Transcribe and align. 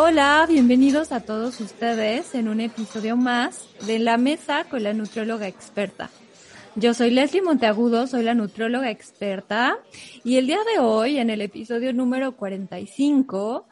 Hola, 0.00 0.46
bienvenidos 0.48 1.10
a 1.10 1.18
todos 1.18 1.60
ustedes 1.60 2.36
en 2.36 2.46
un 2.46 2.60
episodio 2.60 3.16
más 3.16 3.68
de 3.84 3.98
La 3.98 4.16
Mesa 4.16 4.62
con 4.70 4.84
la 4.84 4.92
Nutrióloga 4.92 5.48
Experta. 5.48 6.08
Yo 6.76 6.94
soy 6.94 7.10
Leslie 7.10 7.42
Monteagudo, 7.42 8.06
soy 8.06 8.22
la 8.22 8.34
nutrióloga 8.34 8.92
experta 8.92 9.76
y 10.22 10.36
el 10.36 10.46
día 10.46 10.60
de 10.72 10.78
hoy, 10.78 11.18
en 11.18 11.30
el 11.30 11.40
episodio 11.40 11.92
número 11.92 12.36
45, 12.36 13.66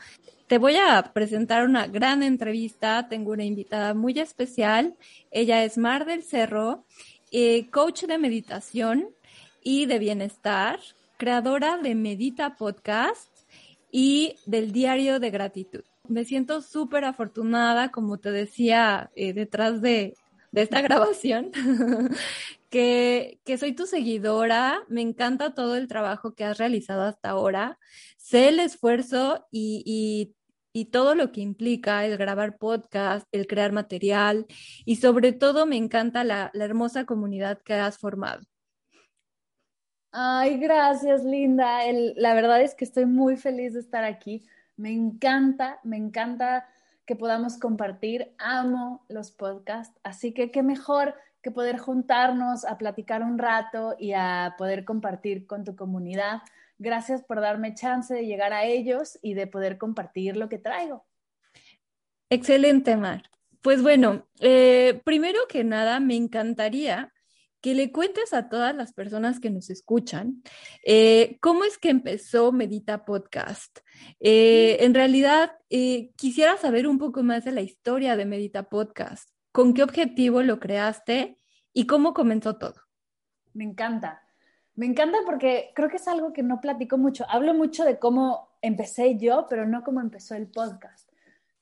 te 0.49 0.59
voy 0.59 0.75
a 0.75 1.13
presentar 1.15 1.65
una 1.65 1.87
gran 1.87 2.25
entrevista. 2.25 3.07
Tengo 3.09 3.31
una 3.31 3.45
invitada 3.45 3.95
muy 3.95 4.19
especial. 4.19 4.97
Ella 5.31 5.63
es 5.63 5.79
Mar 5.79 6.07
del 6.07 6.25
Cerro, 6.25 6.87
eh, 7.31 7.71
coach 7.71 8.03
de 8.03 8.19
meditación 8.19 9.11
y 9.63 9.87
de 9.87 10.01
bienestar, 10.01 10.81
creadora 11.19 11.79
de 11.79 11.95
Medita 11.95 12.57
Podcast 12.57 13.31
y 13.93 14.35
del 14.45 14.73
Diario 14.73 15.21
de 15.21 15.31
Gratitud. 15.31 15.85
Me 16.09 16.25
siento 16.25 16.61
súper 16.63 17.05
afortunada, 17.05 17.91
como 17.91 18.19
te 18.19 18.31
decía, 18.31 19.11
eh, 19.15 19.33
detrás 19.33 19.81
de, 19.81 20.15
esta 20.53 20.81
grabación, 20.83 21.51
que, 22.71 23.39
soy 23.59 23.73
tu 23.73 23.87
seguidora, 23.87 24.83
me 24.89 25.01
encanta 25.03 25.55
todo 25.55 25.77
el 25.77 25.89
trabajo 25.89 26.35
que 26.35 26.45
has 26.45 26.59
realizado 26.59 27.03
hasta 27.03 27.31
ahora, 27.31 27.79
sé 28.17 28.49
el 28.49 28.61
esfuerzo 28.61 29.47
y, 29.51 30.33
todo 30.93 31.15
lo 31.15 31.33
que 31.33 31.41
implica 31.41 32.05
el 32.05 32.19
grabar 32.19 32.59
podcast, 32.59 33.27
el 33.33 33.47
crear 33.47 33.73
material 33.73 34.45
y 34.85 34.97
sobre 34.97 35.33
todo 35.33 35.65
me 35.65 35.77
encanta 35.77 36.23
la, 36.23 36.51
hermosa 36.53 37.07
comunidad 37.07 37.63
que 37.63 37.73
has 37.73 37.97
formado. 37.97 38.43
Ay, 40.13 40.59
gracias, 40.59 41.25
Linda. 41.25 41.81
La 42.17 42.35
verdad 42.35 42.61
es 42.61 42.75
que 42.75 42.85
estoy 42.85 43.07
muy 43.07 43.39
feliz 43.39 43.73
de 43.73 43.81
estar 43.81 44.05
aquí. 44.05 44.47
Me 44.77 44.93
encanta, 44.93 45.81
me 45.85 45.97
encanta 45.97 46.69
que 47.07 47.17
podamos 47.17 47.59
compartir. 47.59 48.35
Amo 48.39 49.05
los 49.09 49.31
podcasts, 49.31 49.99
así 50.03 50.33
que 50.33 50.51
qué 50.51 50.63
mejor 50.63 51.15
que 51.43 51.51
poder 51.51 51.79
juntarnos 51.79 52.65
a 52.65 52.77
platicar 52.77 53.23
un 53.23 53.39
rato 53.39 53.95
y 53.99 54.13
a 54.13 54.57
poder 54.59 54.85
compartir 54.85 55.47
con 55.47 55.65
tu 55.65 55.77
comunidad. 55.77 56.43
Gracias 56.79 57.23
por 57.23 57.41
darme 57.41 57.75
chance 57.75 58.13
de 58.13 58.27
llegar 58.27 58.53
a 58.53 58.65
ellos 58.65 59.19
y 59.23 59.35
de 59.35 59.47
poder 59.47 59.79
compartir 59.79 60.37
lo 60.37 60.49
que 60.49 60.59
traigo. 60.59 61.07
Excelente, 62.29 62.97
Mar. 62.97 63.23
Pues 63.63 63.83
bueno, 63.83 64.27
eh, 64.41 65.01
primero 65.05 65.39
que 65.49 65.65
nada, 65.65 66.01
me 66.01 66.17
encantaría 66.17 67.13
que 67.67 67.75
le 67.75 67.91
cuentes 67.91 68.33
a 68.33 68.49
todas 68.49 68.77
las 68.77 68.93
personas 68.93 69.41
que 69.41 69.51
nos 69.51 69.71
escuchan 69.71 70.41
eh, 70.85 71.37
cómo 71.41 71.65
es 71.65 71.79
que 71.79 71.91
empezó 71.91 72.53
Medita 72.53 73.05
Podcast. 73.05 73.81
Eh, 74.21 74.77
en 74.85 74.95
realidad, 74.95 75.51
eh, 75.69 76.13
quisiera 76.15 76.57
saber 76.59 76.87
un 76.87 76.97
poco 76.97 77.25
más 77.25 77.45
de 77.45 77.51
la 77.51 77.63
historia 77.63 78.15
de 78.15 78.25
Medita 78.25 78.69
Podcast. 78.69 79.31
¿Con 79.51 79.75
qué 79.75 79.83
objetivo 79.83 80.43
lo 80.43 80.61
creaste 80.61 81.41
y 81.73 81.89
cómo 81.89 82.15
comenzó 82.15 82.57
todo? 82.57 82.77
Me 83.53 83.65
encanta. 83.65 84.23
Me 84.77 84.87
encanta 84.87 85.19
porque 85.27 85.73
creo 85.75 85.89
que 85.89 85.97
es 85.97 86.07
algo 86.07 86.33
que 86.33 86.45
no 86.45 86.61
platico 86.61 86.99
mucho. 86.99 87.27
Hablo 87.29 87.53
mucho 87.53 87.85
de 87.85 87.99
cómo 87.99 88.49
empecé 88.63 89.19
yo, 89.19 89.47
pero 89.51 89.67
no 89.67 89.83
cómo 89.83 90.01
empezó 90.01 90.37
el 90.37 90.47
podcast. 90.47 91.11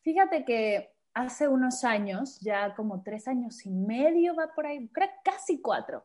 Fíjate 0.02 0.44
que 0.44 0.93
hace 1.14 1.48
unos 1.48 1.84
años, 1.84 2.38
ya 2.40 2.74
como 2.74 3.02
tres 3.02 3.28
años 3.28 3.64
y 3.64 3.70
medio 3.70 4.34
va 4.34 4.52
por 4.54 4.66
ahí, 4.66 4.88
creo 4.88 5.08
casi 5.24 5.60
cuatro, 5.60 6.04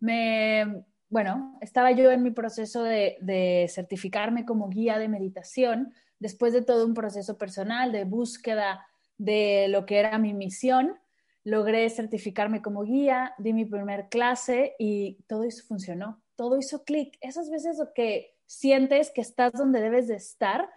me, 0.00 0.84
bueno, 1.08 1.58
estaba 1.60 1.90
yo 1.90 2.10
en 2.10 2.22
mi 2.22 2.30
proceso 2.30 2.82
de, 2.82 3.16
de, 3.20 3.66
certificarme 3.68 4.44
como 4.44 4.68
guía 4.68 4.98
de 4.98 5.08
meditación, 5.08 5.92
después 6.18 6.52
de 6.52 6.62
todo 6.62 6.86
un 6.86 6.94
proceso 6.94 7.36
personal 7.36 7.92
de 7.92 8.04
búsqueda 8.04 8.86
de 9.18 9.68
lo 9.68 9.86
que 9.86 9.98
era 9.98 10.18
mi 10.18 10.32
misión, 10.32 10.98
logré 11.44 11.88
certificarme 11.90 12.60
como 12.60 12.82
guía, 12.82 13.34
di 13.38 13.52
mi 13.52 13.64
primer 13.64 14.08
clase 14.08 14.74
y 14.78 15.18
todo 15.28 15.44
eso 15.44 15.64
funcionó, 15.66 16.20
todo 16.34 16.58
hizo 16.58 16.84
clic. 16.84 17.16
Esas 17.20 17.50
veces 17.50 17.78
que 17.94 18.36
sientes 18.46 19.10
que 19.10 19.20
estás 19.20 19.52
donde 19.52 19.80
debes 19.80 20.08
de 20.08 20.16
estar, 20.16 20.68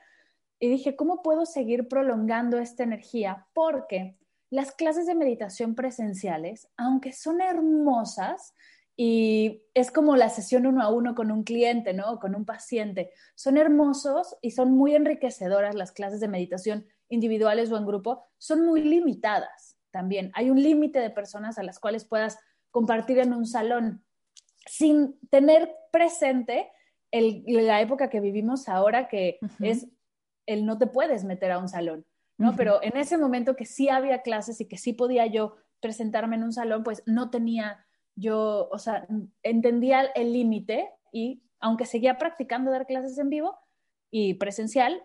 y 0.60 0.70
dije, 0.70 0.96
¿cómo 0.96 1.22
puedo 1.22 1.46
seguir 1.46 1.88
prolongando 1.88 2.60
esta 2.60 2.84
energía? 2.84 3.48
Porque 3.54 4.18
las 4.50 4.72
clases 4.72 5.06
de 5.06 5.16
meditación 5.16 5.76
presenciales, 5.76 6.70
aunque 6.76 7.14
son 7.14 7.42
hermosas, 7.42 8.56
y 9.02 9.64
es 9.74 9.92
como 9.92 10.18
la 10.18 10.28
sesión 10.28 10.68
uno 10.68 10.82
a 10.82 10.90
uno 10.90 11.16
con 11.16 11.32
un 11.32 11.44
cliente, 11.44 11.94
¿no? 11.94 12.20
Con 12.20 12.36
un 12.36 12.44
paciente. 12.44 13.12
Son 13.34 13.56
hermosos 13.56 14.36
y 14.42 14.52
son 14.52 14.72
muy 14.74 14.94
enriquecedoras 14.94 15.74
las 15.74 15.94
clases 15.94 16.20
de 16.20 16.28
meditación 16.28 16.86
individuales 17.08 17.72
o 17.72 17.78
en 17.78 17.86
grupo. 17.86 18.26
Son 18.38 18.66
muy 18.66 18.82
limitadas 18.82 19.78
también. 19.92 20.32
Hay 20.36 20.50
un 20.50 20.62
límite 20.62 21.00
de 21.00 21.12
personas 21.12 21.58
a 21.58 21.64
las 21.64 21.80
cuales 21.80 22.04
puedas 22.04 22.40
compartir 22.72 23.20
en 23.20 23.34
un 23.34 23.46
salón 23.46 24.04
sin 24.66 25.18
tener 25.30 25.74
presente 25.94 26.70
el, 27.12 27.44
la 27.48 27.80
época 27.80 28.10
que 28.10 28.20
vivimos 28.20 28.68
ahora, 28.68 29.08
que 29.08 29.40
uh 29.42 29.46
-huh. 29.46 29.66
es 29.66 29.88
el 30.50 30.66
no 30.66 30.78
te 30.78 30.88
puedes 30.88 31.24
meter 31.24 31.52
a 31.52 31.60
un 31.60 31.70
salón, 31.70 32.06
¿no? 32.38 32.50
Uh 32.50 32.52
-huh. 32.52 32.58
Pero 32.58 32.84
en 32.84 32.98
ese 32.98 33.18
momento 33.18 33.56
que 33.56 33.66
sí 33.66 33.90
había 33.90 34.22
clases 34.22 34.60
y 34.62 34.66
que 34.66 34.78
sí 34.78 34.94
podía 34.94 35.26
yo 35.28 35.56
presentarme 35.80 36.36
en 36.36 36.44
un 36.44 36.54
salón, 36.54 36.84
pues 36.84 37.04
no 37.06 37.30
tenía 37.30 37.86
yo, 38.16 38.68
o 38.72 38.78
sea, 38.78 39.08
entendía 39.44 40.02
el 40.16 40.34
límite 40.34 40.90
y 41.12 41.42
aunque 41.60 41.86
seguía 41.86 42.18
practicando 42.18 42.72
dar 42.72 42.86
clases 42.86 43.18
en 43.18 43.30
vivo 43.30 43.58
y 44.12 44.34
presencial, 44.34 45.04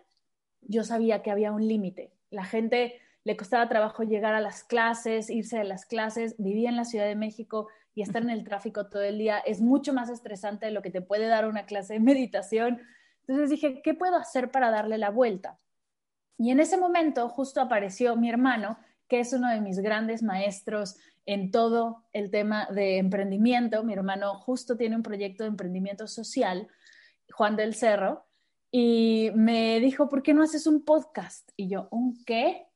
yo 0.61 0.83
sabía 0.83 1.21
que 1.21 1.31
había 1.31 1.51
un 1.51 1.67
límite. 1.67 2.11
La 2.29 2.43
gente 2.43 2.99
le 3.23 3.37
costaba 3.37 3.69
trabajo 3.69 4.03
llegar 4.03 4.35
a 4.35 4.41
las 4.41 4.63
clases, 4.63 5.29
irse 5.29 5.57
de 5.57 5.63
las 5.63 5.85
clases, 5.85 6.35
vivía 6.37 6.69
en 6.69 6.75
la 6.75 6.85
Ciudad 6.85 7.05
de 7.05 7.15
México 7.15 7.67
y 7.93 8.01
estar 8.01 8.21
en 8.21 8.29
el 8.29 8.43
tráfico 8.43 8.87
todo 8.87 9.03
el 9.03 9.17
día 9.17 9.39
es 9.39 9.61
mucho 9.61 9.93
más 9.93 10.09
estresante 10.09 10.65
de 10.65 10.71
lo 10.71 10.81
que 10.81 10.91
te 10.91 11.01
puede 11.01 11.27
dar 11.27 11.47
una 11.47 11.65
clase 11.65 11.93
de 11.93 11.99
meditación. 11.99 12.81
Entonces 13.27 13.49
dije, 13.49 13.81
¿qué 13.81 13.93
puedo 13.93 14.15
hacer 14.15 14.51
para 14.51 14.71
darle 14.71 14.97
la 14.97 15.09
vuelta? 15.09 15.57
Y 16.37 16.51
en 16.51 16.59
ese 16.59 16.77
momento 16.77 17.29
justo 17.29 17.61
apareció 17.61 18.15
mi 18.15 18.29
hermano, 18.29 18.77
que 19.07 19.19
es 19.19 19.33
uno 19.33 19.49
de 19.49 19.61
mis 19.61 19.79
grandes 19.79 20.21
maestros 20.21 20.97
en 21.25 21.51
todo 21.51 22.03
el 22.13 22.29
tema 22.29 22.67
de 22.71 22.97
emprendimiento. 22.97 23.83
Mi 23.83 23.93
hermano 23.93 24.35
justo 24.39 24.77
tiene 24.77 24.95
un 24.95 25.03
proyecto 25.03 25.43
de 25.43 25.49
emprendimiento 25.49 26.07
social, 26.07 26.67
Juan 27.31 27.55
del 27.55 27.73
Cerro, 27.73 28.25
y 28.71 29.31
me 29.35 29.79
dijo, 29.79 30.09
¿por 30.09 30.21
qué 30.21 30.33
no 30.33 30.43
haces 30.43 30.67
un 30.67 30.83
podcast? 30.83 31.49
Y 31.55 31.69
yo, 31.69 31.87
¿un 31.91 32.23
qué? 32.25 32.67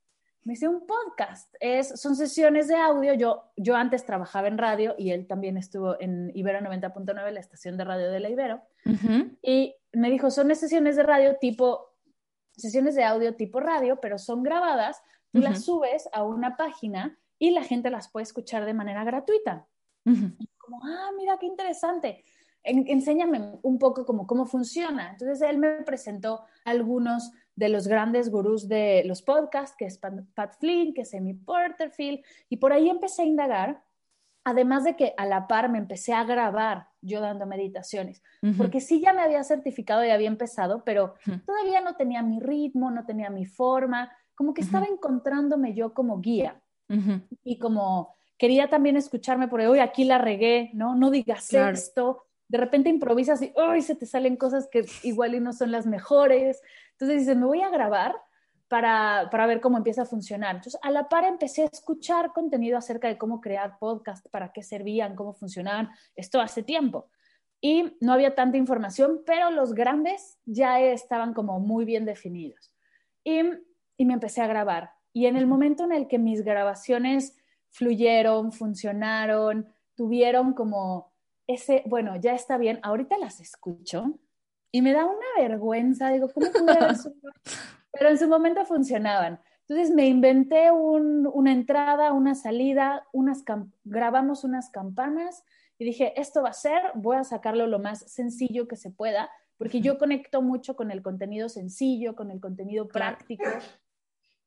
Me 0.49 0.53
dice, 0.53 0.67
un 0.67 0.87
podcast. 0.87 1.53
Es, 1.59 1.89
son 2.01 2.15
sesiones 2.15 2.67
de 2.67 2.75
audio. 2.75 3.13
Yo, 3.13 3.43
yo 3.55 3.75
antes 3.75 4.03
trabajaba 4.03 4.47
en 4.47 4.57
radio 4.57 4.95
y 4.97 5.11
él 5.11 5.27
también 5.27 5.57
estuvo 5.57 6.01
en 6.01 6.31
Ibero 6.33 6.59
90.9, 6.61 7.29
la 7.29 7.39
estación 7.39 7.77
de 7.77 7.83
radio 7.83 8.09
de 8.09 8.19
la 8.19 8.29
Ibero. 8.31 8.59
Uh 8.83 8.89
-huh. 8.89 9.37
Y 9.43 9.75
me 9.93 10.09
dijo, 10.09 10.31
son 10.31 10.47
sesiones 10.55 10.95
de 10.95 11.03
radio 11.03 11.35
tipo, 11.35 11.93
sesiones 12.57 12.95
de 12.95 13.03
audio 13.03 13.35
tipo 13.35 13.59
radio, 13.59 13.99
pero 14.01 14.17
son 14.17 14.41
grabadas. 14.41 15.03
Tú 15.31 15.37
uh 15.37 15.41
-huh. 15.41 15.49
las 15.49 15.65
subes 15.65 16.09
a 16.13 16.23
una 16.23 16.57
página 16.57 17.16
y 17.37 17.51
la 17.51 17.61
gente 17.61 17.91
las 17.91 18.09
puede 18.09 18.23
escuchar 18.23 18.66
de 18.66 18.73
manera 18.73 19.03
gratuita. 19.03 19.67
Uh 20.05 20.13
-huh. 20.13 20.47
Como, 20.57 20.79
ah, 20.83 21.11
mira 21.16 21.37
qué 21.37 21.45
interesante. 21.45 22.23
En, 22.63 22.87
enséñame 22.87 23.59
un 23.61 23.77
poco 23.77 24.03
como 24.03 24.25
cómo 24.25 24.47
funciona. 24.47 25.11
Entonces 25.11 25.47
él 25.47 25.59
me 25.59 25.83
presentó 25.83 26.41
algunos 26.66 27.31
de 27.59 27.68
los 27.68 27.90
grandes 27.90 28.31
gurús 28.31 28.70
de 28.70 29.03
los 29.06 29.22
podcasts, 29.22 29.76
que 29.78 29.85
es 29.85 29.97
Pat 29.97 30.56
Flynn, 30.59 30.94
que 30.94 31.02
es 31.02 31.14
Amy 31.14 31.34
Porterfield, 31.34 32.22
y 32.47 32.56
por 32.56 32.72
ahí 32.72 32.90
empecé 32.90 33.23
a 33.23 33.26
indagar, 33.26 33.84
además 34.46 34.85
de 34.85 34.96
que 34.96 35.14
a 35.17 35.26
la 35.26 35.46
par 35.46 35.70
me 35.70 35.78
empecé 35.78 36.14
a 36.14 36.23
grabar 36.23 36.88
yo 37.02 37.20
dando 37.20 37.46
meditaciones, 37.46 38.23
uh 38.41 38.47
-huh. 38.47 38.58
porque 38.58 38.79
sí 38.79 39.02
ya 39.02 39.11
me 39.11 39.22
había 39.22 39.44
certificado 39.44 40.06
y 40.06 40.09
había 40.09 40.29
empezado, 40.29 40.84
pero 40.85 41.16
uh 41.28 41.32
-huh. 41.32 41.46
todavía 41.46 41.82
no 41.82 41.96
tenía 41.97 42.23
mi 42.23 42.40
ritmo, 42.40 42.91
no 42.91 43.06
tenía 43.06 43.29
mi 43.29 43.46
forma, 43.46 44.09
como 44.35 44.53
que 44.53 44.62
uh 44.62 44.64
-huh. 44.64 44.67
estaba 44.67 44.85
encontrándome 44.85 45.73
yo 45.73 45.94
como 45.94 46.22
guía 46.22 46.62
y 47.44 47.59
como 47.59 48.16
quería 48.38 48.67
también 48.70 48.96
escucharme 48.96 49.47
por 49.50 49.59
hoy 49.59 49.79
aquí 49.79 50.05
la 50.05 50.17
regué, 50.17 50.72
¿no? 50.73 50.96
No 50.96 51.12
digas 51.12 51.50
claro. 51.50 51.73
esto, 51.73 52.23
de 52.47 52.58
repente 52.58 52.90
improvisas 52.90 53.41
y 53.41 53.53
¡ay! 53.55 53.82
se 53.82 53.96
te 53.96 54.05
salen 54.05 54.35
cosas 54.35 54.67
que 54.72 54.85
igual 55.03 55.35
y 55.35 55.40
no 55.40 55.53
son 55.53 55.72
las 55.72 55.85
mejores. 55.85 56.62
Entonces 56.99 57.19
dices, 57.19 57.37
me 57.37 57.46
voy 57.46 57.61
a 57.61 57.69
grabar 57.69 58.13
para, 58.67 59.29
para, 59.31 59.47
ver 59.47 59.61
cómo 59.61 59.78
empieza 59.78 60.01
a 60.01 60.05
funcionar. 60.05 60.57
Entonces, 60.57 60.79
a 60.84 60.91
la 60.91 61.07
par 61.07 61.23
empecé 61.23 61.63
a 61.63 61.69
escuchar 61.72 62.34
contenido 62.34 62.78
acerca 62.78 63.07
de 63.07 63.17
cómo 63.17 63.40
crear 63.40 63.79
podcast, 63.79 64.28
para 64.29 64.51
qué 64.51 64.63
servían, 64.63 65.16
cómo 65.16 65.34
funcionaban. 65.34 65.90
Esto 66.17 66.41
hace 66.41 66.61
tiempo. 66.61 67.09
Y 67.61 67.97
no 68.01 68.11
había 68.11 68.35
tanta 68.35 68.57
información, 68.57 69.22
pero 69.25 69.49
los 69.49 69.73
grandes 69.73 70.40
ya 70.46 70.81
estaban 70.81 71.34
como 71.34 71.61
muy 71.61 71.85
bien 71.85 72.03
definidos. 72.03 72.73
Y, 73.23 73.43
y 73.95 74.05
me 74.05 74.13
empecé 74.13 74.41
a 74.41 74.47
grabar. 74.47 74.91
Y 75.13 75.28
en 75.28 75.37
el 75.37 75.47
momento 75.47 75.85
en 75.85 75.93
el 75.93 76.07
que 76.07 76.19
mis 76.19 76.43
grabaciones 76.43 77.37
fluyeron, 77.69 78.52
funcionaron, 78.52 79.67
tuvieron 79.95 80.53
como 80.53 81.13
ese, 81.47 81.84
bueno, 81.85 82.17
ya 82.17 82.34
está 82.34 82.57
bien, 82.57 82.79
ahorita 82.84 83.17
las 83.17 83.40
escucho 83.40 84.19
y 84.71 84.81
me 84.81 84.93
da 84.93 85.05
una 85.05 85.25
vergüenza, 85.37 86.09
digo, 86.09 86.29
¿cómo 86.33 86.51
pude 86.51 86.71
haber 86.71 86.95
subido 86.97 87.31
pero 87.91 88.09
en 88.09 88.17
su 88.17 88.27
momento 88.27 88.66
funcionaban. 88.66 89.39
Entonces 89.67 89.93
me 89.93 90.07
inventé 90.07 90.71
una 90.71 91.51
entrada, 91.51 92.13
una 92.13 92.33
salida, 92.33 93.05
unas 93.11 93.43
grabamos 93.83 94.43
unas 94.43 94.69
campanas 94.69 95.43
y 95.77 95.85
dije, 95.85 96.19
esto 96.19 96.41
va 96.41 96.49
a 96.49 96.53
ser, 96.53 96.81
voy 96.95 97.17
a 97.17 97.23
sacarlo 97.23 97.67
lo 97.67 97.77
más 97.79 97.99
sencillo 98.11 98.67
que 98.67 98.75
se 98.75 98.89
pueda, 98.89 99.29
porque 99.57 99.81
yo 99.81 99.97
conecto 99.97 100.41
mucho 100.41 100.75
con 100.75 100.89
el 100.91 101.03
contenido 101.03 101.49
sencillo, 101.49 102.16
con 102.16 102.31
el 102.31 102.39
contenido 102.39 102.87
práctico. 102.87 103.43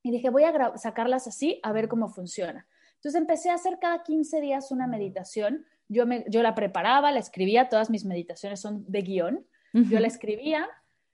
Y 0.03 0.11
dije, 0.11 0.31
voy 0.31 0.43
a 0.45 0.77
sacarlas 0.77 1.29
así, 1.29 1.61
a 1.63 1.73
ver 1.73 1.89
cómo 1.89 2.09
funciona. 2.09 2.67
Entonces 2.97 3.21
empecé 3.21 3.51
a 3.51 3.55
hacer 3.55 3.79
cada 3.81 4.03
15 4.03 4.41
días 4.41 4.73
una 4.73 4.89
meditación. 4.89 5.65
Yo, 5.89 6.07
me, 6.07 6.25
yo 6.29 6.43
la 6.43 6.55
preparaba, 6.55 7.13
la 7.13 7.21
escribía, 7.21 7.69
todas 7.69 7.91
mis 7.91 8.05
meditaciones 8.05 8.61
son 8.61 8.85
de 8.89 9.03
guion. 9.03 9.47
Yo 9.73 10.01
la 10.01 10.07
escribía, 10.07 10.69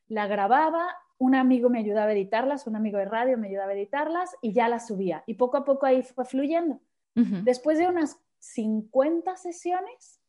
la 0.09 0.27
grababa, 0.27 0.89
un 1.19 1.35
amigo 1.35 1.71
me 1.71 1.79
ayudaba 1.79 2.11
a 2.11 2.13
editarlas, 2.13 2.67
un 2.67 2.77
amigo 2.77 2.99
de 2.99 3.05
radio 3.05 3.39
me 3.39 3.49
ayudaba 3.49 3.71
a 3.71 3.75
editarlas 3.75 4.37
y 4.41 4.53
ya 4.53 4.69
las 4.69 4.87
subía. 4.87 5.23
Y 5.27 5.35
poco 5.35 5.57
a 5.57 5.65
poco 5.65 5.87
ahí 5.87 6.03
fue 6.03 6.25
fluyendo. 6.25 6.81
Después 7.15 7.79
de 7.79 7.89
unas 7.89 8.21
50 8.39 9.37
sesiones, 9.37 10.21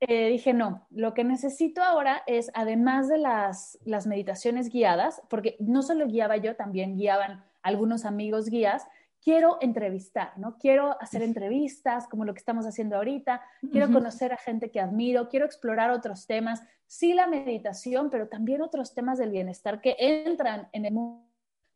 eh, 0.00 0.28
dije, 0.28 0.54
no, 0.54 0.86
lo 0.90 1.12
que 1.12 1.24
necesito 1.24 1.82
ahora 1.82 2.22
es, 2.26 2.50
además 2.54 3.08
de 3.08 3.18
las, 3.18 3.78
las 3.84 4.06
meditaciones 4.06 4.70
guiadas, 4.70 5.20
porque 5.28 5.56
no 5.58 5.82
solo 5.82 6.06
guiaba 6.06 6.36
yo, 6.36 6.56
también 6.56 6.96
guiaban 6.96 7.44
algunos 7.62 8.04
amigos 8.04 8.48
guías, 8.48 8.86
quiero 9.22 9.58
entrevistar, 9.60 10.32
¿no? 10.38 10.56
Quiero 10.58 11.00
hacer 11.00 11.22
entrevistas 11.22 12.08
como 12.08 12.24
lo 12.24 12.32
que 12.32 12.38
estamos 12.38 12.66
haciendo 12.66 12.96
ahorita, 12.96 13.42
quiero 13.70 13.92
conocer 13.92 14.32
a 14.32 14.36
gente 14.36 14.70
que 14.70 14.80
admiro, 14.80 15.28
quiero 15.28 15.46
explorar 15.46 15.90
otros 15.90 16.26
temas, 16.26 16.62
sí 16.86 17.12
la 17.12 17.26
meditación, 17.26 18.10
pero 18.10 18.28
también 18.28 18.62
otros 18.62 18.94
temas 18.94 19.18
del 19.18 19.30
bienestar 19.30 19.80
que 19.80 19.96
entran 19.98 20.68
en 20.72 20.86
el 20.86 20.94
mundo 20.94 21.26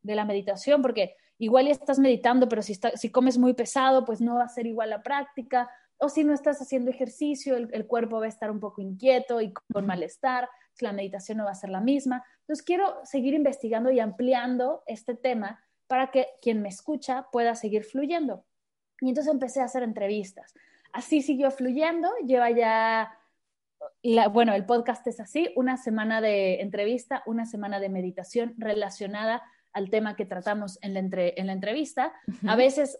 de 0.02 0.14
la 0.14 0.24
meditación, 0.24 0.82
porque 0.82 1.16
igual 1.38 1.66
ya 1.66 1.72
estás 1.72 1.98
meditando, 1.98 2.48
pero 2.48 2.62
si, 2.62 2.78
si 2.94 3.10
comes 3.10 3.38
muy 3.38 3.54
pesado, 3.54 4.04
pues 4.04 4.20
no 4.20 4.36
va 4.36 4.44
a 4.44 4.48
ser 4.48 4.66
igual 4.66 4.90
la 4.90 5.02
práctica, 5.02 5.70
o 5.98 6.08
si 6.08 6.24
no 6.24 6.32
estás 6.32 6.60
haciendo 6.60 6.90
ejercicio, 6.90 7.56
el, 7.56 7.68
el 7.72 7.86
cuerpo 7.86 8.18
va 8.18 8.26
a 8.26 8.28
estar 8.28 8.50
un 8.50 8.60
poco 8.60 8.82
inquieto 8.82 9.40
y 9.40 9.52
con 9.52 9.86
malestar, 9.86 10.48
la 10.80 10.92
meditación 10.92 11.38
no 11.38 11.44
va 11.44 11.52
a 11.52 11.54
ser 11.54 11.70
la 11.70 11.80
misma. 11.80 12.24
Entonces 12.40 12.64
quiero 12.64 13.00
seguir 13.04 13.34
investigando 13.34 13.90
y 13.90 14.00
ampliando 14.00 14.82
este 14.86 15.14
tema 15.14 15.60
para 15.86 16.10
que 16.10 16.28
quien 16.40 16.62
me 16.62 16.68
escucha 16.68 17.26
pueda 17.30 17.54
seguir 17.54 17.84
fluyendo. 17.84 18.44
Y 19.00 19.08
entonces 19.08 19.32
empecé 19.32 19.60
a 19.60 19.64
hacer 19.64 19.82
entrevistas. 19.82 20.54
Así 20.92 21.22
siguió 21.22 21.50
fluyendo, 21.50 22.10
lleva 22.24 22.50
ya, 22.50 23.18
bueno, 24.30 24.54
el 24.54 24.64
podcast 24.64 25.06
es 25.06 25.20
así, 25.20 25.52
una 25.56 25.76
semana 25.76 26.20
de 26.20 26.60
entrevista, 26.60 27.22
una 27.26 27.46
semana 27.46 27.80
de 27.80 27.88
meditación 27.88 28.54
relacionada 28.58 29.42
al 29.72 29.90
tema 29.90 30.14
que 30.14 30.24
tratamos 30.24 30.78
en 30.82 30.94
la, 30.94 31.00
en 31.00 31.46
la 31.48 31.52
entrevista. 31.52 32.12
A 32.46 32.54
veces 32.54 32.96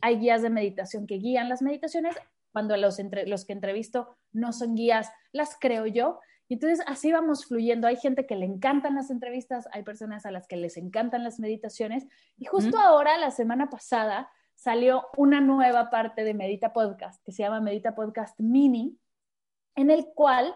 hay 0.00 0.18
guías 0.18 0.42
de 0.42 0.50
meditación 0.50 1.06
que 1.06 1.18
guían 1.18 1.48
las 1.48 1.62
meditaciones, 1.62 2.16
cuando 2.52 2.76
los, 2.76 2.98
los 3.26 3.44
que 3.44 3.52
entrevisto 3.52 4.16
no 4.32 4.52
son 4.52 4.74
guías, 4.74 5.10
las 5.32 5.56
creo 5.60 5.86
yo 5.86 6.18
y 6.50 6.54
entonces 6.54 6.84
así 6.88 7.12
vamos 7.12 7.46
fluyendo. 7.46 7.86
Hay 7.86 7.94
gente 7.94 8.26
que 8.26 8.34
le 8.34 8.44
encantan 8.44 8.96
las 8.96 9.08
entrevistas, 9.12 9.68
hay 9.70 9.84
personas 9.84 10.26
a 10.26 10.32
las 10.32 10.48
que 10.48 10.56
les 10.56 10.76
encantan 10.76 11.22
las 11.22 11.38
meditaciones. 11.38 12.08
Y 12.36 12.46
justo 12.46 12.76
ahora, 12.76 13.16
la 13.18 13.30
semana 13.30 13.70
pasada, 13.70 14.28
salió 14.56 15.06
una 15.16 15.40
nueva 15.40 15.90
parte 15.90 16.24
de 16.24 16.34
Medita 16.34 16.72
Podcast 16.72 17.24
que 17.24 17.30
se 17.30 17.44
llama 17.44 17.60
Medita 17.60 17.94
Podcast 17.94 18.34
Mini, 18.40 18.98
en 19.76 19.90
el 19.90 20.06
cual 20.06 20.52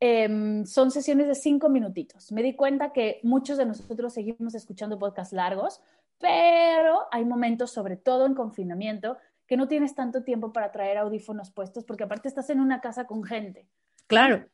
em, 0.00 0.66
son 0.66 0.90
sesiones 0.90 1.28
de 1.28 1.36
cinco 1.36 1.68
minutitos. 1.68 2.32
Me 2.32 2.42
di 2.42 2.56
cuenta 2.56 2.92
que 2.92 3.20
muchos 3.22 3.58
de 3.58 3.66
nosotros 3.66 4.14
seguimos 4.14 4.56
escuchando 4.56 4.98
podcasts 4.98 5.32
largos, 5.32 5.80
pero 6.18 7.06
hay 7.12 7.24
momentos, 7.24 7.70
sobre 7.70 7.96
todo 7.96 8.26
en 8.26 8.34
confinamiento, 8.34 9.18
que 9.46 9.56
no 9.56 9.68
tienes 9.68 9.94
tanto 9.94 10.24
tiempo 10.24 10.52
para 10.52 10.72
traer 10.72 10.98
audífonos 10.98 11.52
puestos 11.52 11.84
porque 11.84 12.02
aparte 12.02 12.26
estás 12.26 12.50
en 12.50 12.58
una 12.58 12.80
casa 12.80 13.04
con 13.04 13.22
gente. 13.22 13.68
Claro 14.08 14.44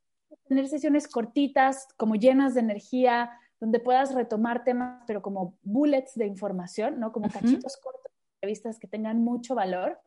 tener 0.49 0.69
sesiones 0.69 1.09
cortitas, 1.09 1.89
como 1.97 2.15
llenas 2.15 2.55
de 2.55 2.61
energía, 2.61 3.31
donde 3.61 3.81
puedas 3.81 4.15
retomar 4.15 4.65
temas, 4.65 5.03
pero 5.07 5.23
como 5.23 5.57
bullets 5.63 6.15
de 6.15 6.27
información, 6.27 7.01
¿no? 7.01 7.13
Como 7.13 7.31
cachitos 7.31 7.77
cortos, 7.77 8.13
revistas 8.43 8.79
que 8.79 8.87
tengan 8.87 9.23
mucho 9.23 9.55
valor. 9.55 10.01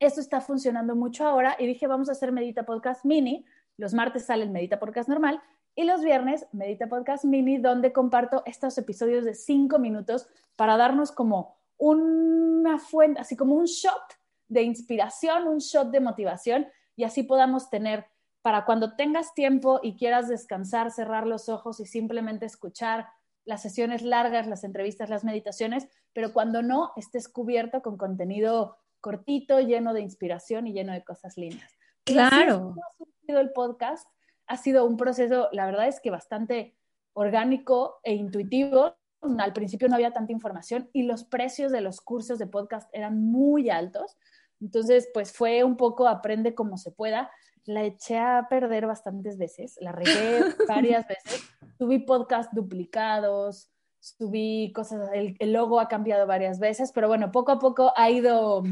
Esto 0.00 0.20
está 0.20 0.40
funcionando 0.40 0.96
mucho 0.96 1.26
ahora 1.26 1.56
y 1.58 1.66
dije, 1.66 1.86
vamos 1.86 2.08
a 2.08 2.12
hacer 2.12 2.32
Medita 2.32 2.64
Podcast 2.64 3.04
Mini. 3.04 3.44
Los 3.76 3.94
martes 3.94 4.24
sale 4.26 4.42
el 4.42 4.50
Medita 4.50 4.78
Podcast 4.78 5.08
normal 5.08 5.40
y 5.76 5.84
los 5.84 6.02
viernes 6.02 6.46
Medita 6.52 6.88
Podcast 6.88 7.24
Mini, 7.24 7.58
donde 7.58 7.92
comparto 7.92 8.42
estos 8.46 8.76
episodios 8.78 9.24
de 9.24 9.34
cinco 9.34 9.78
minutos 9.78 10.26
para 10.56 10.76
darnos 10.76 11.12
como 11.12 11.56
una 11.76 12.78
fuente, 12.78 13.20
así 13.20 13.36
como 13.36 13.54
un 13.54 13.66
shot 13.66 14.18
de 14.48 14.62
inspiración, 14.62 15.48
un 15.48 15.58
shot 15.58 15.90
de 15.90 16.00
motivación 16.00 16.66
y 16.96 17.04
así 17.04 17.22
podamos 17.22 17.70
tener 17.70 18.06
para 18.44 18.66
cuando 18.66 18.94
tengas 18.94 19.32
tiempo 19.32 19.80
y 19.82 19.96
quieras 19.96 20.28
descansar, 20.28 20.90
cerrar 20.90 21.26
los 21.26 21.48
ojos 21.48 21.80
y 21.80 21.86
simplemente 21.86 22.44
escuchar 22.44 23.06
las 23.46 23.62
sesiones 23.62 24.02
largas, 24.02 24.46
las 24.46 24.64
entrevistas, 24.64 25.08
las 25.08 25.24
meditaciones, 25.24 25.88
pero 26.12 26.34
cuando 26.34 26.60
no, 26.60 26.92
estés 26.96 27.26
cubierto 27.26 27.80
con 27.80 27.96
contenido 27.96 28.76
cortito, 29.00 29.60
lleno 29.60 29.94
de 29.94 30.02
inspiración 30.02 30.66
y 30.66 30.74
lleno 30.74 30.92
de 30.92 31.02
cosas 31.02 31.38
lindas. 31.38 31.72
Claro. 32.04 32.74
ha 33.00 33.26
sido 33.26 33.40
el 33.40 33.50
podcast, 33.52 34.06
ha 34.46 34.58
sido 34.58 34.84
un 34.84 34.98
proceso, 34.98 35.48
la 35.52 35.64
verdad 35.64 35.88
es 35.88 35.98
que 36.00 36.10
bastante 36.10 36.76
orgánico 37.14 38.00
e 38.02 38.12
intuitivo. 38.12 38.94
Al 39.38 39.54
principio 39.54 39.88
no 39.88 39.94
había 39.94 40.12
tanta 40.12 40.32
información 40.32 40.90
y 40.92 41.04
los 41.04 41.24
precios 41.24 41.72
de 41.72 41.80
los 41.80 42.02
cursos 42.02 42.38
de 42.38 42.46
podcast 42.46 42.90
eran 42.92 43.24
muy 43.24 43.70
altos. 43.70 44.18
Entonces, 44.60 45.08
pues 45.14 45.32
fue 45.32 45.64
un 45.64 45.78
poco 45.78 46.06
aprende 46.06 46.54
como 46.54 46.76
se 46.76 46.90
pueda 46.90 47.30
la 47.66 47.84
eché 47.84 48.18
a 48.18 48.46
perder 48.48 48.86
bastantes 48.86 49.38
veces, 49.38 49.76
la 49.80 49.92
regué 49.92 50.40
varias 50.68 51.06
veces, 51.06 51.42
subí 51.78 52.00
podcast 52.00 52.52
duplicados, 52.52 53.70
subí 54.00 54.72
cosas, 54.72 55.08
el, 55.14 55.36
logo 55.52 55.80
ha 55.80 55.88
cambiado 55.88 56.26
varias 56.26 56.58
veces, 56.58 56.92
pero 56.92 57.08
bueno, 57.08 57.32
poco 57.32 57.52
a 57.52 57.58
poco 57.58 57.92
ha 57.96 58.10
ido 58.10 58.62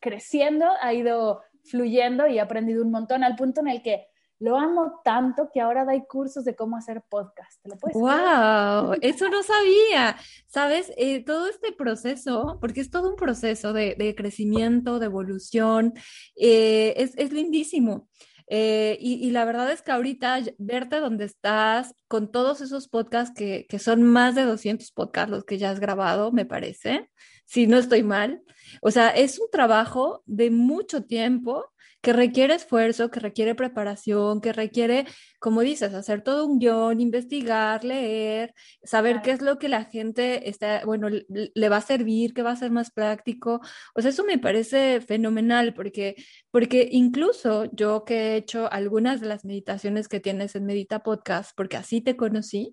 creciendo, 0.00 0.66
ha 0.80 0.94
ido 0.94 1.42
fluyendo 1.64 2.26
y 2.26 2.38
he 2.38 2.40
aprendido 2.40 2.82
un 2.82 2.90
montón 2.90 3.22
al 3.22 3.36
punto 3.36 3.60
en 3.60 3.68
el 3.68 3.82
que 3.82 4.06
lo 4.40 4.56
amo 4.56 5.00
tanto 5.04 5.50
que 5.52 5.60
ahora 5.60 5.84
doy 5.84 6.04
cursos 6.06 6.44
de 6.44 6.54
cómo 6.54 6.76
hacer 6.76 7.02
podcast. 7.08 7.60
¿Te 7.62 7.70
lo 7.70 7.76
puedes 7.76 7.96
¡Wow! 7.96 8.96
Eso 9.00 9.28
no 9.28 9.42
sabía. 9.42 10.16
Sabes, 10.46 10.92
eh, 10.96 11.24
todo 11.24 11.48
este 11.48 11.72
proceso, 11.72 12.56
porque 12.60 12.80
es 12.80 12.90
todo 12.90 13.10
un 13.10 13.16
proceso 13.16 13.72
de, 13.72 14.14
crecimiento, 14.16 15.00
de 15.00 15.06
evolución, 15.06 15.92
eh, 16.36 16.94
es, 16.96 17.18
es 17.18 17.32
lindísimo. 17.32 18.08
Eh, 18.50 18.96
y, 19.00 19.30
la 19.30 19.44
verdad 19.44 19.70
es 19.70 19.82
que 19.82 19.92
ahorita 19.92 20.40
verte 20.56 21.00
donde 21.00 21.26
estás 21.26 21.94
con 22.08 22.30
todos 22.30 22.62
esos 22.62 22.88
podcasts 22.88 23.34
que, 23.36 23.66
que, 23.68 23.78
son 23.78 24.02
más 24.02 24.34
de 24.34 24.44
200 24.44 24.90
podcasts 24.92 25.30
los 25.30 25.44
que 25.44 25.58
ya 25.58 25.70
has 25.70 25.80
grabado, 25.80 26.32
me 26.32 26.46
parece, 26.46 27.10
si 27.44 27.66
no 27.66 27.76
estoy 27.78 28.02
mal. 28.02 28.42
O 28.80 28.90
sea, 28.90 29.10
es 29.10 29.38
un 29.38 29.50
trabajo 29.50 30.22
de 30.24 30.50
mucho 30.50 31.04
tiempo 31.04 31.66
que 32.08 32.14
requiere 32.14 32.54
esfuerzo, 32.54 33.10
que 33.10 33.20
requiere 33.20 33.54
preparación, 33.54 34.40
que 34.40 34.54
requiere, 34.54 35.04
como 35.38 35.60
dices, 35.60 35.92
hacer 35.92 36.22
todo 36.22 36.46
un 36.46 36.58
guion, 36.58 37.02
investigar, 37.02 37.84
leer, 37.84 38.54
saber 38.82 39.20
qué 39.20 39.32
es 39.32 39.42
lo 39.42 39.58
que 39.58 39.68
la 39.68 39.84
gente 39.84 40.48
está, 40.48 40.86
bueno, 40.86 41.08
le 41.10 41.68
va 41.68 41.76
a 41.76 41.80
servir, 41.82 42.32
qué 42.32 42.40
va 42.40 42.52
a 42.52 42.56
ser 42.56 42.70
más 42.70 42.90
práctico. 42.92 43.60
O 43.94 44.00
sea, 44.00 44.08
eso 44.10 44.24
me 44.24 44.38
parece 44.38 45.02
fenomenal 45.02 45.74
porque, 45.74 46.14
porque 46.50 46.88
incluso 46.90 47.66
yo 47.72 48.06
que 48.06 48.14
he 48.14 48.36
hecho 48.36 48.72
algunas 48.72 49.20
de 49.20 49.26
las 49.26 49.44
meditaciones 49.44 50.08
que 50.08 50.18
tienes 50.18 50.54
en 50.54 50.64
Medita 50.64 51.02
Podcast, 51.02 51.50
porque 51.54 51.76
así 51.76 52.00
te 52.00 52.16
conocí, 52.16 52.72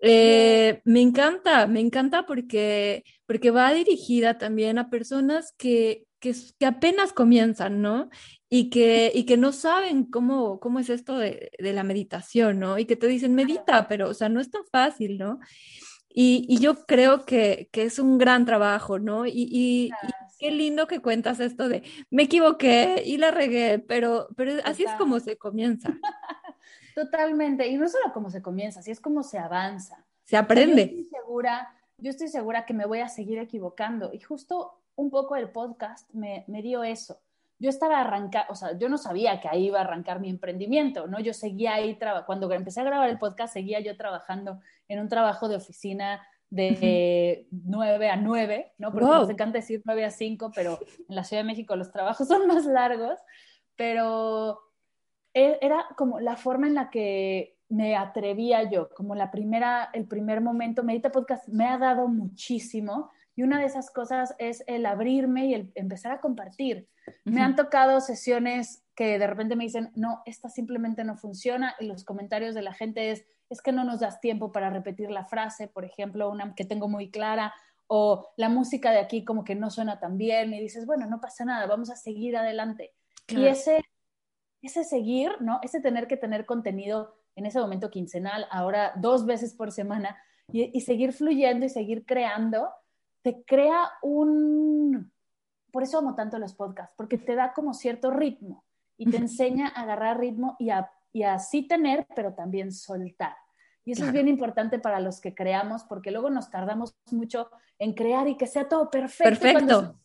eh, 0.00 0.80
me 0.86 1.02
encanta, 1.02 1.66
me 1.66 1.80
encanta 1.80 2.24
porque, 2.24 3.04
porque 3.26 3.50
va 3.50 3.74
dirigida 3.74 4.38
también 4.38 4.78
a 4.78 4.88
personas 4.88 5.52
que, 5.58 6.06
que, 6.22 6.34
que, 6.58 6.64
apenas 6.64 7.12
comienzan, 7.12 7.82
¿no? 7.82 8.08
y 8.54 8.68
que, 8.68 9.10
y 9.14 9.24
que 9.24 9.38
no 9.38 9.50
saben 9.50 10.04
cómo, 10.04 10.60
cómo 10.60 10.78
es 10.78 10.90
esto 10.90 11.16
de, 11.16 11.50
de, 11.58 11.72
la 11.72 11.84
meditación, 11.84 12.58
¿no? 12.58 12.78
Y 12.78 12.84
que 12.84 12.96
te 12.96 13.06
dicen, 13.06 13.34
medita, 13.34 13.88
pero, 13.88 14.10
o 14.10 14.12
sea, 14.12 14.28
no 14.28 14.42
es 14.42 14.50
tan 14.50 14.62
fácil, 14.70 15.16
¿no? 15.16 15.40
Y, 16.10 16.44
y 16.46 16.58
yo 16.58 16.84
creo 16.84 17.24
que, 17.24 17.70
que, 17.72 17.84
es 17.84 17.98
un 17.98 18.18
gran 18.18 18.44
trabajo, 18.44 18.98
¿no? 18.98 19.24
Y, 19.24 19.48
y, 19.50 19.90
qué 20.38 20.50
lindo 20.50 20.86
que 20.86 21.00
cuentas 21.00 21.40
esto 21.40 21.66
de, 21.66 21.82
me 22.10 22.24
equivoqué 22.24 23.02
y 23.06 23.16
la 23.16 23.30
regué, 23.30 23.78
pero, 23.78 24.28
pero 24.36 24.52
así 24.66 24.84
es 24.84 24.92
como 24.98 25.18
se 25.18 25.38
comienza. 25.38 25.88
Totalmente, 26.94 27.66
y 27.68 27.78
no 27.78 27.88
solo 27.88 28.12
como 28.12 28.28
se 28.28 28.42
comienza, 28.42 28.80
así 28.80 28.90
es 28.90 29.00
como 29.00 29.22
se 29.22 29.38
avanza. 29.38 30.04
Se 30.24 30.36
aprende. 30.36 30.90
yo, 30.90 31.00
estoy 31.00 31.04
segura, 31.04 31.74
yo 31.96 32.10
estoy 32.10 32.28
segura 32.28 32.66
que 32.66 32.74
me 32.74 32.84
voy 32.84 32.98
a 32.98 33.08
seguir 33.08 33.38
equivocando 33.38 34.12
y 34.12 34.20
justo 34.20 34.81
un 34.96 35.10
poco 35.10 35.36
el 35.36 35.50
podcast 35.50 36.12
me, 36.12 36.44
me 36.48 36.62
dio 36.62 36.84
eso 36.84 37.20
yo 37.62 37.70
estaba 37.70 38.00
arrancando, 38.00 38.50
o 38.50 38.56
sea, 38.56 38.76
yo 38.76 38.88
no 38.88 38.98
sabía 38.98 39.40
que 39.40 39.46
ahí 39.46 39.66
iba 39.66 39.78
a 39.78 39.82
arrancar 39.82 40.18
mi 40.18 40.28
emprendimiento, 40.28 41.06
¿no? 41.06 41.20
Yo 41.20 41.32
seguía 41.32 41.74
ahí, 41.74 41.96
cuando 42.26 42.50
empecé 42.52 42.80
a 42.80 42.84
grabar 42.84 43.08
el 43.08 43.20
podcast, 43.20 43.54
seguía 43.54 43.78
yo 43.78 43.96
trabajando 43.96 44.60
en 44.88 44.98
un 44.98 45.08
trabajo 45.08 45.48
de 45.48 45.54
oficina 45.54 46.20
de 46.50 47.46
9 47.52 48.10
a 48.10 48.16
9, 48.16 48.72
¿no? 48.78 48.90
Porque 48.90 49.06
nos 49.06 49.30
encanta 49.30 49.58
decir 49.58 49.80
9 49.84 50.04
a 50.04 50.10
5, 50.10 50.50
pero 50.52 50.80
en 51.08 51.14
la 51.14 51.22
Ciudad 51.22 51.44
de 51.44 51.46
México 51.46 51.76
los 51.76 51.92
trabajos 51.92 52.26
son 52.28 52.48
más 52.48 52.66
largos, 52.66 53.20
pero 53.76 54.58
e, 55.32 55.56
era 55.62 55.86
como 55.96 56.18
la 56.18 56.34
forma 56.34 56.66
en 56.66 56.74
la 56.74 56.90
que 56.90 57.58
me 57.68 57.94
atrevía 57.94 58.68
yo, 58.68 58.88
como 58.90 59.14
la 59.14 59.30
primera, 59.30 59.88
el 59.92 60.08
primer 60.08 60.40
momento, 60.40 60.82
Medita 60.82 61.12
Podcast 61.12 61.46
me 61.46 61.66
ha 61.66 61.78
dado 61.78 62.08
muchísimo 62.08 63.12
y 63.34 63.42
una 63.42 63.58
de 63.58 63.66
esas 63.66 63.90
cosas 63.90 64.34
es 64.38 64.62
el 64.66 64.84
abrirme 64.86 65.46
y 65.46 65.54
el 65.54 65.72
empezar 65.74 66.12
a 66.12 66.20
compartir. 66.20 66.88
Me 67.24 67.40
han 67.40 67.56
tocado 67.56 68.00
sesiones 68.00 68.84
que 68.94 69.18
de 69.18 69.26
repente 69.26 69.56
me 69.56 69.64
dicen, 69.64 69.90
no, 69.94 70.22
esta 70.26 70.48
simplemente 70.48 71.02
no 71.04 71.16
funciona 71.16 71.74
y 71.80 71.86
los 71.86 72.04
comentarios 72.04 72.54
de 72.54 72.62
la 72.62 72.74
gente 72.74 73.10
es, 73.10 73.24
es 73.48 73.62
que 73.62 73.72
no 73.72 73.84
nos 73.84 74.00
das 74.00 74.20
tiempo 74.20 74.52
para 74.52 74.70
repetir 74.70 75.10
la 75.10 75.24
frase, 75.24 75.68
por 75.68 75.84
ejemplo, 75.84 76.30
una 76.30 76.54
que 76.54 76.64
tengo 76.64 76.88
muy 76.88 77.10
clara, 77.10 77.54
o 77.86 78.32
la 78.36 78.48
música 78.48 78.90
de 78.90 78.98
aquí 78.98 79.24
como 79.24 79.44
que 79.44 79.54
no 79.54 79.70
suena 79.70 79.98
tan 79.98 80.16
bien, 80.16 80.54
y 80.54 80.60
dices, 80.60 80.86
bueno, 80.86 81.06
no 81.06 81.20
pasa 81.20 81.44
nada, 81.44 81.66
vamos 81.66 81.90
a 81.90 81.96
seguir 81.96 82.36
adelante. 82.36 82.94
Y 83.28 83.46
ese, 83.46 83.82
ese 84.62 84.84
seguir, 84.84 85.30
¿no? 85.40 85.58
Ese 85.62 85.80
tener 85.80 86.06
que 86.06 86.16
tener 86.16 86.46
contenido 86.46 87.14
en 87.34 87.46
ese 87.46 87.60
momento 87.60 87.90
quincenal, 87.90 88.46
ahora 88.50 88.92
dos 88.96 89.26
veces 89.26 89.54
por 89.54 89.72
semana, 89.72 90.16
y, 90.48 90.76
y 90.76 90.82
seguir 90.82 91.12
fluyendo 91.12 91.66
y 91.66 91.68
seguir 91.68 92.04
creando, 92.06 92.70
te 93.22 93.44
crea 93.44 93.90
un... 94.02 95.12
Por 95.70 95.82
eso 95.82 95.98
amo 95.98 96.14
tanto 96.14 96.38
los 96.38 96.54
podcasts, 96.54 96.94
porque 96.96 97.18
te 97.18 97.34
da 97.34 97.52
como 97.54 97.72
cierto 97.72 98.10
ritmo 98.10 98.64
y 98.96 99.10
te 99.10 99.16
enseña 99.16 99.68
a 99.68 99.82
agarrar 99.82 100.20
ritmo 100.20 100.56
y 100.58 100.70
a 100.70 100.90
y 101.12 101.22
así 101.24 101.62
tener, 101.62 102.06
pero 102.16 102.32
también 102.32 102.72
soltar. 102.72 103.36
Y 103.84 103.92
eso 103.92 104.04
es 104.06 104.12
bien 104.12 104.28
importante 104.28 104.78
para 104.78 105.00
los 105.00 105.20
que 105.20 105.34
creamos, 105.34 105.84
porque 105.84 106.10
luego 106.10 106.30
nos 106.30 106.50
tardamos 106.50 106.96
mucho 107.10 107.50
en 107.78 107.94
crear 107.94 108.28
y 108.28 108.36
que 108.36 108.46
sea 108.46 108.68
todo 108.68 108.90
perfecto. 108.90 109.40
Perfecto. 109.40 109.96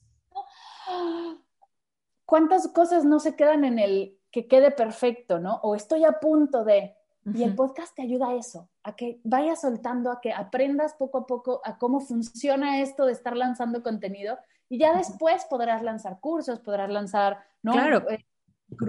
¿Cuántas 2.25 2.67
cosas 2.69 3.05
no 3.05 3.19
se 3.19 3.35
quedan 3.35 3.63
en 3.63 3.79
el 3.79 4.17
que 4.31 4.47
quede 4.47 4.71
perfecto, 4.71 5.39
no? 5.39 5.59
O 5.63 5.75
estoy 5.75 6.03
a 6.03 6.19
punto 6.19 6.63
de... 6.63 6.95
Y 7.33 7.43
el 7.43 7.55
podcast 7.55 7.93
te 7.93 8.01
ayuda 8.01 8.29
a 8.29 8.35
eso, 8.35 8.69
a 8.87 8.95
que 8.95 9.19
vayas 9.25 9.59
soltando, 9.59 10.09
a 10.09 10.21
que 10.21 10.31
aprendas 10.31 10.93
poco 10.93 11.17
a 11.17 11.27
poco 11.27 11.59
a 11.65 11.77
cómo 11.77 11.99
funciona 11.99 12.79
esto 12.79 13.05
de 13.05 13.11
estar 13.11 13.35
lanzando 13.35 13.83
contenido 13.83 14.39
y 14.69 14.79
ya 14.79 14.95
después 14.95 15.45
podrás 15.49 15.83
lanzar 15.83 16.21
cursos, 16.21 16.61
podrás 16.61 16.89
lanzar 16.89 17.43
¿no? 17.61 17.73
claro. 17.73 18.09
Eh, 18.09 18.25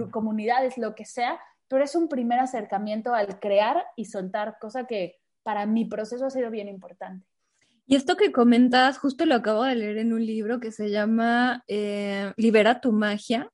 comunidades, 0.09 0.77
lo 0.77 0.95
que 0.95 1.03
sea, 1.03 1.37
pero 1.67 1.83
es 1.83 1.95
un 1.95 2.07
primer 2.07 2.39
acercamiento 2.39 3.13
al 3.13 3.41
crear 3.41 3.83
y 3.97 4.05
soltar, 4.05 4.57
cosa 4.57 4.87
que 4.87 5.19
para 5.43 5.65
mi 5.65 5.83
proceso 5.83 6.25
ha 6.25 6.29
sido 6.29 6.49
bien 6.49 6.69
importante. 6.69 7.27
Y 7.91 7.95
esto 7.95 8.17
que 8.17 8.31
comentas, 8.31 8.99
justo 8.99 9.25
lo 9.25 9.33
acabo 9.33 9.63
de 9.63 9.73
leer 9.73 9.97
en 9.97 10.13
un 10.13 10.23
libro 10.23 10.59
que 10.59 10.71
se 10.71 10.91
llama 10.91 11.63
eh, 11.67 12.33
Libera 12.37 12.81
tu 12.81 12.91
magia, 12.91 13.51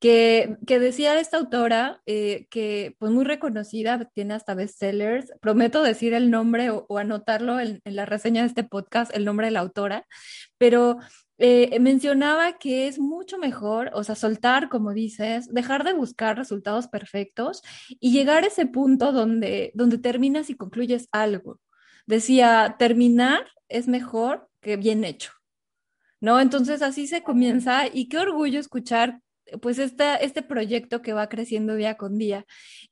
que, 0.00 0.56
que 0.66 0.80
decía 0.80 1.20
esta 1.20 1.36
autora, 1.36 2.02
eh, 2.04 2.48
que 2.50 2.96
pues 2.98 3.12
muy 3.12 3.24
reconocida, 3.24 4.10
tiene 4.12 4.34
hasta 4.34 4.54
bestsellers, 4.54 5.32
prometo 5.40 5.84
decir 5.84 6.14
el 6.14 6.32
nombre 6.32 6.70
o, 6.70 6.98
anotarlo 6.98 7.60
en, 7.60 7.80
la 7.84 8.06
reseña 8.06 8.42
de 8.42 8.48
este 8.48 8.64
podcast, 8.64 9.14
el 9.14 9.24
nombre 9.24 9.46
de 9.46 9.52
la 9.52 9.60
autora, 9.60 10.04
pero 10.58 10.98
eh, 11.38 11.78
mencionaba 11.78 12.58
que 12.58 12.88
es 12.88 12.98
mucho 12.98 13.38
mejor, 13.38 13.92
o 13.94 14.02
sea, 14.02 14.16
soltar, 14.16 14.68
como 14.68 14.94
dices, 14.94 15.46
dejar 15.54 15.84
de 15.84 15.92
buscar 15.92 16.36
resultados 16.36 16.88
perfectos 16.88 17.62
y 18.00 18.10
llegar 18.10 18.42
a 18.42 18.48
ese 18.48 18.66
punto 18.66 19.12
donde, 19.12 19.70
donde 19.74 19.98
terminas 19.98 20.50
y 20.50 20.56
concluyes 20.56 21.08
algo. 21.12 21.60
Decía, 22.08 22.74
terminar 22.80 23.46
es 23.68 23.88
mejor 23.88 24.48
que 24.60 24.76
bien 24.76 25.04
hecho, 25.04 25.32
¿no? 26.20 26.40
Entonces 26.40 26.82
así 26.82 27.06
se 27.06 27.22
comienza 27.22 27.86
y 27.86 28.08
qué 28.08 28.18
orgullo 28.18 28.60
escuchar 28.60 29.20
pues 29.60 29.78
este 29.78 30.42
proyecto 30.42 31.02
que 31.02 31.12
va 31.12 31.28
creciendo 31.28 31.74
día 31.76 31.96
con 31.96 32.18
día. 32.18 32.46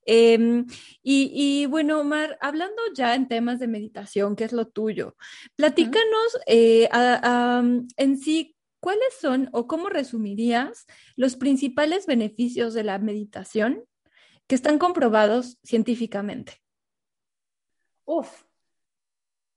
Em, 0.07 0.67
y, 1.03 1.67
bueno, 1.67 2.01
Omar, 2.01 2.39
hablando 2.41 2.81
ya 2.95 3.15
en 3.15 3.29
temas 3.29 3.59
de 3.59 3.67
meditación, 3.67 4.37
que 4.37 4.45
es 4.45 4.53
lo 4.53 4.69
tuyo, 4.69 5.17
platícanos 5.57 6.39
eh, 6.47 6.89
en 7.97 8.19
sí 8.19 8.57
cuáles 8.81 9.15
son 9.21 9.49
o 9.53 9.67
cómo 9.67 9.89
resumirías 9.89 10.87
los 11.17 11.37
principales 11.37 12.07
beneficios 12.07 12.75
de 12.75 12.85
la 12.85 12.99
meditación 12.99 13.85
que 14.47 14.55
están 14.55 14.79
comprobados 14.79 15.59
científicamente. 15.65 16.61
Uf, 18.05 18.45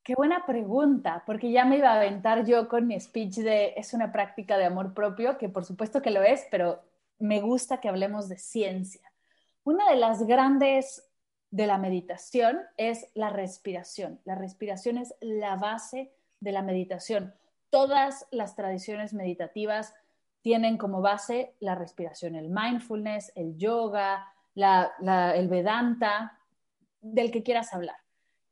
Qué 0.08 0.16
buena 0.16 0.46
pregunta, 0.46 1.24
porque 1.26 1.52
ya 1.52 1.66
me 1.66 1.80
iba 1.80 1.92
a 1.92 1.98
aventar 1.98 2.46
yo 2.46 2.70
con 2.70 2.88
mi 2.88 2.98
speech 2.98 3.40
de 3.40 3.74
es 3.76 3.94
una 3.94 4.14
práctica 4.14 4.58
de 4.58 4.64
amor 4.64 4.94
propio, 4.94 5.38
que 5.38 5.50
por 5.50 5.66
supuesto 5.66 6.02
que 6.02 6.12
lo 6.12 6.24
es, 6.24 6.48
pero 6.50 6.82
me 7.20 7.42
gusta 7.42 7.82
que 7.82 7.90
hablemos 7.90 8.30
de 8.30 8.38
ciencia. 8.38 9.02
Una 9.66 9.90
de 9.90 9.98
las 9.98 10.26
grandes 10.26 11.06
de 11.52 11.68
la 11.68 11.78
meditación 11.78 12.62
es 12.78 13.10
la 13.16 13.32
respiración. 13.32 14.22
La 14.24 14.36
respiración 14.36 14.98
es 14.98 15.14
la 15.20 15.58
base 15.58 16.14
de 16.40 16.54
la 16.54 16.62
meditación. 16.62 17.34
Todas 17.70 18.28
las 18.32 18.56
tradiciones 18.56 19.14
meditativas 19.14 19.94
tienen 20.42 20.78
como 20.78 21.02
base 21.02 21.54
la 21.60 21.76
respiración, 21.76 22.36
el 22.36 22.48
mindfulness, 22.50 23.34
el 23.36 23.58
yoga, 23.58 24.26
el 24.56 25.50
vedanta, 25.50 26.40
del 27.02 27.30
que 27.30 27.44
quieras 27.44 27.74
hablar. 27.74 28.07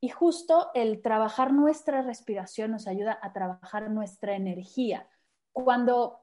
Y 0.05 0.09
justo 0.09 0.69
el 0.75 1.01
trabajar 1.01 1.51
nuestra 1.51 2.03
respiración 2.03 2.69
nos 2.69 2.85
ayuda 2.85 3.17
a 3.23 3.33
trabajar 3.33 3.89
nuestra 3.89 4.35
energía. 4.35 5.07
Cuando 5.51 6.19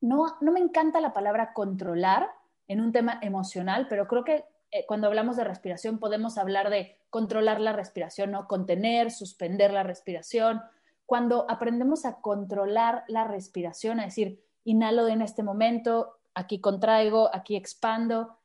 no, 0.00 0.38
no 0.40 0.50
me 0.50 0.60
encanta 0.60 0.98
la 1.02 1.12
palabra 1.12 1.52
controlar 1.52 2.30
en 2.68 2.80
un 2.80 2.90
tema 2.90 3.18
emocional, 3.20 3.86
pero 3.86 4.08
creo 4.08 4.24
que 4.24 4.46
eh, 4.70 4.86
cuando 4.86 5.08
hablamos 5.08 5.36
de 5.36 5.44
respiración 5.44 5.98
podemos 5.98 6.38
hablar 6.38 6.70
de 6.70 6.96
controlar 7.10 7.60
la 7.60 7.74
respiración, 7.74 8.30
¿no? 8.30 8.48
Contener, 8.48 9.10
suspender 9.10 9.74
la 9.74 9.82
respiración. 9.82 10.62
Cuando 11.04 11.44
aprendemos 11.50 12.06
a 12.06 12.22
controlar 12.22 13.04
la 13.08 13.24
respiración, 13.24 14.00
a 14.00 14.06
decir, 14.06 14.42
inhalo 14.64 15.06
en 15.06 15.20
este 15.20 15.42
momento, 15.42 16.16
aquí 16.32 16.62
contraigo, 16.62 17.28
aquí 17.34 17.56
expando, 17.56 18.38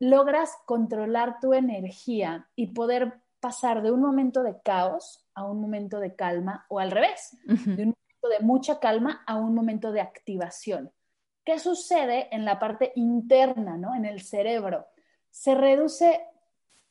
logras 0.00 0.50
controlar 0.66 1.38
tu 1.38 1.54
energía 1.54 2.48
y 2.56 2.72
poder 2.72 3.21
pasar 3.42 3.82
de 3.82 3.90
un 3.90 4.00
momento 4.00 4.44
de 4.44 4.62
caos 4.62 5.26
a 5.34 5.44
un 5.44 5.60
momento 5.60 5.98
de 5.98 6.14
calma 6.14 6.64
o 6.68 6.78
al 6.78 6.92
revés, 6.92 7.36
de 7.44 7.82
un 7.82 7.94
momento 7.96 8.28
de 8.30 8.40
mucha 8.40 8.78
calma 8.78 9.24
a 9.26 9.36
un 9.36 9.52
momento 9.52 9.90
de 9.90 10.00
activación. 10.00 10.92
¿Qué 11.44 11.58
sucede 11.58 12.28
en 12.30 12.44
la 12.44 12.60
parte 12.60 12.92
interna, 12.94 13.76
¿no? 13.76 13.96
en 13.96 14.04
el 14.04 14.22
cerebro? 14.22 14.86
Se 15.30 15.56
reduce 15.56 16.20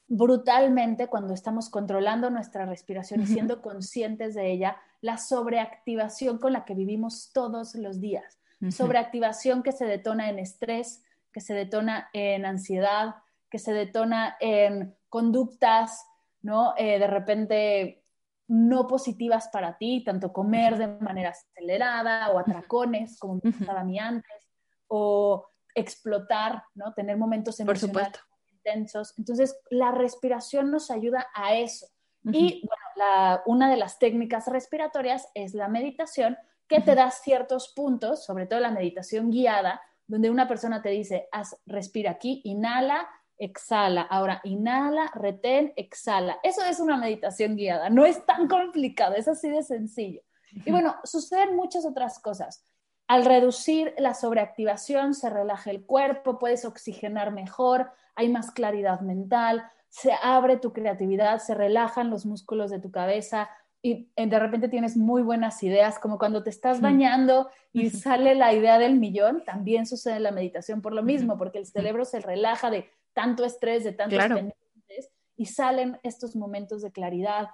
brutalmente 0.07 1.07
cuando 1.07 1.33
estamos 1.33 1.69
controlando 1.69 2.29
nuestra 2.29 2.65
respiración 2.65 3.21
y 3.21 3.27
siendo 3.27 3.61
conscientes 3.61 4.35
de 4.35 4.51
ella, 4.51 4.75
la 4.99 5.17
sobreactivación 5.17 6.37
con 6.37 6.51
la 6.51 6.65
que 6.65 6.75
vivimos 6.75 7.31
todos 7.33 7.75
los 7.75 8.01
días. 8.01 8.41
Sobreactivación 8.69 9.63
que 9.63 9.71
se 9.71 9.85
detona 9.85 10.29
en 10.29 10.37
estrés, 10.37 11.01
que 11.31 11.39
se 11.39 11.53
detona 11.53 12.09
en 12.11 12.45
ansiedad, 12.45 13.15
que 13.49 13.57
se 13.57 13.71
detona 13.71 14.35
en 14.41 14.95
conductas 15.07 16.05
¿no? 16.41 16.73
Eh, 16.77 16.99
de 16.99 17.07
repente 17.07 18.03
no 18.47 18.87
positivas 18.87 19.47
para 19.47 19.77
ti, 19.77 20.03
tanto 20.03 20.33
comer 20.33 20.77
de 20.77 20.87
manera 20.87 21.29
acelerada 21.29 22.31
o 22.31 22.39
atracones, 22.39 23.17
como 23.17 23.39
me 23.41 23.51
pasaba 23.51 23.81
a 23.81 23.85
mí 23.85 23.97
antes, 23.97 24.49
o 24.87 25.47
explotar, 25.73 26.63
¿no? 26.75 26.93
Tener 26.93 27.15
momentos 27.17 27.59
emocionales 27.59 28.19
intensos. 28.51 29.13
Entonces, 29.17 29.57
la 29.69 29.91
respiración 29.91 30.69
nos 30.69 30.91
ayuda 30.91 31.27
a 31.33 31.55
eso. 31.55 31.87
Y 32.23 32.61
bueno, 32.67 33.41
una 33.45 33.69
de 33.69 33.77
las 33.77 33.97
técnicas 33.97 34.47
respiratorias 34.47 35.29
es 35.33 35.53
la 35.53 35.67
meditación, 35.67 36.37
que 36.67 36.79
te 36.81 36.93
da 36.93 37.09
ciertos 37.09 37.73
puntos, 37.75 38.23
sobre 38.23 38.45
todo 38.45 38.59
la 38.59 38.71
meditación 38.71 39.31
guiada, 39.31 39.81
donde 40.07 40.29
una 40.29 40.47
persona 40.47 40.81
te 40.81 40.89
dice, 40.89 41.27
haz, 41.31 41.57
respira 41.65 42.11
aquí, 42.11 42.41
inhala, 42.45 43.09
exhala. 43.41 44.03
Ahora, 44.03 44.39
inhala, 44.43 45.11
retén, 45.15 45.73
exhala. 45.75 46.37
Eso 46.43 46.63
es 46.63 46.79
una 46.79 46.95
meditación 46.95 47.55
guiada. 47.55 47.89
No 47.89 48.05
es 48.05 48.23
tan 48.25 48.47
complicado, 48.47 49.15
es 49.15 49.27
así 49.27 49.49
de 49.49 49.63
sencillo. 49.63 50.21
Y 50.65 50.71
bueno, 50.71 50.95
suceden 51.03 51.55
muchas 51.55 51.85
otras 51.85 52.19
cosas. 52.19 52.63
Al 53.07 53.25
reducir 53.25 53.93
la 53.97 54.13
sobreactivación, 54.13 55.15
se 55.15 55.29
relaja 55.29 55.71
el 55.71 55.83
cuerpo, 55.85 56.39
puedes 56.39 56.63
oxigenar 56.65 57.31
mejor, 57.31 57.91
hay 58.15 58.29
más 58.29 58.51
claridad 58.51 59.01
mental, 59.01 59.63
se 59.89 60.13
abre 60.21 60.57
tu 60.57 60.71
creatividad, 60.71 61.39
se 61.39 61.55
relajan 61.55 62.09
los 62.09 62.25
músculos 62.25 62.69
de 62.69 62.79
tu 62.79 62.91
cabeza 62.91 63.49
y 63.81 64.11
de 64.15 64.39
repente 64.39 64.69
tienes 64.69 64.95
muy 64.95 65.23
buenas 65.23 65.63
ideas, 65.63 65.97
como 65.97 66.19
cuando 66.19 66.43
te 66.43 66.51
estás 66.51 66.81
bañando 66.81 67.49
y 67.73 67.89
sale 67.89 68.35
la 68.35 68.53
idea 68.53 68.77
del 68.77 68.99
millón, 68.99 69.43
también 69.43 69.87
sucede 69.87 70.17
en 70.17 70.23
la 70.23 70.31
meditación 70.31 70.81
por 70.81 70.93
lo 70.93 71.01
mismo, 71.01 71.37
porque 71.37 71.57
el 71.57 71.65
cerebro 71.65 72.05
se 72.05 72.19
relaja 72.19 72.69
de 72.69 72.89
tanto 73.13 73.45
estrés, 73.45 73.83
de 73.83 73.93
tantos 73.93 74.19
pendientes, 74.19 75.09
y 75.35 75.45
salen 75.45 75.99
estos 76.03 76.35
momentos 76.35 76.81
de 76.81 76.91
claridad. 76.91 77.49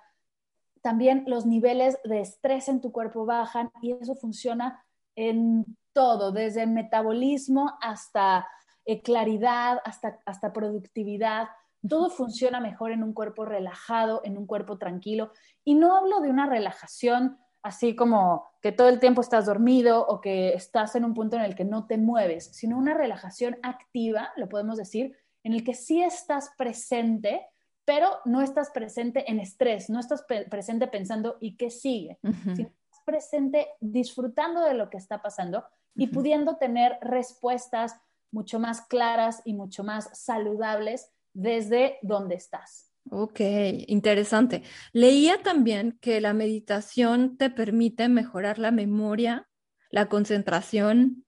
también 0.81 1.23
los 1.27 1.45
niveles 1.45 1.97
de 2.03 2.21
estrés 2.21 2.69
en 2.69 2.79
tu 2.79 2.91
cuerpo 2.91 3.25
bajan 3.25 3.71
y 3.81 3.91
eso 3.91 4.15
funciona 4.15 4.85
en 5.15 5.65
todo, 5.91 6.31
desde 6.31 6.63
el 6.63 6.69
metabolismo 6.69 7.77
hasta 7.81 8.47
eh, 8.85 9.01
claridad, 9.01 9.79
hasta, 9.83 10.21
hasta 10.25 10.53
productividad. 10.53 11.49
Todo 11.87 12.09
funciona 12.09 12.59
mejor 12.61 12.91
en 12.91 13.03
un 13.03 13.13
cuerpo 13.13 13.43
relajado, 13.43 14.21
en 14.23 14.37
un 14.37 14.45
cuerpo 14.45 14.77
tranquilo. 14.77 15.31
Y 15.65 15.75
no 15.75 15.97
hablo 15.97 16.21
de 16.21 16.29
una 16.29 16.45
relajación 16.45 17.37
así 17.67 17.95
como 17.95 18.47
que 18.61 18.71
todo 18.71 18.87
el 18.87 18.99
tiempo 18.99 19.21
estás 19.21 19.45
dormido 19.45 20.05
o 20.07 20.21
que 20.21 20.53
estás 20.53 20.95
en 20.95 21.03
un 21.03 21.13
punto 21.13 21.35
en 21.35 21.41
el 21.41 21.55
que 21.55 21.65
no 21.65 21.85
te 21.85 21.97
mueves, 21.97 22.45
sino 22.53 22.77
una 22.77 22.93
relajación 22.93 23.57
activa, 23.61 24.31
lo 24.37 24.47
podemos 24.47 24.77
decir, 24.77 25.17
en 25.43 25.53
el 25.53 25.63
que 25.63 25.73
sí 25.73 26.01
estás 26.01 26.51
presente, 26.57 27.41
pero 27.85 28.09
no 28.25 28.41
estás 28.41 28.71
presente 28.71 29.29
en 29.31 29.39
estrés, 29.39 29.89
no 29.89 29.99
estás 29.99 30.25
presente 30.49 30.87
pensando 30.87 31.37
¿y 31.39 31.55
qué 31.55 31.69
sigue? 31.69 32.19
sino 32.21 32.69
estás 32.69 33.01
presente 33.05 33.67
disfrutando 33.79 34.61
de 34.61 34.73
lo 34.73 34.89
que 34.89 34.97
está 34.97 35.21
pasando 35.21 35.63
y 35.95 36.07
pudiendo 36.07 36.57
tener 36.57 36.97
respuestas 37.01 37.95
mucho 38.31 38.59
más 38.59 38.81
claras 38.81 39.41
y 39.45 39.53
mucho 39.53 39.83
más 39.83 40.09
saludables 40.13 41.09
desde 41.33 41.97
donde 42.01 42.35
estás. 42.35 42.91
Ok, 43.09 43.39
interesante. 43.87 44.63
Leía 44.91 45.41
también 45.41 45.97
que 46.01 46.19
la 46.19 46.33
meditación 46.33 47.37
te 47.37 47.49
permite 47.49 48.09
mejorar 48.09 48.59
la 48.59 48.71
memoria, 48.71 49.47
la 49.91 50.09
concentración 50.09 51.23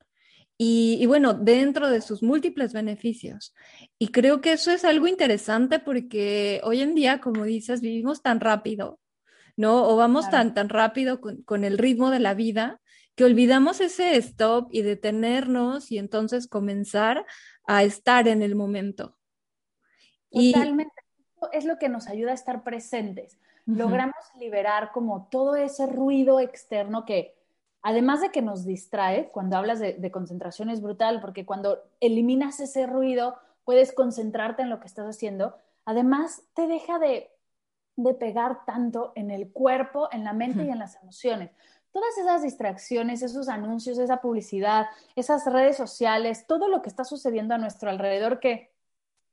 y, 0.61 1.05
bueno, 1.05 1.33
dentro 1.33 1.89
de 1.89 2.01
sus 2.01 2.21
múltiples 2.21 2.73
beneficios. 2.73 3.55
Y 3.97 4.09
creo 4.09 4.41
que 4.41 4.51
eso 4.51 4.71
es 4.71 4.83
algo 4.83 5.07
interesante 5.07 5.79
porque 5.79 6.59
hoy 6.65 6.81
en 6.81 6.95
día, 6.95 7.21
como 7.21 7.45
dices, 7.45 7.79
vivimos 7.79 8.21
tan 8.21 8.41
rápido, 8.41 8.99
¿no? 9.55 9.87
O 9.87 9.95
vamos 9.95 10.29
tan, 10.29 10.53
tan 10.53 10.67
rápido 10.67 11.21
con, 11.21 11.43
con 11.43 11.63
el 11.63 11.77
ritmo 11.77 12.11
de 12.11 12.19
la 12.19 12.33
vida 12.33 12.81
que 13.15 13.23
olvidamos 13.23 13.79
ese 13.79 14.17
stop 14.17 14.67
y 14.71 14.81
detenernos 14.81 15.93
y 15.93 15.97
entonces 15.97 16.47
comenzar 16.47 17.25
a 17.65 17.83
estar 17.83 18.27
en 18.27 18.41
el 18.41 18.55
momento. 18.55 19.17
Totalmente 20.29 20.91
es 21.53 21.63
lo 21.65 21.77
que 21.77 21.89
nos 21.89 22.07
ayuda 22.07 22.31
a 22.31 22.35
estar 22.35 22.63
presentes. 22.63 23.37
Logramos 23.65 24.15
liberar 24.39 24.91
como 24.91 25.27
todo 25.29 25.55
ese 25.55 25.85
ruido 25.85 26.39
externo 26.39 27.05
que, 27.05 27.38
además 27.81 28.21
de 28.21 28.31
que 28.31 28.41
nos 28.41 28.65
distrae, 28.65 29.29
cuando 29.29 29.57
hablas 29.57 29.79
de, 29.79 30.11
concentración 30.11 30.69
es 30.69 30.81
brutal, 30.81 31.21
porque 31.21 31.45
cuando 31.45 31.83
eliminas 31.99 32.59
ese 32.59 32.85
ruido, 32.85 33.35
puedes 33.63 33.93
concentrarte 33.93 34.61
en 34.61 34.69
lo 34.69 34.79
que 34.79 34.87
estás 34.87 35.07
haciendo. 35.07 35.55
Además, 35.85 36.43
te 36.53 36.67
deja 36.67 36.99
de, 36.99 37.31
pegar 38.19 38.65
tanto 38.65 39.11
en 39.15 39.29
el 39.29 39.51
cuerpo, 39.51 40.07
en 40.11 40.23
la 40.23 40.33
mente 40.33 40.63
y 40.63 40.69
en 40.69 40.79
las 40.79 40.95
emociones 41.01 41.51
todas 41.91 42.17
esas 42.19 42.43
distracciones, 42.43 43.23
esos 43.23 43.49
anuncios, 43.49 43.97
esa 43.97 44.21
publicidad, 44.21 44.85
esas 45.15 45.45
redes 45.45 45.75
sociales, 45.75 46.45
todo 46.47 46.67
lo 46.67 46.81
que 46.81 46.89
está 46.89 47.03
sucediendo 47.03 47.55
a 47.55 47.57
nuestro 47.57 47.89
alrededor 47.89 48.39
que 48.39 48.71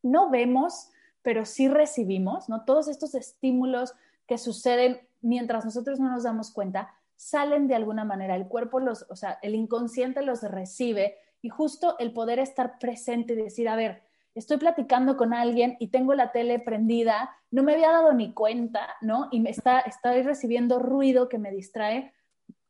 no 0.02 0.30
vemos, 0.30 0.88
pero 1.22 1.44
sí 1.44 1.68
recibimos, 1.68 2.48
¿no? 2.48 2.64
Todos 2.64 2.88
estos 2.88 3.14
estímulos 3.14 3.94
que 4.26 4.38
suceden 4.38 5.00
mientras 5.20 5.64
nosotros 5.64 6.00
no 6.00 6.10
nos 6.10 6.22
damos 6.22 6.50
cuenta, 6.50 6.94
salen 7.16 7.66
de 7.66 7.74
alguna 7.74 8.04
manera, 8.04 8.36
el 8.36 8.48
cuerpo 8.48 8.80
los, 8.80 9.06
o 9.08 9.16
sea, 9.16 9.38
el 9.42 9.54
inconsciente 9.54 10.22
los 10.22 10.42
recibe 10.42 11.16
y 11.42 11.48
justo 11.48 11.96
el 11.98 12.12
poder 12.12 12.38
estar 12.38 12.78
presente 12.78 13.32
y 13.32 13.36
decir, 13.36 13.68
a 13.68 13.76
ver, 13.76 14.02
estoy 14.34 14.58
platicando 14.58 15.16
con 15.16 15.32
alguien 15.32 15.76
y 15.80 15.88
tengo 15.88 16.14
la 16.14 16.30
tele 16.30 16.58
prendida, 16.58 17.30
no 17.50 17.62
me 17.62 17.72
había 17.72 17.90
dado 17.90 18.12
ni 18.12 18.34
cuenta, 18.34 18.86
¿no? 19.00 19.28
Y 19.30 19.40
me 19.40 19.50
está, 19.50 19.80
estoy 19.80 20.22
recibiendo 20.22 20.78
ruido 20.78 21.28
que 21.28 21.38
me 21.38 21.50
distrae. 21.50 22.12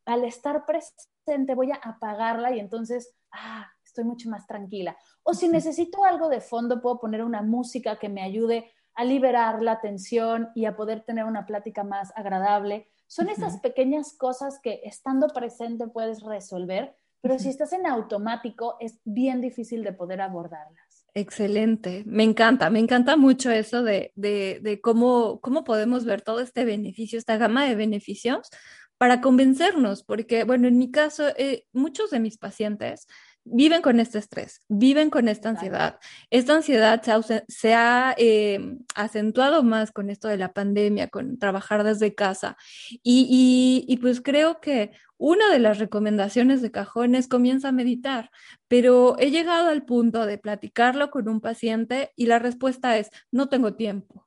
Al 0.05 0.25
estar 0.25 0.65
presente 0.65 1.55
voy 1.55 1.73
a 1.73 1.81
apagarla 1.83 2.53
y 2.53 2.61
entonces, 2.61 3.15
ah, 3.33 3.69
estoy 3.85 4.05
mucho 4.05 4.31
más 4.31 4.47
tranquila. 4.47 4.97
O 5.25 5.35
si 5.35 5.49
necesito 5.49 6.05
algo 6.05 6.29
de 6.29 6.41
fondo, 6.41 6.81
puedo 6.81 7.01
poner 7.01 7.25
una 7.25 7.43
música 7.43 7.99
que 7.99 8.09
me 8.09 8.23
ayude 8.23 8.71
a 8.95 9.05
liberar 9.05 9.63
la 9.63 9.81
tensión 9.81 10.51
y 10.55 10.67
a 10.67 10.77
poder 10.77 11.03
tener 11.03 11.25
una 11.25 11.47
plática 11.47 11.83
más 11.83 12.13
agradable. 12.17 12.89
Son 13.07 13.29
esas 13.29 13.61
pequeñas 13.61 14.13
cosas 14.13 14.59
que 14.63 14.81
estando 14.85 15.29
presente 15.29 15.87
puedes 15.87 16.23
resolver, 16.23 16.97
pero 17.21 17.39
si 17.39 17.49
estás 17.49 17.73
en 17.73 17.87
automático 17.87 18.77
es 18.81 19.01
bien 19.05 19.41
difícil 19.41 19.83
de 19.85 19.93
poder 19.93 20.21
abordarlas. 20.21 21.07
Excelente, 21.15 22.03
me 22.07 22.25
encanta, 22.25 22.69
me 22.69 22.79
encanta 22.79 23.17
mucho 23.17 23.51
eso 23.51 23.83
de, 23.83 24.13
de, 24.17 24.81
cómo, 24.83 25.41
cómo 25.41 25.65
podemos 25.65 26.05
ver 26.05 26.21
todo 26.21 26.41
este 26.41 26.65
beneficio, 26.65 27.19
esta 27.19 27.39
gama 27.39 27.65
de 27.65 27.75
beneficios 27.75 28.51
para 28.99 29.21
convencernos, 29.21 30.03
porque 30.03 30.45
bueno, 30.45 30.69
en 30.69 30.77
mi 30.77 30.91
caso, 30.91 31.29
eh, 31.39 31.67
muchos 31.73 32.11
de 32.11 32.21
mis 32.21 32.37
pacientes 32.37 33.07
viven 33.47 33.81
con 33.83 34.01
este 34.01 34.19
estrés, 34.19 34.63
viven 34.69 35.11
con 35.11 35.29
esta 35.29 35.49
ansiedad. 35.51 35.99
Esta 36.31 36.55
ansiedad 36.55 37.03
se 37.49 37.75
ha, 37.75 38.15
em, 38.19 38.81
acentuado 38.95 39.63
más 39.63 39.93
con 39.93 40.11
esto 40.11 40.29
de 40.29 40.37
la 40.37 40.53
pandemia, 40.53 41.09
con 41.09 41.39
trabajar 41.39 41.85
desde 41.85 42.15
casa. 42.15 42.57
Y, 43.03 43.99
pues 44.03 44.21
creo 44.21 44.61
que 44.61 44.93
una 45.19 45.51
de 45.51 45.59
las 45.59 45.79
recomendaciones 45.79 46.61
de 46.61 46.71
cajón 46.71 47.15
es 47.15 47.29
comienza 47.29 47.69
a 47.69 47.73
meditar, 47.73 48.31
pero 48.69 49.17
he 49.19 49.31
llegado 49.31 49.69
al 49.71 49.85
punto 49.85 50.27
de 50.27 50.39
platicarlo 50.39 51.11
con 51.11 51.29
un 51.29 51.41
paciente 51.41 52.13
y 52.17 52.27
la 52.27 52.39
respuesta 52.39 52.99
es, 52.99 53.11
no 53.31 53.49
tengo 53.49 53.75
tiempo. 53.75 54.26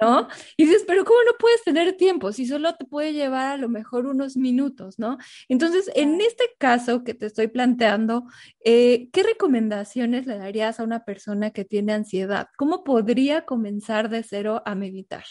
¿No? 0.00 0.28
Y 0.56 0.66
dices, 0.66 0.84
pero 0.86 1.04
¿cómo 1.04 1.18
no 1.26 1.32
puedes 1.38 1.62
tener 1.62 1.96
tiempo 1.96 2.32
si 2.32 2.46
solo 2.46 2.74
te 2.74 2.84
puede 2.84 3.12
llevar 3.12 3.52
a 3.52 3.56
lo 3.56 3.68
mejor 3.68 4.06
unos 4.06 4.36
minutos, 4.36 4.98
¿no? 4.98 5.18
Entonces, 5.48 5.90
en 5.94 6.20
este 6.20 6.44
caso 6.58 7.04
que 7.04 7.14
te 7.14 7.26
estoy 7.26 7.48
planteando, 7.48 8.24
eh, 8.64 9.08
¿qué 9.12 9.22
recomendaciones 9.22 10.26
le 10.26 10.38
darías 10.38 10.80
a 10.80 10.84
una 10.84 11.04
persona 11.04 11.50
que 11.50 11.64
tiene 11.64 11.92
ansiedad? 11.92 12.48
¿Cómo 12.56 12.84
podría 12.84 13.44
comenzar 13.44 14.08
de 14.08 14.22
cero 14.22 14.62
a 14.64 14.74
meditar? 14.74 15.24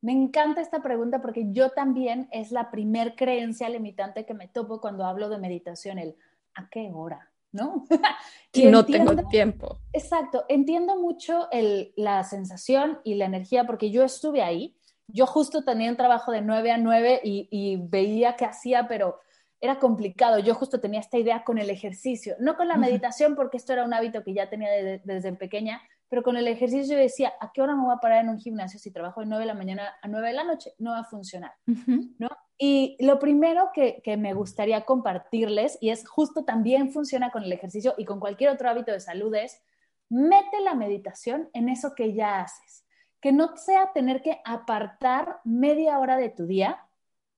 Me 0.00 0.12
encanta 0.12 0.60
esta 0.60 0.82
pregunta 0.82 1.22
porque 1.22 1.46
yo 1.52 1.70
también 1.70 2.28
es 2.32 2.50
la 2.50 2.70
primer 2.70 3.14
creencia 3.14 3.68
limitante 3.68 4.26
que 4.26 4.34
me 4.34 4.48
topo 4.48 4.80
cuando 4.80 5.04
hablo 5.04 5.28
de 5.28 5.38
meditación, 5.38 5.98
el 5.98 6.16
¿a 6.54 6.68
qué 6.68 6.90
hora? 6.92 7.31
¿No? 7.52 7.84
y 8.52 8.66
no 8.66 8.84
tengo 8.84 9.14
tiempo. 9.28 9.78
Exacto, 9.92 10.44
entiendo 10.48 10.96
mucho 11.00 11.48
la 11.96 12.24
sensación 12.24 13.00
y 13.04 13.14
la 13.14 13.26
energía 13.26 13.64
porque 13.64 13.90
yo 13.90 14.04
estuve 14.04 14.42
ahí. 14.42 14.76
Yo 15.06 15.26
justo 15.26 15.62
tenía 15.64 15.90
un 15.90 15.96
trabajo 15.96 16.32
de 16.32 16.40
9 16.40 16.70
a 16.70 16.78
9 16.78 17.20
y, 17.22 17.76
veía 17.88 18.34
qué 18.36 18.46
hacía, 18.46 18.88
pero 18.88 19.20
era 19.60 19.78
complicado. 19.78 20.38
Yo 20.38 20.54
justo 20.54 20.80
tenía 20.80 21.00
esta 21.00 21.18
idea 21.18 21.44
con 21.44 21.58
el 21.58 21.70
ejercicio, 21.70 22.34
no 22.40 22.56
con 22.56 22.68
la 22.68 22.76
meditación 22.76 23.36
porque 23.36 23.58
esto 23.58 23.72
era 23.72 23.84
un 23.84 23.92
hábito 23.92 24.24
que 24.24 24.32
ya 24.32 24.48
tenía 24.48 24.70
desde 25.04 25.32
pequeña, 25.34 25.82
pero 26.12 26.22
con 26.22 26.36
el 26.36 26.46
ejercicio 26.46 26.94
yo 26.94 27.02
decía, 27.02 27.32
¿a 27.40 27.52
qué 27.52 27.62
hora 27.62 27.74
me 27.74 27.84
voy 27.84 27.94
a 27.94 27.96
parar 27.96 28.22
en 28.22 28.28
un 28.28 28.38
gimnasio 28.38 28.78
si 28.78 28.90
trabajo 28.90 29.20
de 29.20 29.26
9 29.28 29.44
de 29.44 29.46
la 29.46 29.54
mañana 29.54 29.94
a 30.02 30.08
9 30.08 30.28
de 30.28 30.34
la 30.34 30.44
noche? 30.44 30.74
No 30.76 30.90
va 30.90 30.98
a 30.98 31.04
funcionar, 31.04 31.54
¿no? 31.64 32.28
Y 32.58 32.98
lo 33.00 33.18
primero 33.18 33.70
que, 33.72 34.02
que, 34.04 34.18
me 34.18 34.34
gustaría 34.34 34.84
compartirles, 34.84 35.78
y 35.80 35.88
es 35.88 36.06
justo 36.06 36.44
también 36.44 36.92
funciona 36.92 37.30
con 37.30 37.44
el 37.44 37.50
ejercicio 37.50 37.94
y 37.96 38.04
con 38.04 38.20
cualquier 38.20 38.50
otro 38.50 38.68
hábito 38.68 38.92
de 38.92 39.00
salud, 39.00 39.34
es 39.34 39.62
mete 40.10 40.60
la 40.60 40.74
meditación 40.74 41.48
en 41.54 41.70
eso 41.70 41.94
que 41.94 42.12
ya 42.12 42.42
haces. 42.42 42.84
Que 43.18 43.32
no 43.32 43.56
sea 43.56 43.94
tener 43.94 44.20
que 44.20 44.38
apartar 44.44 45.40
media 45.44 45.98
hora 45.98 46.18
de 46.18 46.28
tu 46.28 46.44
día 46.44 46.78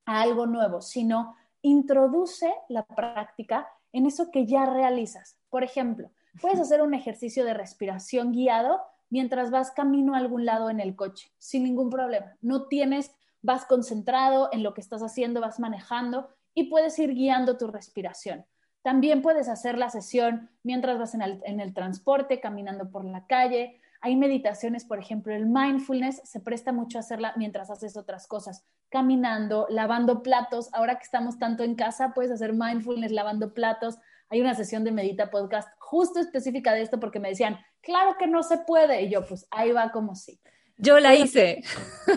a 0.04 0.20
algo 0.20 0.46
nuevo, 0.46 0.80
sino 0.80 1.37
introduce 1.62 2.52
la 2.68 2.84
práctica 2.84 3.68
en 3.92 4.06
eso 4.06 4.32
que 4.32 4.46
ya 4.46 4.66
realizas. 4.66 5.38
Por 5.48 5.62
ejemplo, 5.62 6.10
Puedes 6.40 6.61
hacer 6.61 6.83
un 6.83 6.94
ejercicio 6.94 7.44
de 7.44 7.55
respiración 7.55 8.33
guiado 8.33 8.81
mientras 9.11 9.51
vas 9.51 9.70
camino 9.70 10.14
a 10.14 10.18
algún 10.18 10.44
lado 10.44 10.70
en 10.70 10.81
el 10.81 10.97
coche, 10.97 11.31
sin 11.38 11.62
ningún 11.62 11.90
problema. 11.90 12.37
No 12.40 12.66
tienes, 12.66 13.12
vas 13.42 13.64
concentrado 13.66 14.49
en 14.53 14.62
lo 14.62 14.75
que 14.75 14.81
estás 14.81 15.03
haciendo, 15.03 15.40
vas 15.40 15.61
manejando 15.61 16.29
y 16.55 16.64
puedes 16.64 16.99
ir 16.99 17.14
guiando 17.14 17.57
tu 17.57 17.66
respiración. 17.68 18.44
También 18.83 19.23
puedes 19.23 19.49
hacer 19.49 19.79
la 19.79 19.88
sesión 19.88 20.51
mientras 20.62 20.99
vas 20.99 21.14
en 21.14 21.61
el, 21.61 21.75
transporte, 21.75 22.40
caminando 22.40 22.90
por 22.90 23.05
la 23.05 23.27
calle. 23.27 23.81
Hay 24.03 24.14
meditaciones, 24.14 24.85
por 24.85 24.99
ejemplo, 24.99 25.35
el 25.35 25.47
mindfulness 25.47 26.20
se 26.25 26.40
presta 26.40 26.70
mucho 26.70 26.99
a 26.99 27.01
hacerla 27.01 27.33
mientras 27.37 27.70
haces 27.70 27.97
otras 27.97 28.27
cosas, 28.27 28.66
caminando, 28.90 29.66
lavando 29.70 30.23
platos. 30.23 30.68
Ahora 30.75 30.97
que 30.97 31.05
estamos 31.05 31.38
tanto 31.38 31.62
en 31.62 31.77
casa, 31.77 32.12
puedes 32.14 32.31
hacer 32.31 32.53
mindfulness 32.53 33.11
lavando 33.11 33.55
platos, 33.55 33.99
hay 34.30 34.40
una 34.40 34.54
sesión 34.54 34.84
de 34.84 34.92
Medita 34.92 35.30
Podcast 35.30 35.68
justo 35.78 36.20
específica 36.20 36.72
de 36.72 36.82
esto 36.82 36.98
porque 36.98 37.20
me 37.20 37.28
decían, 37.28 37.58
claro 37.80 38.16
que 38.18 38.26
no 38.26 38.42
se 38.42 38.58
puede. 38.58 39.02
Y 39.02 39.10
yo, 39.10 39.24
pues 39.26 39.46
ahí 39.50 39.72
va 39.72 39.90
como 39.92 40.14
sí. 40.14 40.40
Yo 40.76 40.98
la 40.98 41.14
hice. 41.14 41.62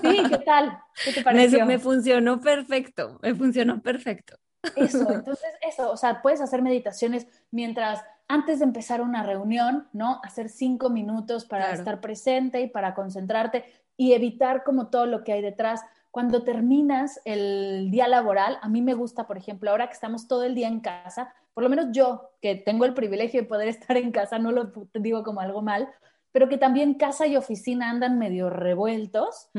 Sí, 0.01 0.23
¿qué 0.29 0.37
tal? 0.39 0.79
¿Qué 1.03 1.13
te 1.13 1.21
pareció? 1.23 1.65
Me, 1.65 1.77
funcionó 1.77 2.41
perfecto, 2.41 3.19
me 3.21 3.35
funcionó 3.35 3.81
perfecto. 3.81 4.37
Eso, 4.75 5.09
entonces 5.11 5.49
eso, 5.61 5.91
o 5.91 5.97
sea, 5.97 6.21
puedes 6.21 6.41
hacer 6.41 6.61
meditaciones 6.61 7.27
mientras, 7.51 8.03
antes 8.27 8.59
de 8.59 8.65
empezar 8.65 9.01
una 9.01 9.23
reunión, 9.23 9.87
¿no? 9.93 10.19
Hacer 10.23 10.49
cinco 10.49 10.89
minutos 10.89 11.45
para 11.45 11.71
estar 11.71 12.01
presente 12.01 12.61
y 12.61 12.67
para 12.67 12.95
concentrarte 12.95 13.65
y 13.95 14.13
evitar 14.13 14.63
como 14.63 14.87
todo 14.87 15.05
lo 15.05 15.23
que 15.23 15.33
hay 15.33 15.41
detrás 15.41 15.81
cuando 16.17 16.43
terminas 16.43 17.21
el 17.25 17.91
día 17.91 18.07
laboral, 18.07 18.57
a 18.63 18.69
mí 18.69 18.81
me 18.81 18.95
gusta, 18.95 19.27
por 19.27 19.37
ejemplo, 19.37 19.69
ahora 19.69 19.85
que 19.85 19.93
estamos 19.93 20.27
todo 20.27 20.43
el 20.45 20.55
día 20.55 20.67
en 20.67 20.79
casa, 20.79 21.31
por 21.57 21.63
lo 21.63 21.71
menos 21.71 21.87
yo, 21.91 22.29
que 22.39 22.53
tengo 22.53 22.85
el 22.85 22.93
privilegio 22.93 23.41
de 23.41 23.47
poder 23.47 23.67
estar 23.67 23.97
en 23.97 24.11
casa, 24.11 24.37
no 24.37 24.51
lo 24.51 24.71
digo 24.93 25.23
como 25.23 25.39
algo 25.39 25.63
mal, 25.63 25.89
pero 26.31 26.49
que 26.49 26.59
también 26.59 26.93
casa 26.93 27.25
y 27.25 27.35
oficina 27.35 27.89
andan 27.89 28.19
medio 28.19 28.51
revueltos, 28.51 29.49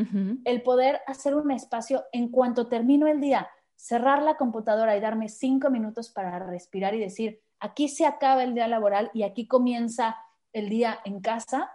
el 0.45 0.63
poder 0.63 1.01
hacer 1.09 1.35
un 1.35 1.51
espacio 1.51 2.05
en 2.13 2.29
cuanto 2.29 2.69
termino 2.69 3.09
el 3.09 3.21
día, 3.21 3.49
cerrar 3.75 4.23
la 4.23 4.37
computadora 4.37 4.97
y 4.97 5.01
darme 5.01 5.29
cinco 5.29 5.71
minutos 5.71 6.09
para 6.09 6.39
respirar 6.39 6.95
y 6.95 7.01
decir, 7.01 7.41
aquí 7.59 7.89
se 7.89 8.07
acaba 8.07 8.45
el 8.45 8.55
día 8.55 8.69
laboral 8.69 9.11
y 9.13 9.25
aquí 9.25 9.49
comienza 9.49 10.19
el 10.53 10.69
día 10.69 11.01
en 11.05 11.21
casa, 11.21 11.73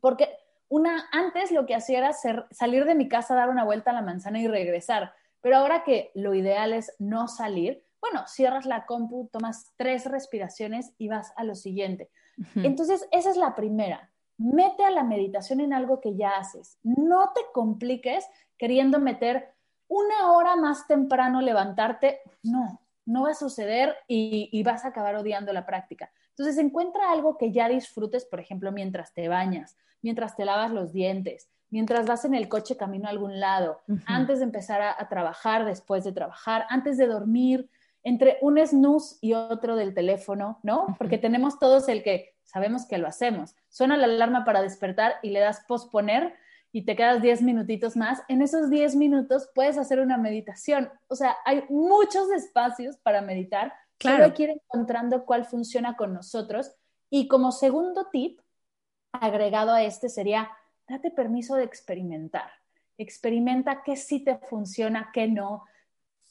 porque 0.00 0.28
una, 0.68 1.08
antes 1.10 1.50
lo 1.50 1.66
que 1.66 1.74
hacía 1.74 1.98
era 1.98 2.12
salir 2.12 2.84
de 2.84 2.94
mi 2.94 3.08
casa, 3.08 3.34
dar 3.34 3.50
una 3.50 3.64
vuelta 3.64 3.90
a 3.90 3.94
la 3.94 4.02
manzana 4.02 4.40
y 4.40 4.46
regresar, 4.46 5.14
pero 5.40 5.56
ahora 5.56 5.82
que 5.82 6.12
lo 6.14 6.32
ideal 6.32 6.72
es 6.72 6.94
no 7.00 7.26
salir, 7.26 7.82
bueno, 8.04 8.26
cierras 8.26 8.66
la 8.66 8.84
compu, 8.84 9.30
tomas 9.32 9.72
tres 9.76 10.04
respiraciones 10.04 10.92
y 10.98 11.08
vas 11.08 11.32
a 11.36 11.44
lo 11.44 11.54
siguiente. 11.54 12.10
Entonces, 12.56 13.08
esa 13.12 13.30
es 13.30 13.38
la 13.38 13.54
primera. 13.54 14.10
Mete 14.36 14.84
a 14.84 14.90
la 14.90 15.04
meditación 15.04 15.60
en 15.60 15.72
algo 15.72 16.02
que 16.02 16.14
ya 16.14 16.36
haces. 16.36 16.78
No 16.82 17.32
te 17.34 17.40
compliques 17.54 18.26
queriendo 18.58 18.98
meter 18.98 19.54
una 19.88 20.32
hora 20.32 20.54
más 20.56 20.86
temprano 20.86 21.40
levantarte. 21.40 22.20
No, 22.42 22.78
no 23.06 23.22
va 23.22 23.30
a 23.30 23.34
suceder 23.34 23.96
y, 24.06 24.62
vas 24.64 24.84
a 24.84 24.88
acabar 24.88 25.16
odiando 25.16 25.54
la 25.54 25.64
práctica. 25.64 26.10
Entonces, 26.30 26.58
encuentra 26.58 27.10
algo 27.10 27.38
que 27.38 27.52
ya 27.52 27.70
disfrutes, 27.70 28.26
por 28.26 28.38
ejemplo, 28.38 28.70
mientras 28.70 29.14
te 29.14 29.28
bañas, 29.28 29.78
mientras 30.02 30.36
te 30.36 30.44
lavas 30.44 30.72
los 30.72 30.92
dientes, 30.92 31.48
mientras 31.70 32.06
vas 32.06 32.26
en 32.26 32.34
el 32.34 32.48
coche 32.48 32.76
camino 32.76 33.06
a 33.06 33.10
algún 33.10 33.40
lado, 33.40 33.80
antes 34.04 34.40
de 34.40 34.44
empezar 34.44 34.82
a, 34.82 35.08
trabajar, 35.08 35.64
después 35.64 36.04
de 36.04 36.12
trabajar, 36.12 36.66
antes 36.68 36.98
de 36.98 37.06
dormir, 37.06 37.70
entre 38.04 38.38
un 38.42 38.64
snooze 38.64 39.16
y 39.20 39.32
otro 39.32 39.76
del 39.76 39.94
teléfono, 39.94 40.60
¿no? 40.62 40.94
Porque 40.98 41.18
tenemos 41.18 41.58
todos 41.58 41.88
el 41.88 42.02
que 42.02 42.36
sabemos 42.44 42.86
que 42.86 42.98
lo 42.98 43.08
hacemos. 43.08 43.56
Suena 43.68 43.96
la 43.96 44.04
alarma 44.04 44.44
para 44.44 44.62
despertar 44.62 45.14
y 45.22 45.30
le 45.30 45.40
das 45.40 45.64
posponer 45.66 46.34
y 46.74 46.84
te 46.84 46.96
quedas 46.96 47.22
10 47.22 47.42
minutitos 47.42 47.96
más, 47.96 48.22
en 48.26 48.42
esos 48.42 48.68
10 48.68 48.96
minutos 48.96 49.48
puedes 49.54 49.78
hacer 49.78 50.00
una 50.00 50.18
meditación. 50.18 50.90
O 51.06 51.14
sea, 51.14 51.36
hay 51.44 51.64
muchos 51.68 52.30
espacios 52.32 52.96
para 52.96 53.22
meditar. 53.22 53.72
Claro. 53.96 54.24
hay 54.24 54.32
que 54.32 54.42
ir 54.42 54.50
encontrando 54.50 55.24
cuál 55.24 55.44
funciona 55.44 55.96
con 55.96 56.12
nosotros. 56.12 56.72
Y 57.10 57.28
como 57.28 57.52
segundo 57.52 58.08
tip, 58.10 58.40
agregado 59.12 59.72
a 59.72 59.84
este 59.84 60.08
sería, 60.08 60.50
date 60.88 61.12
permiso 61.12 61.54
de 61.54 61.62
experimentar. 61.62 62.50
Experimenta 62.98 63.84
qué 63.84 63.94
sí 63.94 64.24
te 64.24 64.36
funciona, 64.38 65.10
qué 65.12 65.28
no. 65.28 65.64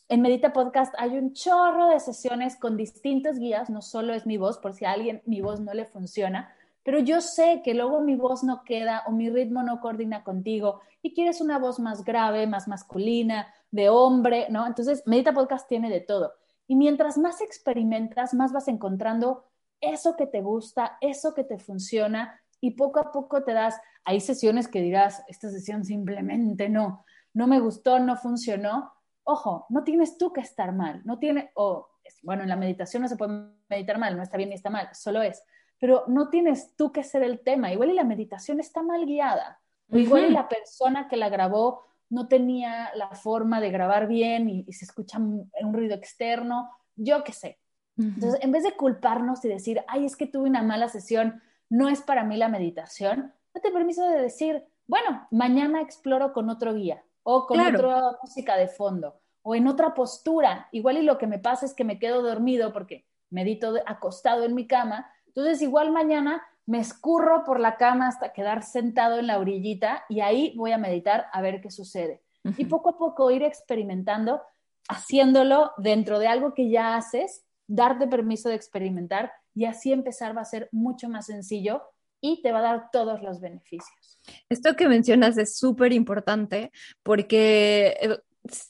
En 0.09 0.21
Medita 0.21 0.53
Podcast 0.53 0.93
hay 0.97 1.17
un 1.17 1.33
chorro 1.33 1.87
de 1.87 1.99
sesiones 1.99 2.57
con 2.57 2.77
distintos 2.77 3.39
guías, 3.39 3.69
no 3.69 3.81
solo 3.81 4.13
es 4.13 4.25
mi 4.25 4.37
voz, 4.37 4.57
por 4.57 4.73
si 4.73 4.85
a 4.85 4.91
alguien 4.91 5.21
mi 5.25 5.41
voz 5.41 5.59
no 5.61 5.73
le 5.73 5.85
funciona, 5.85 6.53
pero 6.83 6.99
yo 6.99 7.21
sé 7.21 7.61
que 7.63 7.73
luego 7.73 8.01
mi 8.01 8.15
voz 8.15 8.43
no 8.43 8.63
queda 8.63 9.03
o 9.07 9.11
mi 9.11 9.29
ritmo 9.29 9.63
no 9.63 9.79
coordina 9.79 10.23
contigo 10.23 10.81
y 11.01 11.13
quieres 11.13 11.39
una 11.39 11.57
voz 11.57 11.79
más 11.79 12.03
grave, 12.03 12.45
más 12.47 12.67
masculina, 12.67 13.47
de 13.71 13.89
hombre, 13.89 14.47
¿no? 14.49 14.67
Entonces, 14.67 15.01
Medita 15.07 15.33
Podcast 15.33 15.67
tiene 15.67 15.89
de 15.89 16.01
todo. 16.01 16.33
Y 16.67 16.75
mientras 16.75 17.17
más 17.17 17.41
experimentas, 17.41 18.33
más 18.33 18.53
vas 18.53 18.67
encontrando 18.67 19.45
eso 19.81 20.15
que 20.15 20.27
te 20.27 20.41
gusta, 20.41 20.97
eso 21.01 21.33
que 21.33 21.43
te 21.43 21.57
funciona 21.57 22.39
y 22.61 22.71
poco 22.71 22.99
a 22.99 23.11
poco 23.11 23.43
te 23.43 23.53
das, 23.53 23.79
hay 24.03 24.19
sesiones 24.19 24.67
que 24.67 24.81
dirás, 24.81 25.23
esta 25.27 25.49
sesión 25.49 25.83
simplemente 25.83 26.69
no, 26.69 27.03
no 27.33 27.47
me 27.47 27.59
gustó, 27.59 27.99
no 27.99 28.15
funcionó. 28.15 28.93
Ojo, 29.23 29.65
no 29.69 29.83
tienes 29.83 30.17
tú 30.17 30.33
que 30.33 30.41
estar 30.41 30.73
mal, 30.73 31.01
no 31.05 31.19
tiene, 31.19 31.51
o, 31.55 31.87
bueno, 32.23 32.43
en 32.43 32.49
la 32.49 32.55
meditación 32.55 33.03
no 33.03 33.09
se 33.09 33.15
puede 33.15 33.49
meditar 33.69 33.97
mal, 33.97 34.17
no 34.17 34.23
está 34.23 34.37
bien 34.37 34.49
ni 34.49 34.55
está 34.55 34.69
mal, 34.69 34.89
solo 34.93 35.21
es 35.21 35.43
pero 35.83 36.05
no 36.07 36.29
tienes 36.29 36.77
tú 36.77 36.93
que 36.93 37.03
ser 37.03 37.23
el 37.23 37.41
tema. 37.41 37.73
Igual 37.73 37.89
y 37.89 37.93
la 37.93 38.05
meditación 38.05 38.61
está 38.61 38.81
mal 38.81 39.05
guiada. 39.05 39.59
O 39.91 39.97
igual 39.97 40.27
y 40.27 40.29
la 40.29 40.47
persona 40.47 41.09
que 41.09 41.17
la 41.17 41.27
grabó 41.27 41.83
no 42.09 42.29
tenía 42.29 42.89
la 42.95 43.09
forma 43.09 43.59
de 43.59 43.69
grabar 43.69 44.07
bien 44.07 44.47
y, 44.47 44.71
se 44.71 44.85
escucha 44.85 45.19
un, 45.19 45.73
ruido 45.73 45.93
externo, 45.93 46.69
yo 46.95 47.25
qué 47.25 47.33
sé. 47.33 47.59
Entonces, 47.97 48.39
en 48.41 48.53
vez 48.53 48.63
de 48.63 48.77
culparnos 48.77 49.43
y 49.43 49.49
decir, 49.49 49.83
ay, 49.89 50.05
es 50.05 50.15
que 50.15 50.25
tuve 50.25 50.47
una 50.47 50.63
mala 50.63 50.87
sesión, 50.87 51.41
no 51.67 51.89
es 51.89 52.01
para 52.01 52.23
mí 52.23 52.37
la 52.37 52.47
meditación, 52.47 53.33
date 53.53 53.69
permiso 53.69 54.07
de 54.07 54.21
decir, 54.21 54.63
bueno, 54.87 55.27
mañana 55.31 55.81
exploro 55.81 56.31
con 56.31 56.49
otro 56.49 56.73
guía 56.73 57.03
o 57.23 57.47
con 57.47 57.59
otra 57.59 58.17
música 58.21 58.55
de 58.57 58.67
fondo 58.67 59.19
o 59.41 59.55
en 59.55 59.67
otra 59.67 59.93
postura. 59.93 60.69
Igual 60.71 60.97
y 60.97 61.01
lo 61.01 61.17
que 61.17 61.27
me 61.27 61.39
pasa 61.39 61.65
es 61.65 61.73
que 61.73 61.83
me 61.83 61.99
quedo 61.99 62.21
dormido 62.21 62.71
porque 62.71 63.05
medito 63.29 63.73
acostado 63.85 64.43
en 64.43 64.55
mi 64.55 64.67
cama 64.67 65.09
entonces, 65.35 65.63
igual 65.63 65.91
mañana 65.91 66.43
me 66.65 66.79
escurro 66.79 67.43
por 67.43 67.59
la 67.59 67.77
cama 67.77 68.07
hasta 68.07 68.33
quedar 68.33 68.63
sentado 68.63 69.17
en 69.17 69.27
la 69.27 69.39
orillita 69.39 70.05
y 70.07 70.21
ahí 70.21 70.53
voy 70.55 70.71
a 70.71 70.77
meditar 70.77 71.25
a 71.33 71.41
ver 71.41 71.59
qué 71.59 71.71
sucede. 71.71 72.21
Y 72.57 72.65
poco 72.65 72.89
a 72.89 72.97
poco 72.97 73.31
ir 73.31 73.41
experimentando, 73.41 74.41
haciéndolo 74.89 75.71
dentro 75.77 76.19
de 76.19 76.27
algo 76.27 76.53
que 76.53 76.69
ya 76.69 76.95
haces, 76.95 77.45
darte 77.67 78.05
permiso 78.05 78.49
de 78.49 78.55
experimentar 78.55 79.31
y 79.55 79.65
así 79.65 79.91
empezar 79.91 80.37
va 80.37 80.41
a 80.41 80.45
ser 80.45 80.69
mucho 80.71 81.09
más 81.09 81.27
sencillo 81.27 81.81
y 82.23 82.41
te 82.41 82.53
va 82.53 82.59
a 82.59 82.61
dar 82.61 82.89
todos 82.91 83.21
los 83.21 83.41
beneficios. 83.41 84.17
Esto 84.47 84.75
que 84.77 84.87
mencionas 84.87 85.37
es 85.37 85.57
súper 85.57 85.91
importante 85.91 86.71
porque 87.03 87.97
eh, 88.01 88.17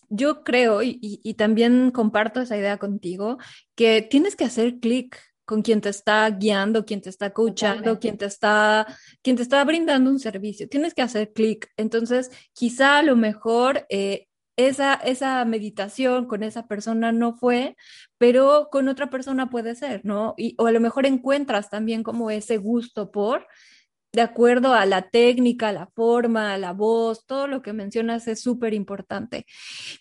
yo 0.09 0.43
creo 0.43 0.81
y, 0.81 1.35
también 1.35 1.91
comparto 1.91 2.41
esa 2.41 2.57
idea 2.57 2.77
contigo, 2.77 3.37
que 3.75 4.01
tienes 4.01 4.35
que 4.35 4.45
hacer 4.45 4.79
clic 4.79 5.19
con 5.45 5.61
quien 5.61 5.81
te 5.81 5.89
está 5.89 6.27
guiando, 6.31 6.83
quien 6.83 7.01
te 7.01 7.11
está 7.11 7.31
coachando, 7.31 7.99
quien 7.99 8.17
te 8.17 8.25
está, 8.25 8.87
quien 9.21 9.35
te 9.35 9.43
está 9.43 9.63
brindando 9.63 10.09
un 10.09 10.19
servicio. 10.19 10.67
Tienes 10.67 10.95
que 10.95 11.03
hacer 11.03 11.31
clic. 11.31 11.69
Entonces, 11.77 12.31
quizá 12.53 12.97
a 12.97 13.03
lo 13.03 13.15
mejor 13.15 13.85
eh, 13.89 14.27
esa, 14.57 14.93
esa 14.95 15.43
meditación 15.45 16.27
con 16.27 16.43
esa 16.43 16.67
persona 16.67 17.11
no 17.11 17.35
fue, 17.35 17.75
pero 18.17 18.69
con 18.71 18.87
otra 18.87 19.09
persona 19.09 19.49
puede 19.49 19.75
ser, 19.75 20.01
¿no? 20.05 20.35
Y, 20.37 20.55
o 20.59 20.67
a 20.67 20.71
lo 20.71 20.79
mejor 20.79 21.05
encuentras 21.05 21.69
también 21.69 22.03
como 22.03 22.29
ese 22.31 22.57
gusto 22.57 23.11
por, 23.11 23.47
de 24.13 24.21
acuerdo 24.21 24.73
a 24.73 24.85
la 24.85 25.09
técnica, 25.09 25.71
la 25.71 25.87
forma, 25.87 26.57
la 26.57 26.71
voz, 26.73 27.25
todo 27.25 27.47
lo 27.47 27.61
que 27.63 27.73
mencionas 27.73 28.27
es 28.27 28.41
súper 28.41 28.73
importante. 28.73 29.45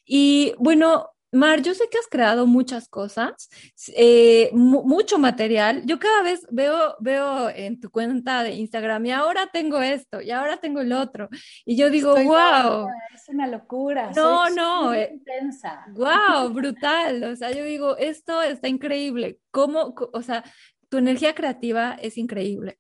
Y 0.04 0.54
bueno, 0.58 1.08
Mar, 1.32 1.62
yo 1.62 1.72
sé 1.74 1.88
que 1.90 1.96
has 1.96 2.06
creado 2.08 2.46
muchas 2.46 2.88
cosas, 2.88 3.48
eh, 3.96 4.50
mucho 4.52 5.18
material. 5.18 5.82
Yo 5.86 5.98
cada 5.98 6.22
vez 6.22 6.46
veo, 6.50 6.94
veo 7.00 7.48
en 7.48 7.80
tu 7.80 7.90
cuenta 7.90 8.42
de 8.42 8.52
Instagram 8.52 9.06
y 9.06 9.12
ahora 9.12 9.46
tengo 9.50 9.80
esto 9.80 10.20
y 10.20 10.30
ahora 10.30 10.58
tengo 10.58 10.80
el 10.80 10.92
otro. 10.92 11.30
Y 11.64 11.76
yo 11.76 11.88
digo, 11.88 12.14
wow. 12.14 12.86
es 13.14 13.28
una 13.28 13.46
locura. 13.46 14.10
No, 14.14 14.50
no. 14.50 14.92
Eh, 14.92 15.10
intensa. 15.14 15.86
Wow, 15.92 16.50
brutal. 16.52 17.24
O 17.24 17.34
sea, 17.34 17.50
yo 17.50 17.64
digo, 17.64 17.96
esto 17.96 18.42
está 18.42 18.68
increíble. 18.68 19.38
¿Cómo, 19.50 19.94
o 20.12 20.22
sea, 20.22 20.44
tu 20.90 20.98
energía 20.98 21.34
creativa 21.34 21.96
es 22.02 22.18
increíble. 22.18 22.78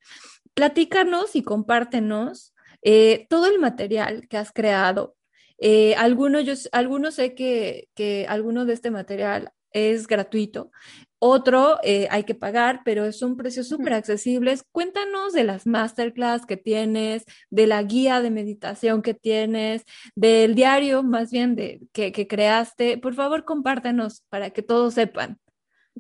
Platícanos 0.52 1.34
y 1.34 1.42
compártenos 1.42 2.52
eh, 2.82 3.26
todo 3.30 3.46
el 3.46 3.58
material 3.58 4.28
que 4.28 4.36
has 4.36 4.52
creado, 4.52 5.16
eh, 5.62 5.94
algunos, 5.94 6.44
yo, 6.44 6.54
algunos 6.72 7.14
sé 7.14 7.34
que, 7.34 7.88
que 7.94 8.26
alguno 8.28 8.64
de 8.64 8.74
este 8.74 8.90
material 8.90 9.52
es 9.70 10.06
gratuito, 10.06 10.70
otro 11.24 11.78
eh, 11.84 12.08
hay 12.10 12.24
que 12.24 12.34
pagar, 12.34 12.80
pero 12.84 13.04
es 13.04 13.22
un 13.22 13.36
precio 13.36 13.62
súper 13.62 13.92
accesible. 13.94 14.58
Cuéntanos 14.72 15.32
de 15.32 15.44
las 15.44 15.68
masterclass 15.68 16.46
que 16.46 16.56
tienes, 16.56 17.24
de 17.48 17.68
la 17.68 17.80
guía 17.84 18.20
de 18.20 18.30
meditación 18.32 19.02
que 19.02 19.14
tienes, 19.14 19.84
del 20.16 20.56
diario 20.56 21.04
más 21.04 21.30
bien 21.30 21.54
de, 21.54 21.80
que, 21.92 22.10
que 22.10 22.26
creaste. 22.26 22.98
Por 22.98 23.14
favor, 23.14 23.44
compártenos 23.44 24.24
para 24.30 24.50
que 24.50 24.62
todos 24.62 24.94
sepan. 24.94 25.38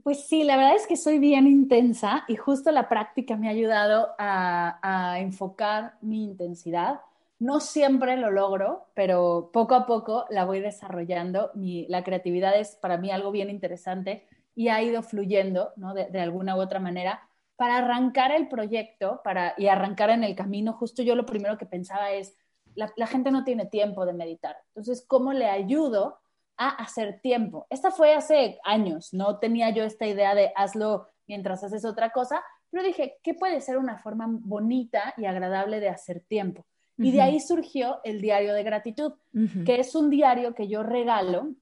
Pues 0.02 0.26
sí, 0.26 0.42
la 0.42 0.56
verdad 0.56 0.74
es 0.74 0.88
que 0.88 0.96
soy 0.96 1.20
bien 1.20 1.46
intensa 1.46 2.24
y 2.26 2.34
justo 2.34 2.72
la 2.72 2.88
práctica 2.88 3.36
me 3.36 3.46
ha 3.46 3.52
ayudado 3.52 4.08
a, 4.18 4.80
a 4.82 5.20
enfocar 5.20 5.98
mi 6.00 6.24
intensidad 6.24 7.00
no 7.42 7.58
siempre 7.58 8.16
lo 8.16 8.30
logro, 8.30 8.86
pero 8.94 9.50
poco 9.52 9.74
a 9.74 9.84
poco 9.84 10.26
la 10.30 10.44
voy 10.44 10.60
desarrollando. 10.60 11.50
la 11.54 12.04
creatividad 12.04 12.56
es 12.56 12.76
para 12.76 12.98
mí 12.98 13.10
algo 13.10 13.32
bien 13.32 13.50
interesante 13.50 14.28
y 14.54 14.68
ha 14.68 14.80
ido 14.80 15.02
fluyendo 15.02 15.72
de, 15.74 16.20
alguna 16.20 16.54
u 16.56 16.60
otra 16.60 16.78
manera. 16.78 17.28
Para 17.56 17.78
arrancar 17.78 18.30
el 18.30 18.46
proyecto 18.46 19.22
para, 19.24 19.54
y 19.58 19.66
arrancar 19.66 20.10
en 20.10 20.22
el 20.22 20.36
camino, 20.36 20.72
justo 20.72 21.02
yo 21.02 21.16
lo 21.16 21.26
primero 21.26 21.58
que 21.58 21.66
pensaba 21.66 22.12
es, 22.12 22.36
la, 22.76 22.92
la 22.96 23.08
gente 23.08 23.32
no 23.32 23.42
tiene 23.42 23.66
tiempo 23.66 24.06
de 24.06 24.12
meditar. 24.12 24.56
Entonces, 24.68 25.04
¿cómo 25.04 25.32
le 25.32 25.46
ayudo 25.46 26.20
a 26.56 26.68
hacer 26.68 27.20
tiempo? 27.22 27.66
Esta 27.70 27.90
fue 27.90 28.14
hace 28.14 28.60
años, 28.62 29.12
no 29.12 29.40
tenía 29.40 29.70
yo 29.70 29.82
esta 29.82 30.06
idea 30.06 30.36
de 30.36 30.52
hazlo 30.54 31.08
mientras 31.26 31.64
haces 31.64 31.84
otra 31.84 32.10
cosa, 32.10 32.40
pero 32.70 32.84
dije, 32.84 33.18
¿qué 33.24 33.34
puede 33.34 33.60
ser 33.60 33.78
una 33.78 33.98
forma 33.98 34.26
bonita 34.28 35.12
y 35.16 35.26
agradable 35.26 35.80
de 35.80 35.88
hacer 35.88 36.20
tiempo? 36.20 36.64
Y 36.98 37.10
de 37.10 37.22
ahí 37.22 37.40
surgió 37.40 38.00
el 38.04 38.20
diario 38.20 38.54
de 38.54 38.62
gratitud, 38.62 39.14
que 39.64 39.80
es 39.80 39.94
un 39.94 40.10
diario 40.10 40.54
que 40.54 40.68
yo 40.68 40.82
regalo 40.82 41.54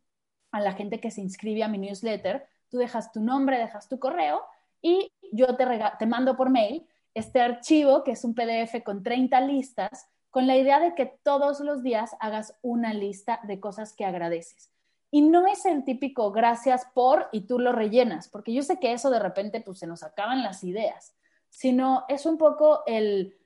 a 0.50 0.60
la 0.60 0.72
gente 0.72 1.00
que 1.00 1.10
se 1.10 1.20
inscribe 1.20 1.62
a 1.62 1.68
mi 1.68 1.78
newsletter. 1.78 2.46
Tú 2.68 2.78
dejas 2.78 3.12
tu 3.12 3.20
nombre, 3.20 3.58
dejas 3.58 3.88
tu 3.88 3.98
correo 3.98 4.42
y 4.82 5.12
yo 5.32 5.56
te, 5.56 5.66
te 5.98 6.06
mando 6.06 6.36
por 6.36 6.50
mail 6.50 6.86
este 7.14 7.40
archivo, 7.40 8.04
que 8.04 8.12
es 8.12 8.24
un 8.24 8.34
PDF 8.34 8.82
con 8.84 9.02
30 9.02 9.40
listas, 9.42 10.08
con 10.30 10.46
la 10.46 10.56
idea 10.56 10.78
de 10.78 10.94
que 10.94 11.06
todos 11.06 11.60
los 11.60 11.82
días 11.82 12.16
hagas 12.20 12.56
una 12.62 12.94
lista 12.94 13.40
de 13.44 13.60
cosas 13.60 13.92
que 13.92 14.04
agradeces. 14.04 14.70
Y 15.10 15.22
no 15.22 15.46
es 15.46 15.66
el 15.66 15.84
típico 15.84 16.30
gracias 16.30 16.86
por 16.94 17.28
y 17.32 17.42
tú 17.42 17.58
lo 17.58 17.72
rellenas, 17.72 18.28
porque 18.28 18.52
yo 18.52 18.62
sé 18.62 18.78
que 18.78 18.92
eso 18.92 19.10
de 19.10 19.18
repente 19.18 19.60
pues 19.60 19.80
se 19.80 19.88
nos 19.88 20.04
acaban 20.04 20.42
las 20.42 20.62
ideas, 20.62 21.16
sino 21.48 22.04
es 22.08 22.26
un 22.26 22.38
poco 22.38 22.84
el, 22.86 23.36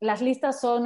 las 0.00 0.20
listas 0.20 0.60
son 0.60 0.84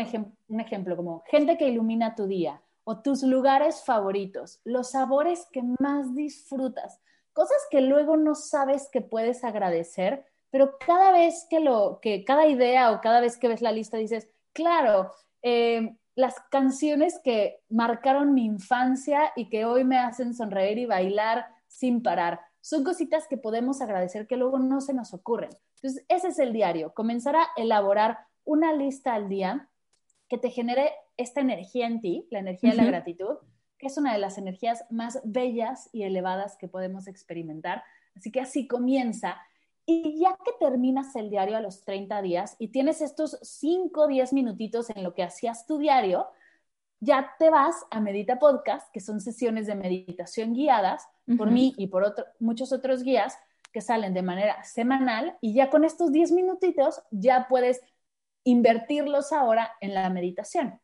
un 0.48 0.60
ejemplo 0.60 0.96
como 0.96 1.22
gente 1.26 1.56
que 1.56 1.68
ilumina 1.68 2.14
tu 2.14 2.26
día 2.26 2.62
o 2.84 3.00
tus 3.00 3.22
lugares 3.22 3.84
favoritos, 3.84 4.60
los 4.64 4.92
sabores 4.92 5.46
que 5.52 5.62
más 5.78 6.14
disfrutas, 6.14 7.00
cosas 7.32 7.58
que 7.70 7.80
luego 7.82 8.16
no 8.16 8.34
sabes 8.34 8.88
que 8.90 9.00
puedes 9.00 9.44
agradecer, 9.44 10.24
pero 10.50 10.78
cada 10.78 11.12
vez 11.12 11.46
que 11.50 11.60
lo, 11.60 12.00
que 12.00 12.24
cada 12.24 12.46
idea 12.46 12.90
o 12.92 13.00
cada 13.00 13.20
vez 13.20 13.36
que 13.36 13.48
ves 13.48 13.60
la 13.60 13.72
lista 13.72 13.98
dices, 13.98 14.28
claro, 14.54 15.12
eh, 15.42 15.96
las 16.14 16.34
canciones 16.50 17.20
que 17.22 17.60
marcaron 17.68 18.34
mi 18.34 18.44
infancia 18.44 19.32
y 19.36 19.50
que 19.50 19.64
hoy 19.64 19.84
me 19.84 19.98
hacen 19.98 20.34
sonreír 20.34 20.78
y 20.78 20.86
bailar 20.86 21.46
sin 21.68 22.02
parar. 22.02 22.40
Son 22.60 22.82
cositas 22.82 23.28
que 23.28 23.36
podemos 23.36 23.80
agradecer 23.80 24.26
que 24.26 24.36
luego 24.36 24.58
no 24.58 24.80
se 24.80 24.94
nos 24.94 25.14
ocurren. 25.14 25.50
Entonces, 25.76 26.04
ese 26.08 26.28
es 26.28 26.38
el 26.40 26.52
diario, 26.52 26.92
comenzar 26.92 27.36
a 27.36 27.48
elaborar 27.56 28.18
una 28.48 28.72
lista 28.72 29.14
al 29.14 29.28
día 29.28 29.68
que 30.26 30.38
te 30.38 30.48
genere 30.48 30.92
esta 31.18 31.42
energía 31.42 31.86
en 31.86 32.00
ti, 32.00 32.26
la 32.30 32.38
energía 32.38 32.70
de 32.70 32.76
la 32.76 32.86
gratitud, 32.86 33.36
que 33.76 33.88
es 33.88 33.98
una 33.98 34.14
de 34.14 34.18
las 34.18 34.38
energías 34.38 34.86
más 34.90 35.20
bellas 35.22 35.90
y 35.92 36.04
elevadas 36.04 36.56
que 36.56 36.66
podemos 36.66 37.08
experimentar. 37.08 37.82
Así 38.16 38.32
que 38.32 38.40
así 38.40 38.66
comienza. 38.66 39.36
Y 39.84 40.18
ya 40.18 40.34
que 40.46 40.52
terminas 40.58 41.14
el 41.14 41.28
diario 41.28 41.58
a 41.58 41.60
los 41.60 41.84
30 41.84 42.22
días 42.22 42.56
y 42.58 42.68
tienes 42.68 43.02
estos 43.02 43.38
5 43.42 44.00
o 44.00 44.06
10 44.06 44.32
minutitos 44.32 44.88
en 44.90 45.04
lo 45.04 45.12
que 45.14 45.22
hacías 45.22 45.66
tu 45.66 45.76
diario, 45.76 46.26
ya 47.00 47.34
te 47.38 47.50
vas 47.50 47.76
a 47.90 48.00
Medita 48.00 48.38
Podcast, 48.38 48.90
que 48.92 49.00
son 49.00 49.20
sesiones 49.20 49.66
de 49.66 49.74
meditación 49.74 50.54
guiadas 50.54 51.06
por 51.36 51.50
mí 51.50 51.74
y 51.76 51.88
por 51.88 52.14
muchos 52.40 52.72
otros 52.72 53.02
guías 53.02 53.38
que 53.72 53.82
salen 53.82 54.14
de 54.14 54.22
manera 54.22 54.64
semanal. 54.64 55.36
Y 55.42 55.52
ya 55.52 55.68
con 55.68 55.84
estos 55.84 56.12
10 56.12 56.32
minutitos 56.32 57.02
ya 57.10 57.46
puedes 57.46 57.82
invertirlos 58.48 59.32
ahora 59.32 59.72
en 59.82 59.92
la 59.92 60.08
meditación. 60.08 60.80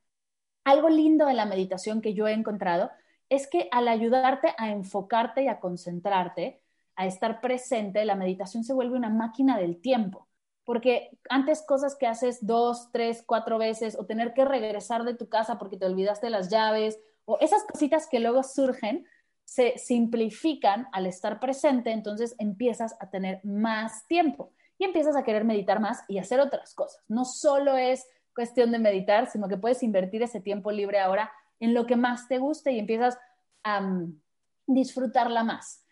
Algo 0.64 0.90
lindo 0.90 1.24
de 1.26 1.32
la 1.32 1.46
meditación 1.46 2.02
que 2.02 2.12
yo 2.12 2.28
he 2.28 2.32
encontrado 2.32 2.90
es 3.30 3.46
que 3.46 3.68
al 3.72 3.88
ayudarte 3.88 4.54
a 4.58 4.70
enfocarte 4.70 5.44
y 5.44 5.48
a 5.48 5.60
concentrarte, 5.60 6.60
a 6.94 7.06
estar 7.06 7.40
presente, 7.40 8.04
la 8.04 8.16
meditación 8.16 8.64
se 8.64 8.74
vuelve 8.74 8.98
una 8.98 9.08
máquina 9.08 9.58
del 9.58 9.80
tiempo. 9.80 10.28
Porque 10.64 11.18
antes 11.30 11.62
cosas 11.62 11.96
que 11.96 12.06
haces 12.06 12.46
dos, 12.46 12.90
tres, 12.92 13.24
cuatro 13.26 13.56
veces 13.56 13.96
o 13.98 14.04
tener 14.04 14.34
que 14.34 14.44
regresar 14.44 15.04
de 15.04 15.14
tu 15.14 15.30
casa 15.30 15.58
porque 15.58 15.78
te 15.78 15.86
olvidaste 15.86 16.28
las 16.28 16.50
llaves 16.50 16.98
o 17.24 17.38
esas 17.40 17.64
cositas 17.64 18.06
que 18.06 18.20
luego 18.20 18.42
surgen, 18.42 19.06
se 19.46 19.78
simplifican 19.78 20.86
al 20.92 21.06
estar 21.06 21.40
presente, 21.40 21.92
entonces 21.92 22.34
empiezas 22.38 22.94
a 23.00 23.08
tener 23.08 23.40
más 23.42 24.06
tiempo 24.06 24.52
y 24.78 24.84
empiezas 24.84 25.16
a 25.16 25.22
querer 25.22 25.44
meditar 25.44 25.80
más 25.80 26.02
y 26.08 26.18
hacer 26.18 26.40
otras 26.40 26.74
cosas. 26.74 27.02
No 27.08 27.24
solo 27.24 27.76
es 27.76 28.06
cuestión 28.34 28.72
de 28.72 28.78
meditar, 28.78 29.30
sino 29.30 29.48
que 29.48 29.56
puedes 29.56 29.82
invertir 29.82 30.22
ese 30.22 30.40
tiempo 30.40 30.72
libre 30.72 31.00
ahora 31.00 31.30
en 31.60 31.74
lo 31.74 31.86
que 31.86 31.96
más 31.96 32.28
te 32.28 32.38
guste 32.38 32.72
y 32.72 32.78
empiezas 32.78 33.18
a 33.62 33.80
mm, 33.80 34.20
disfrutarla 34.66 35.44
más. 35.44 35.82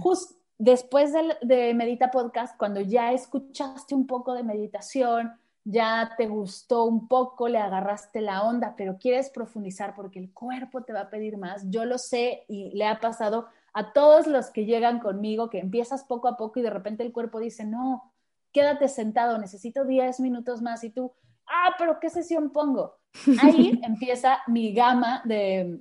Justo 0.00 0.38
después 0.58 1.12
de, 1.42 1.74
Medita 1.74 2.10
Podcast, 2.10 2.56
cuando 2.58 2.80
ya 2.80 3.12
escuchaste 3.12 3.94
un 3.94 4.06
poco 4.06 4.34
de 4.34 4.42
meditación, 4.42 5.32
ya 5.64 6.14
te 6.16 6.26
gustó 6.26 6.84
un 6.84 7.08
poco, 7.08 7.48
le 7.48 7.58
agarraste 7.58 8.20
la 8.20 8.42
onda, 8.42 8.74
pero 8.76 8.98
quieres 8.98 9.30
profundizar 9.30 9.94
porque 9.94 10.18
el 10.18 10.32
cuerpo 10.32 10.82
te 10.82 10.92
va 10.92 11.02
a 11.02 11.10
pedir 11.10 11.36
más, 11.36 11.62
yo 11.68 11.84
lo 11.84 11.98
sé 11.98 12.44
y 12.48 12.70
le 12.70 12.86
ha 12.86 13.00
pasado 13.00 13.46
a 13.74 13.92
todos 13.92 14.26
los 14.26 14.50
que 14.50 14.64
llegan 14.64 14.98
conmigo, 14.98 15.50
que 15.50 15.58
empiezas 15.58 16.04
poco 16.04 16.26
a 16.26 16.36
poco 16.36 16.58
y 16.58 16.62
de 16.62 16.70
repente 16.70 17.02
el 17.04 17.12
cuerpo 17.12 17.38
dice, 17.38 17.64
no, 17.64 18.12
quédate 18.52 18.88
sentado, 18.88 19.38
necesito 19.38 19.84
10 19.84 20.20
minutos 20.20 20.62
más 20.62 20.84
y 20.84 20.90
tú, 20.90 21.12
ah, 21.46 21.74
pero 21.78 21.98
¿qué 22.00 22.10
sesión 22.10 22.50
pongo? 22.50 22.98
Ahí 23.42 23.78
empieza 23.82 24.38
mi 24.46 24.72
gama 24.72 25.22
de, 25.24 25.80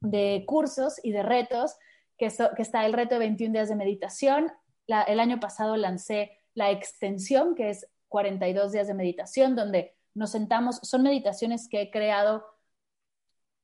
de 0.00 0.44
cursos 0.46 1.00
y 1.02 1.12
de 1.12 1.22
retos 1.22 1.76
que, 2.18 2.26
está 2.26 2.84
el 2.84 2.92
reto 2.92 3.14
de 3.14 3.20
21 3.20 3.52
días 3.52 3.68
de 3.68 3.76
meditación. 3.76 4.52
el 4.86 5.20
año 5.20 5.40
pasado 5.40 5.76
lancé 5.76 6.32
la 6.54 6.70
extensión, 6.70 7.54
que 7.54 7.70
es 7.70 7.86
42 8.08 8.72
días 8.72 8.88
de 8.88 8.94
meditación, 8.94 9.54
donde 9.54 9.94
nos 10.14 10.30
sentamos, 10.30 10.80
son 10.82 11.02
meditaciones 11.02 11.68
que 11.68 11.82
he 11.82 11.90
creado 11.90 12.44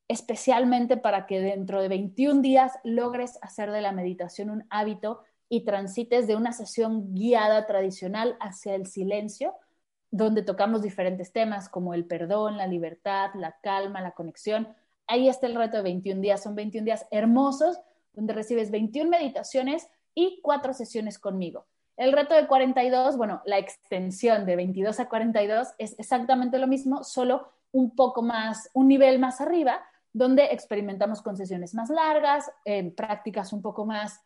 especialmente 0.07 0.97
para 0.97 1.25
que 1.25 1.41
dentro 1.41 1.81
de 1.81 1.89
21 1.89 2.41
días 2.41 2.73
logres 2.83 3.39
hacer 3.41 3.71
de 3.71 3.81
la 3.81 3.91
meditación 3.91 4.51
un 4.51 4.65
hábito 4.69 5.23
y 5.49 5.65
transites 5.65 6.27
de 6.27 6.35
una 6.35 6.51
sesión 6.51 7.13
guiada 7.13 7.65
tradicional 7.65 8.37
hacia 8.39 8.75
el 8.75 8.87
silencio, 8.87 9.53
donde 10.11 10.43
tocamos 10.43 10.81
diferentes 10.81 11.31
temas 11.31 11.69
como 11.69 11.93
el 11.93 12.05
perdón, 12.05 12.57
la 12.57 12.67
libertad, 12.67 13.31
la 13.35 13.57
calma, 13.61 14.01
la 14.01 14.11
conexión. 14.11 14.67
Ahí 15.07 15.29
está 15.29 15.47
el 15.47 15.55
reto 15.55 15.77
de 15.77 15.83
21 15.83 16.21
días, 16.21 16.41
son 16.41 16.55
21 16.55 16.85
días 16.85 17.05
hermosos 17.11 17.79
donde 18.13 18.33
recibes 18.33 18.71
21 18.71 19.09
meditaciones 19.09 19.89
y 20.13 20.39
cuatro 20.41 20.73
sesiones 20.73 21.19
conmigo. 21.19 21.65
El 21.97 22.11
reto 22.11 22.33
de 22.33 22.47
42, 22.47 23.17
bueno, 23.17 23.41
la 23.45 23.57
extensión 23.57 24.45
de 24.45 24.55
22 24.55 24.99
a 24.99 25.07
42 25.07 25.67
es 25.77 25.97
exactamente 25.99 26.57
lo 26.57 26.67
mismo, 26.67 27.03
solo 27.03 27.49
un 27.71 27.95
poco 27.95 28.21
más, 28.21 28.69
un 28.73 28.87
nivel 28.87 29.19
más 29.19 29.41
arriba, 29.41 29.81
donde 30.11 30.45
experimentamos 30.45 31.21
con 31.21 31.35
sesiones 31.35 31.73
más 31.73 31.89
largas, 31.89 32.51
en 32.63 32.95
prácticas 32.95 33.53
un 33.53 33.61
poco 33.61 33.85
más, 33.85 34.21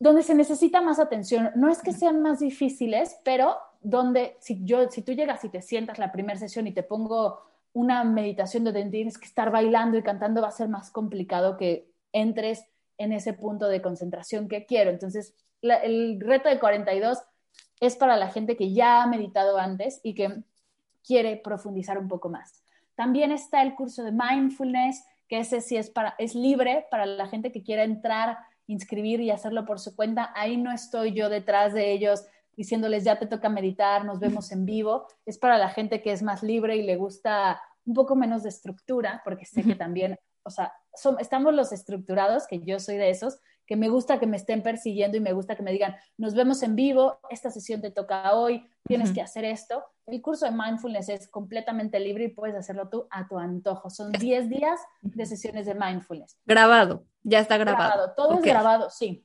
donde 0.00 0.22
se 0.22 0.34
necesita 0.34 0.80
más 0.80 0.98
atención. 0.98 1.50
No 1.54 1.68
es 1.68 1.82
que 1.82 1.92
sean 1.92 2.22
más 2.22 2.40
difíciles, 2.40 3.20
pero 3.22 3.58
donde 3.82 4.36
si, 4.40 4.64
yo, 4.64 4.90
si 4.90 5.02
tú 5.02 5.12
llegas 5.12 5.44
y 5.44 5.50
te 5.50 5.62
sientas 5.62 5.98
la 5.98 6.10
primera 6.10 6.38
sesión 6.38 6.66
y 6.66 6.72
te 6.72 6.82
pongo 6.82 7.40
una 7.74 8.02
meditación 8.02 8.64
donde 8.64 8.84
tienes 8.86 9.18
que 9.18 9.26
estar 9.26 9.52
bailando 9.52 9.98
y 9.98 10.02
cantando, 10.02 10.40
va 10.40 10.48
a 10.48 10.52
ser 10.52 10.68
más 10.68 10.90
complicado 10.90 11.56
que 11.56 11.92
entres 12.12 12.64
en 12.96 13.12
ese 13.12 13.34
punto 13.34 13.68
de 13.68 13.82
concentración 13.82 14.48
que 14.48 14.64
quiero. 14.64 14.90
Entonces, 14.90 15.34
el 15.62 16.18
reto 16.18 16.48
de 16.48 16.58
42 16.58 17.18
es 17.80 17.96
para 17.96 18.16
la 18.16 18.28
gente 18.28 18.56
que 18.56 18.72
ya 18.72 19.02
ha 19.02 19.06
meditado 19.06 19.58
antes 19.58 20.00
y 20.02 20.14
que 20.14 20.42
quiere 21.06 21.36
profundizar 21.36 21.98
un 21.98 22.08
poco 22.08 22.30
más. 22.30 22.62
También 22.94 23.32
está 23.32 23.62
el 23.62 23.74
curso 23.74 24.02
de 24.02 24.12
mindfulness, 24.12 25.04
que 25.28 25.38
ese 25.38 25.60
sí 25.60 25.76
es, 25.76 25.90
para, 25.90 26.14
es 26.18 26.34
libre 26.34 26.86
para 26.90 27.06
la 27.06 27.26
gente 27.26 27.52
que 27.52 27.62
quiera 27.62 27.84
entrar, 27.84 28.38
inscribir 28.70 29.20
y 29.20 29.30
hacerlo 29.30 29.64
por 29.64 29.80
su 29.80 29.94
cuenta. 29.96 30.32
Ahí 30.34 30.56
no 30.56 30.72
estoy 30.72 31.12
yo 31.12 31.28
detrás 31.28 31.74
de 31.74 31.92
ellos 31.92 32.24
diciéndoles 32.56 33.04
ya 33.04 33.18
te 33.18 33.26
toca 33.26 33.48
meditar, 33.48 34.04
nos 34.04 34.20
vemos 34.20 34.52
en 34.52 34.66
vivo. 34.66 35.06
Es 35.24 35.38
para 35.38 35.56
la 35.56 35.70
gente 35.70 36.02
que 36.02 36.12
es 36.12 36.22
más 36.22 36.42
libre 36.42 36.76
y 36.76 36.82
le 36.82 36.96
gusta 36.96 37.60
un 37.86 37.94
poco 37.94 38.16
menos 38.16 38.42
de 38.42 38.50
estructura, 38.50 39.22
porque 39.24 39.46
sé 39.46 39.62
que 39.62 39.74
también 39.74 40.18
o 40.42 40.50
sea, 40.50 40.72
estamos 41.18 41.54
los 41.54 41.72
estructurados, 41.72 42.46
que 42.46 42.60
yo 42.60 42.80
soy 42.80 42.96
de 42.96 43.10
esos, 43.10 43.38
que 43.66 43.76
me 43.76 43.88
gusta 43.88 44.18
que 44.18 44.26
me 44.26 44.36
estén 44.36 44.62
persiguiendo 44.62 45.16
y 45.16 45.20
me 45.20 45.32
gusta 45.32 45.54
que 45.54 45.62
me 45.62 45.70
digan, 45.70 45.94
nos 46.16 46.34
vemos 46.34 46.62
en 46.62 46.74
vivo, 46.74 47.20
esta 47.30 47.50
sesión 47.50 47.80
te 47.80 47.90
toca 47.90 48.34
hoy, 48.34 48.66
tienes 48.84 49.12
que 49.12 49.20
hacer 49.20 49.44
esto. 49.44 49.84
El 50.06 50.20
curso 50.20 50.46
de 50.46 50.50
mindfulness 50.50 51.08
es 51.08 51.28
completamente 51.28 52.00
libre 52.00 52.24
y 52.24 52.28
puedes 52.28 52.56
hacerlo 52.56 52.88
tú 52.88 53.06
a 53.10 53.28
tu 53.28 53.38
antojo. 53.38 53.88
Son 53.90 54.10
10 54.10 54.48
días 54.48 54.80
de 55.02 55.24
sesiones 55.24 55.66
de 55.66 55.74
mindfulness. 55.74 56.36
Grabado, 56.44 57.04
ya 57.22 57.40
está 57.40 57.56
grabado. 57.58 58.12
Todo 58.16 58.38
es 58.38 58.42
grabado, 58.42 58.90
sí. 58.90 59.24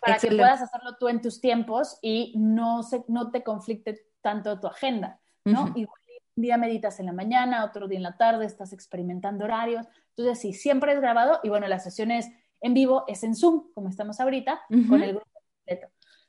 Para 0.00 0.18
que 0.18 0.28
puedas 0.28 0.62
hacerlo 0.62 0.96
tú 0.98 1.08
en 1.08 1.20
tus 1.20 1.40
tiempos 1.40 1.98
y 2.02 2.34
no, 2.36 2.82
se, 2.82 3.04
no 3.08 3.30
te 3.30 3.42
conflicte 3.42 4.06
tanto 4.20 4.58
tu 4.60 4.66
agenda, 4.66 5.20
¿no? 5.44 5.72
Igual 5.74 6.02
un 6.36 6.42
día 6.42 6.56
meditas 6.56 6.98
en 6.98 7.06
la 7.06 7.12
mañana, 7.12 7.64
otro 7.64 7.88
día 7.88 7.98
en 7.98 8.02
la 8.02 8.16
tarde, 8.16 8.46
estás 8.46 8.72
experimentando 8.72 9.44
horarios. 9.44 9.86
Entonces, 10.16 10.40
sí, 10.40 10.52
siempre 10.52 10.92
es 10.92 11.00
grabado 11.00 11.40
y 11.42 11.48
bueno, 11.48 11.68
las 11.68 11.84
sesiones 11.84 12.30
en 12.60 12.74
vivo 12.74 13.04
es 13.06 13.22
en 13.22 13.34
Zoom, 13.34 13.72
como 13.74 13.88
estamos 13.88 14.20
ahorita, 14.20 14.62
con 14.88 15.02
el 15.02 15.10
grupo 15.10 15.28
completo. 15.56 15.88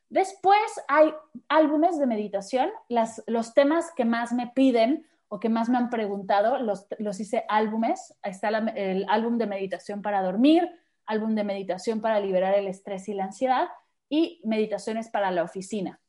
Después 0.10 0.60
hay 0.88 1.14
álbumes 1.48 2.00
de 2.00 2.06
meditación, 2.06 2.70
las, 2.90 3.24
los 3.28 3.54
temas 3.54 3.92
que 3.96 4.06
más 4.06 4.34
me 4.34 4.48
piden 4.48 5.08
o 5.28 5.40
que 5.40 5.50
más 5.50 5.70
me 5.70 5.78
han 5.78 5.90
preguntado, 5.90 6.60
los, 6.60 6.86
los 7.00 7.20
hice 7.20 7.46
álbumes. 7.48 8.14
Ahí 8.22 8.32
está 8.32 8.50
el 8.50 9.06
álbum 9.10 9.38
de 9.38 9.48
meditación 9.48 10.02
para 10.02 10.22
dormir, 10.22 10.70
álbum 11.06 11.36
de 11.36 11.44
meditación 11.44 12.02
para 12.02 12.20
liberar 12.20 12.56
el 12.56 12.68
estrés 12.68 13.08
y 13.10 13.14
la 13.14 13.26
ansiedad 13.26 13.70
y 14.10 14.42
meditaciones 14.44 15.10
para 15.10 15.32
la 15.32 15.44
oficina. 15.44 16.00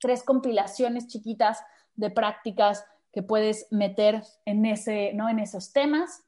Tres 0.00 0.22
compilaciones 0.22 1.06
chiquitas 1.06 1.62
de 1.94 2.10
prácticas 2.10 2.84
que 3.12 3.22
puedes 3.22 3.66
meter 3.70 4.22
en, 4.44 4.64
ese, 4.66 5.12
¿no? 5.14 5.28
en 5.28 5.38
esos 5.38 5.72
temas. 5.72 6.24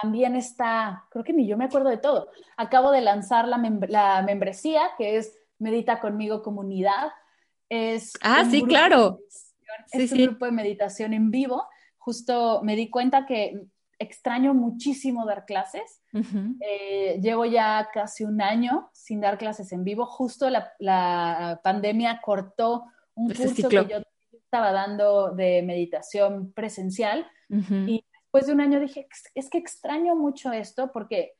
También 0.00 0.36
está, 0.36 1.06
creo 1.10 1.24
que 1.24 1.32
ni 1.32 1.46
yo 1.46 1.56
me 1.56 1.64
acuerdo 1.64 1.90
de 1.90 1.98
todo. 1.98 2.30
Acabo 2.56 2.90
de 2.90 3.00
lanzar 3.00 3.48
la, 3.48 3.58
membresía, 3.58 4.82
que 4.96 5.16
es 5.16 5.36
Medita 5.58 6.00
conmigo 6.00 6.42
comunidad. 6.42 7.10
Es 7.68 8.14
ah, 8.22 8.46
sí, 8.50 8.62
claro. 8.62 9.20
Es 9.92 10.12
un 10.12 10.22
grupo 10.22 10.46
de 10.46 10.52
meditación 10.52 11.12
en 11.12 11.30
vivo. 11.30 11.64
Justo 11.98 12.62
me 12.62 12.76
di 12.76 12.88
cuenta 12.88 13.26
que 13.26 13.60
extraño 14.00 14.54
muchísimo 14.54 15.26
dar 15.26 15.44
clases. 15.44 16.02
Eh, 16.60 17.20
llevo 17.22 17.44
ya 17.44 17.88
casi 17.92 18.24
un 18.24 18.40
año 18.42 18.90
sin 18.92 19.20
dar 19.20 19.38
clases 19.38 19.70
en 19.72 19.84
vivo. 19.84 20.06
Justo 20.06 20.48
la, 20.50 21.60
pandemia 21.62 22.20
cortó 22.22 22.86
un 23.14 23.28
curso 23.28 23.68
que 23.68 23.86
yo 23.86 23.98
estaba 24.32 24.72
dando 24.72 25.30
de 25.30 25.62
meditación 25.62 26.52
presencial. 26.52 27.30
Y 27.48 28.04
después 28.12 28.46
de 28.46 28.52
un 28.52 28.60
año 28.60 28.80
dije, 28.80 29.06
es 29.34 29.50
que 29.50 29.58
extraño 29.58 30.16
mucho 30.16 30.52
esto 30.52 30.90
porque 30.92 31.34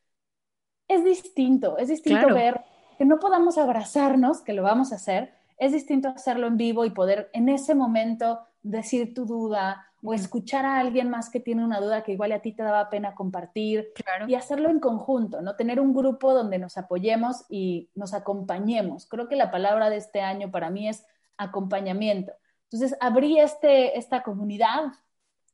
es 0.86 1.04
distinto, 1.04 1.78
es 1.78 1.88
distinto 1.88 2.34
ver 2.34 2.60
que 2.98 3.04
no 3.04 3.18
podamos 3.18 3.58
abrazarnos, 3.58 4.42
que 4.42 4.52
lo 4.52 4.62
vamos 4.62 4.92
a 4.92 4.96
hacer, 4.96 5.32
es 5.56 5.72
distinto 5.72 6.08
hacerlo 6.08 6.48
en 6.48 6.56
vivo 6.56 6.84
y 6.84 6.90
poder 6.90 7.30
en 7.32 7.48
ese 7.48 7.74
momento 7.74 8.40
decir 8.62 9.14
tu 9.14 9.24
duda 9.24 9.89
o 10.02 10.14
escuchar 10.14 10.64
a 10.64 10.78
alguien 10.78 11.10
más 11.10 11.30
que 11.30 11.40
tiene 11.40 11.64
una 11.64 11.80
duda 11.80 12.02
que 12.02 12.12
igual 12.12 12.32
a 12.32 12.40
ti 12.40 12.52
te 12.52 12.62
daba 12.62 12.88
pena 12.88 13.14
compartir 13.14 13.92
y 14.26 14.34
hacerlo 14.34 14.70
en 14.70 14.80
conjunto, 14.80 15.42
¿no? 15.42 15.56
Tener 15.56 15.80
un 15.80 15.92
grupo 15.92 16.32
donde 16.32 16.58
nos 16.58 16.78
apoyemos 16.78 17.44
y 17.48 17.90
nos 17.94 18.14
acompañemos. 18.14 19.06
Creo 19.06 19.28
que 19.28 19.36
la 19.36 19.50
palabra 19.50 19.90
de 19.90 19.96
este 19.96 20.20
año 20.20 20.50
para 20.50 20.70
mí 20.70 20.88
es 20.88 21.04
acompañamiento. 21.36 22.32
Entonces, 22.70 22.96
abrí 23.00 23.38
este, 23.38 23.98
esta 23.98 24.22
comunidad 24.22 24.92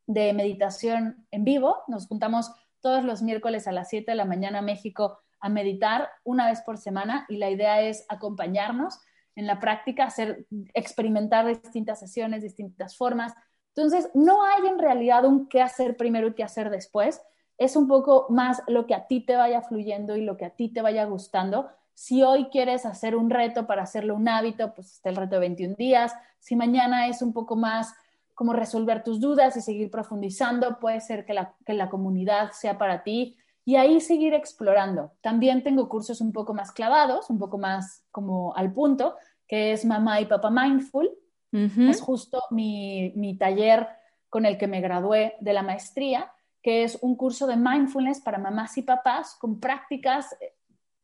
de 0.07 0.33
meditación 0.33 1.27
en 1.31 1.45
vivo. 1.45 1.79
Nos 1.89 2.07
juntamos 2.07 2.53
todos 2.81 3.05
los 3.05 3.23
miércoles 3.23 3.67
a 3.67 3.73
las 3.73 3.89
7 3.89 4.11
de 4.11 4.17
la 4.17 4.25
mañana 4.25 4.63
México 4.63 5.19
a 5.41 5.49
meditar 5.49 6.09
una 6.25 6.47
vez 6.47 6.61
por 6.63 6.79
semana 6.79 7.27
y 7.29 7.39
la 7.39 7.51
idea 7.51 7.83
es 7.83 8.05
acompañarnos 8.09 9.01
en 9.35 9.47
la 9.47 9.61
práctica, 9.61 10.05
hacer, 10.05 10.47
experimentar 10.73 11.47
distintas 11.47 12.01
sesiones, 12.01 12.43
distintas 12.43 12.97
formas. 12.97 13.35
Entonces, 13.77 14.11
no 14.15 14.43
hay 14.43 14.67
en 14.67 14.79
realidad 14.79 15.27
un 15.27 15.49
qué 15.49 15.61
hacer 15.61 15.97
primero 15.97 16.29
y 16.29 16.35
qué 16.35 16.43
hacer 16.43 16.71
después. 16.71 17.21
Es 17.59 17.77
un 17.77 17.87
poco 17.87 18.27
más 18.31 18.63
lo 18.67 18.87
que 18.87 18.95
a 18.95 19.07
ti 19.07 19.21
te 19.21 19.37
vaya 19.37 19.61
fluyendo 19.61 20.17
y 20.17 20.23
lo 20.23 20.37
que 20.37 20.47
a 20.47 20.51
ti 20.51 20.69
te 20.69 20.81
vaya 20.81 21.05
gustando. 21.05 21.69
Si 21.93 22.23
hoy 22.23 22.47
quieres 22.47 22.87
hacer 22.87 23.15
un 23.15 23.31
reto 23.31 23.67
para 23.67 23.83
hacerlo 23.83 24.15
un 24.15 24.29
hábito, 24.29 24.75
pues 24.75 24.95
está 24.95 25.11
el 25.11 25.17
reto 25.17 25.37
de 25.37 25.41
21 25.41 25.75
días. 25.77 26.15
Si 26.41 26.57
mañana 26.57 27.07
es 27.07 27.21
un 27.23 27.33
poco 27.33 27.55
más 27.55 27.95
como 28.37 28.53
resolver 28.53 29.03
tus 29.03 29.19
dudas 29.19 29.57
y 29.57 29.63
seguir 29.63 29.91
profundizando. 29.91 30.79
Puede 30.79 31.01
ser 31.01 31.25
que 31.25 31.33
la, 31.33 31.55
que 31.65 31.73
la 31.73 31.89
comunidad 31.89 32.53
sea 32.53 32.77
para 32.77 33.03
ti 33.03 33.37
y 33.65 33.77
ahí 33.77 34.01
seguir 34.01 34.35
explorando. 34.35 35.13
También 35.23 35.65
tengo 35.65 35.89
cursos 35.89 36.21
un 36.21 36.33
poco 36.33 36.53
más 36.53 36.71
clavados, 36.71 37.31
un 37.31 37.39
poco 37.39 37.57
más 37.57 38.05
como 38.11 38.55
al 38.55 38.73
punto, 38.73 39.17
que 39.49 39.73
es 39.73 39.87
Mamá 39.87 40.21
y 40.21 40.27
Papá 40.27 40.51
Mindful. 40.51 41.11
Es 41.53 42.01
justo 42.03 42.43
mi, 42.51 43.13
mi 43.17 43.39
taller 43.39 43.89
con 44.29 44.45
el 44.45 44.59
que 44.59 44.67
me 44.67 44.81
gradué 44.81 45.37
de 45.41 45.53
la 45.55 45.63
maestría, 45.63 46.33
que 46.63 46.83
es 46.83 46.99
un 47.01 47.17
curso 47.17 47.47
de 47.47 47.57
mindfulness 47.57 48.21
para 48.21 48.39
mamás 48.39 48.77
y 48.77 48.83
papás 48.83 49.37
con 49.41 49.61
prácticas 49.61 50.33
eh, 50.41 50.53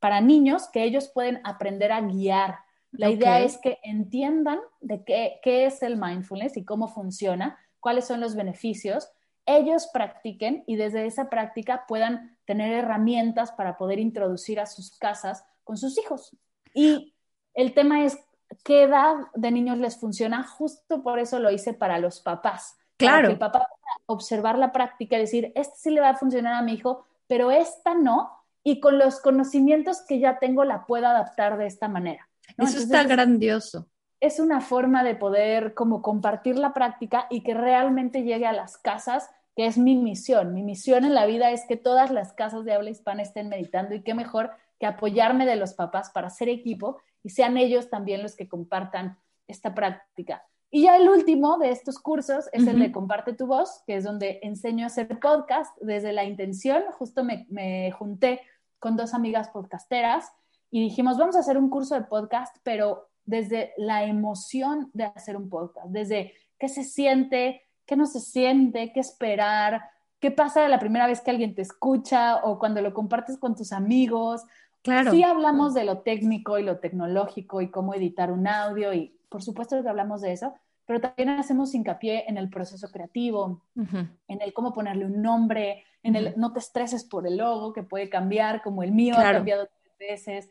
para 0.00 0.20
niños 0.20 0.68
que 0.68 0.82
ellos 0.82 1.08
pueden 1.08 1.40
aprender 1.44 1.92
a 1.92 2.00
guiar. 2.00 2.58
La 2.90 3.08
idea 3.08 3.40
es 3.40 3.56
que 3.56 3.78
entiendan 3.82 4.58
de 4.80 5.04
qué, 5.04 5.40
qué 5.42 5.64
es 5.64 5.82
el 5.82 5.96
mindfulness 5.96 6.56
y 6.58 6.64
cómo 6.64 6.88
funciona, 6.88 7.56
cuáles 7.80 8.06
son 8.06 8.20
los 8.20 8.34
beneficios, 8.34 9.08
ellos 9.46 9.88
practiquen 9.92 10.64
y 10.66 10.76
desde 10.76 11.06
esa 11.06 11.30
práctica 11.30 11.84
puedan 11.88 12.36
tener 12.44 12.72
herramientas 12.72 13.52
para 13.52 13.76
poder 13.78 13.98
introducir 13.98 14.60
a 14.60 14.66
sus 14.66 14.96
casas 14.98 15.44
con 15.64 15.76
sus 15.76 15.98
hijos. 15.98 16.36
Y 16.74 17.14
el 17.54 17.72
tema 17.72 18.04
es 18.04 18.18
qué 18.64 18.84
edad 18.84 19.14
de 19.34 19.50
niños 19.50 19.78
les 19.78 19.98
funciona, 19.98 20.42
justo 20.44 21.02
por 21.02 21.18
eso 21.18 21.38
lo 21.38 21.50
hice 21.50 21.74
para 21.74 21.98
los 21.98 22.20
papás. 22.20 22.76
Claro. 22.96 23.14
Para 23.14 23.26
que 23.26 23.32
el 23.32 23.38
papá 23.38 23.58
pueda 23.68 24.04
observar 24.06 24.58
la 24.58 24.72
práctica 24.72 25.16
y 25.16 25.20
decir, 25.20 25.52
este 25.54 25.74
sí 25.76 25.90
le 25.90 26.00
va 26.00 26.10
a 26.10 26.16
funcionar 26.16 26.54
a 26.54 26.62
mi 26.62 26.74
hijo, 26.74 27.06
pero 27.26 27.50
esta 27.50 27.94
no, 27.94 28.30
y 28.62 28.80
con 28.80 28.98
los 28.98 29.20
conocimientos 29.20 30.02
que 30.02 30.18
ya 30.18 30.38
tengo 30.38 30.64
la 30.64 30.86
puedo 30.86 31.06
adaptar 31.06 31.58
de 31.58 31.66
esta 31.66 31.88
manera. 31.88 32.28
Eso 32.58 32.78
está 32.78 33.04
grandioso. 33.04 33.86
Es 34.20 34.38
una 34.38 34.60
forma 34.60 35.02
de 35.02 35.16
poder 35.16 35.74
como 35.74 36.00
compartir 36.00 36.56
la 36.56 36.72
práctica 36.74 37.26
y 37.28 37.42
que 37.42 37.54
realmente 37.54 38.22
llegue 38.22 38.46
a 38.46 38.52
las 38.52 38.78
casas, 38.78 39.30
que 39.56 39.66
es 39.66 39.78
mi 39.78 39.96
misión. 39.96 40.54
Mi 40.54 40.62
misión 40.62 41.04
en 41.04 41.14
la 41.14 41.26
vida 41.26 41.50
es 41.50 41.64
que 41.66 41.76
todas 41.76 42.10
las 42.10 42.32
casas 42.32 42.64
de 42.64 42.72
habla 42.72 42.90
hispana 42.90 43.22
estén 43.22 43.48
meditando 43.48 43.94
y 43.94 44.02
qué 44.02 44.14
mejor 44.14 44.52
que 44.78 44.86
apoyarme 44.86 45.46
de 45.46 45.56
los 45.56 45.74
papás 45.74 46.10
para 46.10 46.28
hacer 46.28 46.48
equipo 46.48 46.98
y 47.22 47.30
sean 47.30 47.56
ellos 47.56 47.90
también 47.90 48.22
los 48.22 48.36
que 48.36 48.48
compartan 48.48 49.18
esta 49.46 49.74
práctica. 49.74 50.46
Y 50.70 50.84
ya 50.84 50.96
el 50.96 51.08
último 51.08 51.58
de 51.58 51.70
estos 51.70 51.98
cursos 51.98 52.48
es 52.52 52.66
el 52.66 52.78
de 52.78 52.92
Comparte 52.92 53.34
tu 53.34 53.46
voz, 53.46 53.82
que 53.86 53.96
es 53.96 54.04
donde 54.04 54.40
enseño 54.42 54.84
a 54.84 54.86
hacer 54.86 55.20
podcast 55.20 55.76
desde 55.82 56.14
la 56.14 56.24
intención. 56.24 56.82
Justo 56.92 57.24
me, 57.24 57.46
me 57.50 57.90
junté 57.92 58.40
con 58.78 58.96
dos 58.96 59.12
amigas 59.12 59.50
podcasteras 59.50 60.32
y 60.70 60.80
dijimos, 60.80 61.18
vamos 61.18 61.36
a 61.36 61.40
hacer 61.40 61.58
un 61.58 61.68
curso 61.68 61.94
de 61.94 62.04
podcast, 62.04 62.56
pero 62.62 63.10
desde 63.26 63.74
la 63.76 64.04
emoción 64.04 64.90
de 64.94 65.04
hacer 65.04 65.36
un 65.36 65.50
podcast, 65.50 65.88
desde 65.88 66.32
qué 66.58 66.70
se 66.70 66.84
siente, 66.84 67.62
qué 67.84 67.94
no 67.94 68.06
se 68.06 68.20
siente, 68.20 68.92
qué 68.94 69.00
esperar, 69.00 69.82
qué 70.20 70.30
pasa 70.30 70.66
la 70.68 70.78
primera 70.78 71.06
vez 71.06 71.20
que 71.20 71.30
alguien 71.30 71.54
te 71.54 71.62
escucha 71.62 72.36
o 72.44 72.58
cuando 72.58 72.80
lo 72.80 72.94
compartes 72.94 73.36
con 73.38 73.54
tus 73.54 73.72
amigos. 73.72 74.42
Claro. 74.82 75.12
Sí 75.12 75.22
hablamos 75.22 75.74
de 75.74 75.84
lo 75.84 75.98
técnico 75.98 76.58
y 76.58 76.64
lo 76.64 76.78
tecnológico 76.78 77.60
y 77.60 77.70
cómo 77.70 77.94
editar 77.94 78.32
un 78.32 78.48
audio 78.48 78.92
y 78.92 79.16
por 79.28 79.42
supuesto 79.42 79.80
que 79.82 79.88
hablamos 79.88 80.20
de 80.20 80.32
eso, 80.32 80.54
pero 80.84 81.00
también 81.00 81.30
hacemos 81.30 81.74
hincapié 81.74 82.24
en 82.28 82.36
el 82.36 82.50
proceso 82.50 82.88
creativo, 82.90 83.62
en 83.76 84.42
el 84.42 84.52
cómo 84.52 84.72
ponerle 84.72 85.06
un 85.06 85.22
nombre, 85.22 85.84
en 86.02 86.16
el 86.16 86.34
no 86.36 86.52
te 86.52 86.58
estreses 86.58 87.04
por 87.04 87.26
el 87.26 87.38
logo 87.38 87.72
que 87.72 87.82
puede 87.82 88.10
cambiar, 88.10 88.62
como 88.62 88.82
el 88.82 88.92
mío 88.92 89.14
ha 89.16 89.32
cambiado 89.32 89.68
tres 89.68 89.96
veces. 89.98 90.50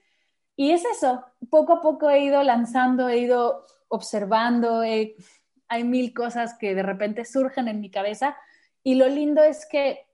Y 0.56 0.72
es 0.72 0.84
eso, 0.86 1.24
poco 1.50 1.74
a 1.74 1.82
poco 1.82 2.10
he 2.10 2.24
ido 2.24 2.41
lanzando, 2.44 3.10
he 3.10 3.20
ido 3.20 3.65
observando, 3.89 4.80
hay 4.80 5.84
mil 5.84 6.13
cosas 6.13 6.58
que 6.58 6.74
de 6.74 6.84
repente 6.84 7.26
surgen 7.26 7.67
en 7.67 7.82
mi 7.82 7.91
cabeza 7.91 8.38
y 8.84 8.96
lo 8.96 9.08
lindo 9.08 9.44
es 9.44 9.67
que 9.67 10.08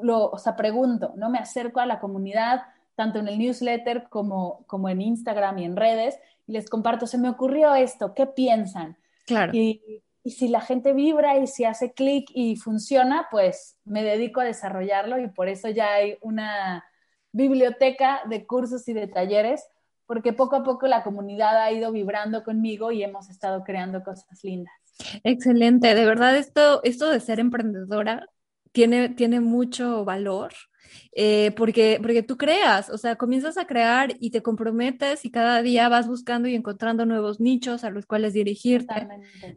lo, 0.00 0.30
o 0.30 0.38
sea, 0.38 0.54
pregunto, 0.54 1.14
¿no? 1.16 1.30
Me 1.30 1.38
acerco 1.38 1.80
a 1.80 1.86
la 1.86 1.98
comunidad, 2.00 2.62
tanto 2.94 3.18
en 3.18 3.28
el 3.28 3.38
newsletter 3.38 4.08
como, 4.08 4.64
como 4.66 4.88
en 4.88 5.02
Instagram 5.02 5.58
y 5.58 5.64
en 5.64 5.76
redes, 5.76 6.18
y 6.46 6.52
les 6.52 6.68
comparto, 6.68 7.06
se 7.06 7.18
me 7.18 7.28
ocurrió 7.28 7.74
esto, 7.74 8.14
¿qué 8.14 8.26
piensan? 8.26 8.96
Claro. 9.26 9.52
Y, 9.54 10.02
y 10.22 10.30
si 10.30 10.48
la 10.48 10.60
gente 10.60 10.92
vibra 10.92 11.38
y 11.38 11.46
si 11.46 11.64
hace 11.64 11.92
clic 11.92 12.30
y 12.34 12.56
funciona, 12.56 13.28
pues 13.30 13.76
me 13.84 14.02
dedico 14.02 14.40
a 14.40 14.44
desarrollarlo 14.44 15.18
y 15.18 15.28
por 15.28 15.48
eso 15.48 15.68
ya 15.68 15.92
hay 15.92 16.16
una 16.22 16.84
biblioteca 17.32 18.22
de 18.28 18.46
cursos 18.46 18.88
y 18.88 18.92
de 18.92 19.06
talleres 19.06 19.66
porque 20.06 20.32
poco 20.32 20.56
a 20.56 20.64
poco 20.64 20.86
la 20.86 21.02
comunidad 21.02 21.60
ha 21.60 21.72
ido 21.72 21.92
vibrando 21.92 22.44
conmigo 22.44 22.92
y 22.92 23.02
hemos 23.02 23.30
estado 23.30 23.64
creando 23.64 24.02
cosas 24.02 24.42
lindas. 24.44 24.74
Excelente, 25.24 25.94
de 25.94 26.04
verdad 26.04 26.36
esto, 26.36 26.82
esto 26.84 27.10
de 27.10 27.20
ser 27.20 27.40
emprendedora 27.40 28.28
tiene, 28.74 29.08
tiene 29.10 29.40
mucho 29.40 30.04
valor. 30.04 30.52
Eh, 31.16 31.52
porque, 31.56 31.98
porque 32.00 32.22
tú 32.24 32.36
creas, 32.36 32.90
o 32.90 32.98
sea, 32.98 33.16
comienzas 33.16 33.56
a 33.56 33.66
crear 33.66 34.14
y 34.18 34.30
te 34.30 34.42
comprometes 34.42 35.24
y 35.24 35.30
cada 35.30 35.62
día 35.62 35.88
vas 35.88 36.08
buscando 36.08 36.48
y 36.48 36.56
encontrando 36.56 37.06
nuevos 37.06 37.40
nichos 37.40 37.84
a 37.84 37.90
los 37.90 38.04
cuales 38.04 38.32
dirigirte, 38.32 39.08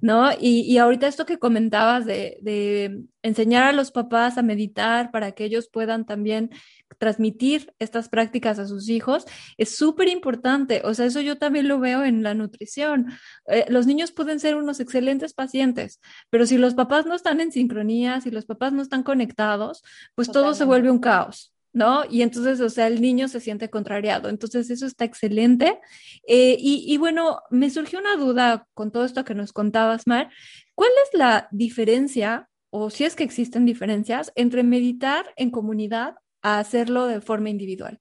¿no? 0.01 0.31
Y, 0.33 0.61
y, 0.61 0.77
ahorita 0.77 1.07
esto 1.07 1.25
que 1.25 1.39
comentabas 1.39 2.05
de, 2.05 2.37
de 2.41 3.03
enseñar 3.23 3.63
a 3.63 3.71
los 3.71 3.91
papás 3.91 4.37
a 4.37 4.43
meditar 4.43 5.11
para 5.11 5.31
que 5.31 5.45
ellos 5.45 5.67
puedan 5.71 6.05
también 6.05 6.51
transmitir 6.97 7.73
estas 7.79 8.09
prácticas 8.09 8.59
a 8.59 8.67
sus 8.67 8.89
hijos 8.89 9.25
es 9.57 9.75
súper 9.75 10.07
importante. 10.07 10.81
O 10.83 10.93
sea, 10.93 11.05
eso 11.05 11.21
yo 11.21 11.37
también 11.37 11.67
lo 11.67 11.79
veo 11.79 12.03
en 12.03 12.23
la 12.23 12.33
nutrición. 12.33 13.07
Eh, 13.47 13.65
los 13.69 13.85
niños 13.85 14.11
pueden 14.11 14.39
ser 14.39 14.55
unos 14.55 14.79
excelentes 14.79 15.33
pacientes, 15.33 15.99
pero 16.29 16.45
si 16.45 16.57
los 16.57 16.73
papás 16.73 17.05
no 17.05 17.15
están 17.15 17.39
en 17.39 17.51
sincronía, 17.51 18.21
si 18.21 18.31
los 18.31 18.45
papás 18.45 18.73
no 18.73 18.81
están 18.81 19.03
conectados, 19.03 19.83
pues 20.15 20.31
todo 20.31 20.53
se 20.53 20.65
vuelve 20.65 20.91
un 20.91 20.99
caos. 20.99 21.53
¿no? 21.73 22.05
Y 22.09 22.23
entonces, 22.23 22.59
o 22.59 22.69
sea, 22.69 22.87
el 22.87 23.01
niño 23.01 23.27
se 23.27 23.39
siente 23.39 23.69
contrariado. 23.69 24.29
Entonces, 24.29 24.71
eso 24.71 24.87
está 24.87 25.05
excelente. 25.05 25.79
Eh, 26.27 26.57
y, 26.59 26.83
y, 26.87 26.97
bueno, 26.97 27.41
me 27.51 27.69
surgió 27.69 27.99
una 27.99 28.15
duda 28.15 28.67
con 28.73 28.89
todo 28.91 29.05
esto 29.05 29.23
que 29.23 29.35
nos 29.35 29.53
contabas, 29.53 30.07
Mar. 30.07 30.31
¿Cuál 30.73 30.89
es 31.05 31.19
la 31.19 31.47
diferencia, 31.51 32.49
o 32.71 32.89
si 32.89 33.03
es 33.03 33.15
que 33.15 33.23
existen 33.23 33.65
diferencias, 33.65 34.31
entre 34.35 34.63
meditar 34.63 35.31
en 35.35 35.51
comunidad 35.51 36.15
a 36.55 36.59
hacerlo 36.59 37.05
de 37.05 37.21
forma 37.21 37.49
individual? 37.49 37.99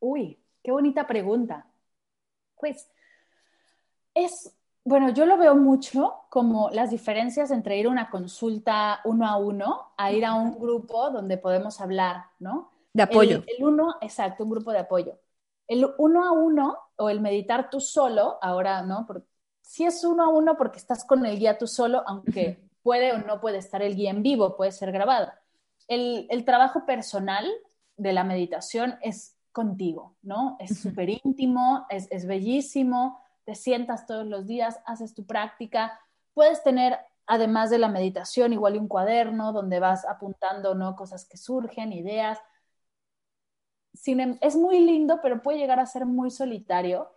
Uy, 0.00 0.38
qué 0.62 0.70
bonita 0.70 1.06
pregunta. 1.06 1.66
Pues 2.56 2.88
es 4.14 4.54
bueno, 4.88 5.10
yo 5.10 5.26
lo 5.26 5.36
veo 5.36 5.54
mucho 5.54 6.14
como 6.30 6.70
las 6.70 6.90
diferencias 6.90 7.50
entre 7.50 7.76
ir 7.76 7.86
a 7.86 7.90
una 7.90 8.08
consulta 8.08 9.00
uno 9.04 9.26
a 9.26 9.36
uno 9.36 9.92
a 9.98 10.12
ir 10.12 10.24
a 10.24 10.32
un 10.32 10.58
grupo 10.58 11.10
donde 11.10 11.36
podemos 11.36 11.78
hablar, 11.82 12.24
¿no? 12.38 12.72
De 12.94 13.02
apoyo. 13.02 13.44
El, 13.46 13.64
uno, 13.64 13.96
exacto, 14.00 14.44
un 14.44 14.50
grupo 14.50 14.72
de 14.72 14.78
apoyo. 14.78 15.18
El 15.66 15.86
uno 15.98 16.24
a 16.24 16.32
uno 16.32 16.78
o 16.96 17.10
el 17.10 17.20
meditar 17.20 17.68
tú 17.68 17.80
solo, 17.80 18.38
ahora, 18.40 18.80
¿no? 18.82 19.06
si 19.60 19.84
es 19.84 20.02
uno 20.04 20.24
a 20.24 20.28
uno 20.28 20.56
porque 20.56 20.78
estás 20.78 21.04
con 21.04 21.26
el 21.26 21.38
guía 21.38 21.58
tú 21.58 21.66
solo, 21.66 22.02
aunque 22.06 22.58
puede 22.82 23.12
o 23.12 23.18
no 23.18 23.42
puede 23.42 23.58
estar 23.58 23.82
el 23.82 23.94
guía 23.94 24.08
en 24.10 24.22
vivo, 24.22 24.56
puede 24.56 24.72
ser 24.72 24.90
grabado. 24.90 25.30
El, 25.88 26.26
el 26.30 26.44
trabajo 26.44 26.86
personal 26.86 27.46
de 27.96 28.12
la 28.12 28.24
meditación 28.24 28.96
es 29.02 29.36
contigo, 29.52 30.16
¿no? 30.22 30.56
Es 30.60 30.78
súper 30.80 31.08
íntimo, 31.08 31.86
es, 31.90 32.06
es 32.10 32.26
bellísimo, 32.26 33.18
te 33.44 33.54
sientas 33.54 34.06
todos 34.06 34.26
los 34.26 34.46
días, 34.46 34.78
haces 34.86 35.14
tu 35.14 35.26
práctica, 35.26 35.98
puedes 36.34 36.62
tener 36.62 36.98
además 37.28 37.70
de 37.70 37.78
la 37.78 37.88
meditación, 37.88 38.52
igual 38.52 38.78
un 38.78 38.88
cuaderno 38.88 39.52
donde 39.52 39.80
vas 39.80 40.04
apuntando 40.06 40.74
¿no? 40.74 40.96
cosas 40.96 41.26
que 41.26 41.36
surgen, 41.36 41.92
ideas. 41.92 42.38
Em, 44.06 44.38
es 44.40 44.56
muy 44.56 44.80
lindo, 44.80 45.20
pero 45.22 45.42
puede 45.42 45.58
llegar 45.58 45.78
a 45.78 45.86
ser 45.86 46.06
muy 46.06 46.30
solitario 46.30 47.12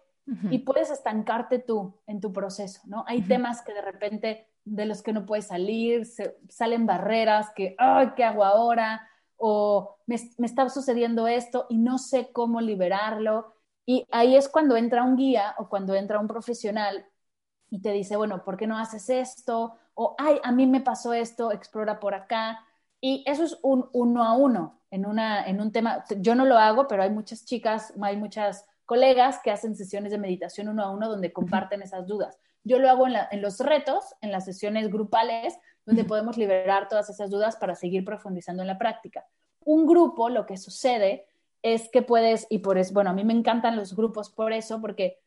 y 0.50 0.60
puedes 0.60 0.92
estancarte 0.92 1.60
tú 1.60 2.00
en 2.08 2.22
tu 2.22 2.32
proceso, 2.32 2.80
¿no? 2.86 3.04
Hay 3.08 3.22
temas 3.22 3.64
que 3.64 3.74
de 3.74 3.82
repente 3.82 4.48
de 4.66 4.86
los 4.86 5.02
que 5.02 5.14
no 5.14 5.26
puedes 5.26 5.48
salir, 5.48 6.08
salen 6.50 6.86
barreras 6.86 7.52
que, 7.56 7.76
ay, 7.78 8.12
¿qué 8.16 8.24
hago 8.24 8.44
ahora? 8.44 9.08
O 9.38 9.98
me, 10.06 10.18
me 10.38 10.46
está 10.48 10.70
sucediendo 10.70 11.28
esto 11.28 11.66
y 11.70 11.78
no 11.78 11.98
sé 11.98 12.32
cómo 12.32 12.62
liberarlo. 12.62 13.56
Y 13.86 14.06
ahí 14.12 14.36
es 14.36 14.48
cuando 14.50 14.78
entra 14.78 15.04
un 15.04 15.16
guía 15.18 15.56
o 15.58 15.68
cuando 15.70 15.96
entra 15.96 16.20
un 16.20 16.28
profesional 16.28 17.06
y 17.70 17.82
te 17.82 17.92
dice, 17.92 18.18
bueno, 18.18 18.44
¿por 18.44 18.58
qué 18.58 18.68
no 18.68 18.78
haces 18.78 19.10
esto? 19.10 19.76
O, 19.96 20.16
ay, 20.20 20.40
a 20.44 20.52
mí 20.52 20.68
me 20.68 20.82
pasó 20.82 21.14
esto, 21.14 21.52
explora 21.52 22.00
por 22.00 22.14
acá. 22.14 22.60
Y 23.00 23.24
eso 23.26 23.44
es 23.44 23.58
un 23.64 23.90
uno 23.94 24.24
a 24.24 24.34
uno 24.34 24.82
en, 24.92 25.06
una, 25.06 25.46
en 25.48 25.62
un 25.62 25.72
tema. 25.72 26.04
Yo 26.18 26.36
no 26.36 26.46
lo 26.46 26.58
hago, 26.58 26.88
pero 26.88 27.02
hay 27.04 27.10
muchas 27.10 27.46
chicas, 27.46 27.94
hay 28.02 28.18
muchas 28.18 28.66
colegas 28.86 29.40
que 29.44 29.52
hacen 29.52 29.76
sesiones 29.76 30.12
de 30.12 30.18
meditación 30.18 30.68
uno 30.68 30.84
a 30.84 30.92
uno 30.92 31.10
donde 31.10 31.32
comparten 31.32 31.82
esas 31.82 32.06
dudas. 32.06 32.38
Yo 32.64 32.80
lo 32.80 32.90
hago 32.90 33.08
en, 33.08 33.16
en 33.32 33.42
los 33.42 33.60
retos, 33.60 34.16
en 34.22 34.32
las 34.32 34.46
sesiones 34.46 34.92
grupales, 34.92 35.58
donde 35.86 36.04
podemos 36.04 36.38
liberar 36.38 36.88
todas 36.88 37.10
esas 37.10 37.30
dudas 37.30 37.56
para 37.56 37.76
seguir 37.76 38.06
profundizando 38.06 38.62
en 38.64 38.68
la 38.68 38.78
práctica. 38.78 39.26
Un 39.64 39.88
grupo, 39.88 40.30
lo 40.30 40.46
que 40.46 40.58
sucede 40.58 41.26
es 41.64 41.90
que 41.90 42.02
puedes, 42.02 42.48
y 42.50 42.60
por 42.60 42.78
eso, 42.78 42.94
bueno, 42.94 43.12
a 43.12 43.14
mí 43.14 43.24
me 43.24 43.34
encantan 43.34 43.76
los 43.76 43.96
grupos 43.96 44.30
por 44.30 44.54
eso, 44.54 44.82
porque 44.82 45.20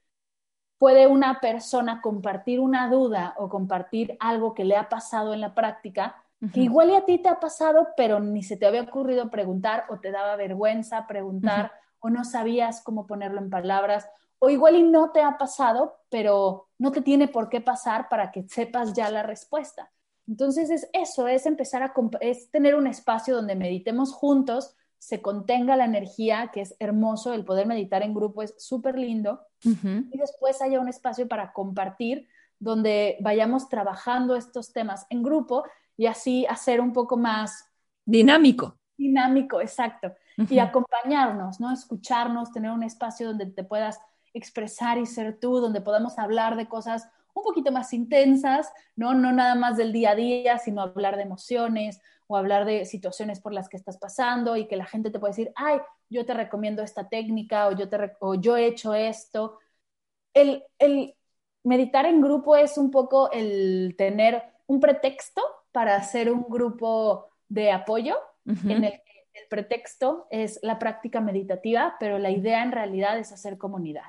puede 0.78 1.07
una 1.07 1.41
persona 1.41 2.01
compartir 2.01 2.61
una 2.61 2.91
duda 2.91 3.35
o 3.39 3.49
compartir 3.49 4.16
algo 4.20 4.55
que 4.55 4.64
le 4.64 4.76
ha 4.76 4.89
pasado 4.89 5.35
en 5.35 5.41
la 5.41 5.55
práctica, 5.55 6.16
que 6.53 6.61
igual 6.61 6.91
y 6.91 6.95
a 6.95 7.07
ti 7.07 7.16
te 7.18 7.30
ha 7.30 7.41
pasado, 7.41 7.89
pero 7.97 8.20
ni 8.20 8.43
se 8.43 8.59
te 8.59 8.66
había 8.66 8.82
ocurrido 8.82 9.30
preguntar 9.30 9.87
o 9.89 9.99
te 10.01 10.11
daba 10.11 10.37
vergüenza 10.37 11.07
preguntar 11.07 11.72
o 12.01 12.11
no 12.11 12.22
sabías 12.22 12.82
cómo 12.82 13.07
ponerlo 13.07 13.41
en 13.41 13.49
palabras, 13.49 14.11
o 14.39 14.51
igual 14.51 14.76
y 14.76 14.82
no 14.82 15.11
te 15.11 15.22
ha 15.22 15.39
pasado, 15.39 16.01
pero 16.11 16.68
no 16.78 16.93
te 16.93 17.01
tiene 17.01 17.28
por 17.28 17.49
qué 17.49 17.61
pasar 17.61 18.09
para 18.09 18.30
que 18.30 18.47
sepas 18.49 18.93
ya 18.93 19.11
la 19.11 19.22
respuesta. 19.22 19.91
Entonces 20.26 20.70
es 20.70 20.89
eso, 20.93 21.28
es 21.28 21.47
empezar 21.47 21.82
a 21.82 21.93
es 22.20 22.51
tener 22.51 22.74
un 22.74 22.87
espacio 22.87 23.35
donde 23.37 23.57
meditemos 23.57 24.12
juntos, 24.12 24.74
se 24.99 25.20
contenga 25.20 25.76
la 25.76 25.85
energía, 25.85 26.51
que 26.53 26.62
es 26.62 26.74
hermoso, 26.78 27.35
el 27.35 27.45
poder 27.45 27.66
meditar 27.66 28.03
en 28.03 28.14
grupo 28.14 28.43
es 28.43 28.55
súper 28.59 28.99
lindo, 28.99 29.41
y 29.62 30.18
después 30.18 30.62
haya 30.62 30.80
un 30.80 30.89
espacio 30.89 31.28
para 31.28 31.53
compartir 31.53 32.26
donde 32.59 33.18
vayamos 33.20 33.68
trabajando 33.68 34.37
estos 34.37 34.72
temas 34.72 35.07
en 35.11 35.22
grupo 35.22 35.64
y 35.97 36.07
así 36.07 36.47
hacer 36.47 36.80
un 36.80 36.93
poco 36.93 37.16
más 37.16 37.70
dinámico. 38.05 38.78
Dinámico, 38.97 39.61
exacto. 39.61 40.12
Y 40.37 40.59
acompañarnos, 40.59 41.61
¿no? 41.61 41.72
Escucharnos, 41.72 42.53
tener 42.53 42.70
un 42.70 42.82
espacio 42.82 43.28
donde 43.28 43.47
te 43.47 43.64
puedas 43.64 44.01
expresar 44.35 44.99
y 44.99 45.07
ser 45.07 45.39
tú, 45.41 45.61
donde 45.61 45.80
podamos 45.80 46.18
hablar 46.18 46.57
de 46.57 46.68
cosas 46.68 47.09
un 47.32 47.43
poquito 47.43 47.72
más 47.72 47.93
intensas, 47.93 48.72
¿no? 48.95 49.14
No 49.14 49.32
nada 49.32 49.55
más 49.55 49.76
del 49.76 49.93
día 49.93 50.11
a 50.11 50.14
día, 50.14 50.59
sino 50.59 50.82
hablar 50.82 51.16
de 51.16 51.22
emociones, 51.22 52.01
o 52.26 52.37
hablar 52.37 52.64
de 52.64 52.85
situaciones 52.87 53.41
por 53.41 53.53
las 53.53 53.68
que 53.68 53.76
estás 53.76 53.99
pasando 53.99 54.57
y 54.57 54.66
que 54.66 54.76
la 54.76 54.87
gente 54.87 55.11
te 55.11 55.18
puede 55.18 55.32
decir, 55.32 55.53
ay, 55.57 55.78
yo 56.09 56.24
te 56.24 56.35
recomiendo 56.35 56.82
esta 56.82 57.09
técnica 57.09 57.68
o 57.68 57.72
yo, 57.72 57.89
te 57.89 58.12
o 58.20 58.35
yo 58.35 58.57
he 58.57 58.66
hecho 58.66 58.95
esto. 58.95 59.59
El, 60.32 60.64
el 60.78 61.14
meditar 61.62 62.07
en 62.07 62.20
grupo 62.20 62.57
es 62.57 62.78
un 62.78 62.91
poco 62.91 63.30
el 63.30 63.95
tener 63.97 64.43
un 64.66 64.80
pretexto 64.80 65.43
para 65.72 65.97
hacer 65.97 66.30
un 66.30 66.47
grupo 66.49 67.30
de 67.49 67.72
apoyo 67.72 68.16
en 68.47 68.85
el 68.85 68.93
que 68.93 69.26
el 69.35 69.49
pretexto 69.49 70.26
es 70.30 70.61
la 70.62 70.78
práctica 70.78 71.20
meditativa, 71.20 71.97
pero 71.99 72.18
la 72.18 72.30
idea 72.30 72.62
en 72.62 72.72
realidad 72.72 73.18
es 73.18 73.32
hacer 73.32 73.59
comunidad. 73.59 74.05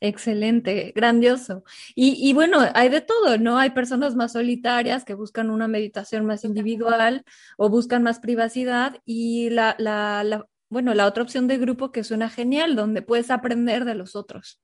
Excelente, 0.00 0.92
grandioso. 0.94 1.64
Y, 1.94 2.32
bueno, 2.32 2.58
hay 2.74 2.88
de 2.88 3.00
todo, 3.00 3.38
¿no? 3.38 3.58
Hay 3.58 3.70
personas 3.70 4.14
más 4.14 4.32
solitarias 4.32 5.04
que 5.04 5.14
buscan 5.14 5.50
una 5.50 5.68
meditación 5.68 6.24
más 6.24 6.44
individual 6.44 7.24
o 7.58 7.68
buscan 7.68 8.02
más 8.02 8.18
privacidad 8.18 8.96
y 9.04 9.50
la, 9.50 9.74
la, 9.78 10.46
bueno, 10.68 10.94
la 10.94 11.06
otra 11.06 11.22
opción 11.22 11.48
de 11.48 11.58
grupo 11.58 11.92
que 11.92 12.04
suena 12.04 12.30
genial, 12.30 12.76
donde 12.76 13.02
puedes 13.02 13.30
aprender 13.30 13.84
de 13.84 13.94
los 13.94 14.16
otros. 14.16 14.60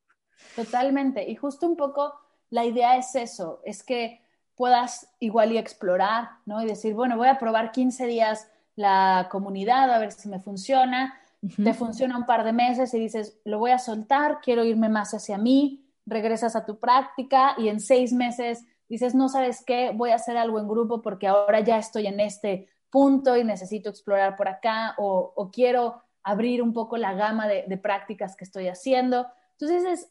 Totalmente. 0.54 1.28
Y 1.28 1.36
justo 1.36 1.66
un 1.66 1.76
poco 1.76 2.14
la 2.50 2.64
idea 2.64 2.96
es 2.96 3.14
eso, 3.14 3.60
es 3.64 3.82
que 3.82 4.22
puedas 4.54 5.10
igual 5.20 5.52
y 5.52 5.58
explorar, 5.58 6.30
¿no? 6.46 6.62
Y 6.62 6.66
decir, 6.66 6.94
bueno, 6.94 7.16
voy 7.16 7.28
a 7.28 7.38
probar 7.38 7.72
15 7.72 8.06
días 8.06 8.48
la 8.74 9.28
comunidad 9.30 9.90
a 9.92 9.98
ver 9.98 10.12
si 10.12 10.28
me 10.28 10.40
funciona 10.40 11.14
te 11.40 11.74
funciona 11.74 12.16
un 12.16 12.26
par 12.26 12.44
de 12.44 12.52
meses 12.52 12.92
y 12.94 12.98
dices, 12.98 13.38
lo 13.44 13.58
voy 13.58 13.70
a 13.70 13.78
soltar, 13.78 14.40
quiero 14.40 14.64
irme 14.64 14.88
más 14.88 15.14
hacia 15.14 15.38
mí, 15.38 15.86
regresas 16.06 16.56
a 16.56 16.64
tu 16.64 16.78
práctica 16.78 17.54
y 17.58 17.68
en 17.68 17.80
seis 17.80 18.12
meses 18.12 18.64
dices, 18.88 19.14
no 19.14 19.28
sabes 19.28 19.64
qué, 19.64 19.90
voy 19.94 20.10
a 20.10 20.16
hacer 20.16 20.36
algo 20.36 20.58
en 20.58 20.68
grupo 20.68 21.02
porque 21.02 21.26
ahora 21.26 21.60
ya 21.60 21.78
estoy 21.78 22.06
en 22.06 22.20
este 22.20 22.68
punto 22.90 23.36
y 23.36 23.44
necesito 23.44 23.90
explorar 23.90 24.36
por 24.36 24.48
acá 24.48 24.94
o, 24.98 25.50
quiero 25.52 26.02
abrir 26.22 26.62
un 26.62 26.72
poco 26.72 26.96
la 26.96 27.14
gama 27.14 27.46
de, 27.46 27.76
prácticas 27.78 28.36
que 28.36 28.44
estoy 28.44 28.68
haciendo. 28.68 29.26
Entonces 29.52 29.84
es, 29.84 30.08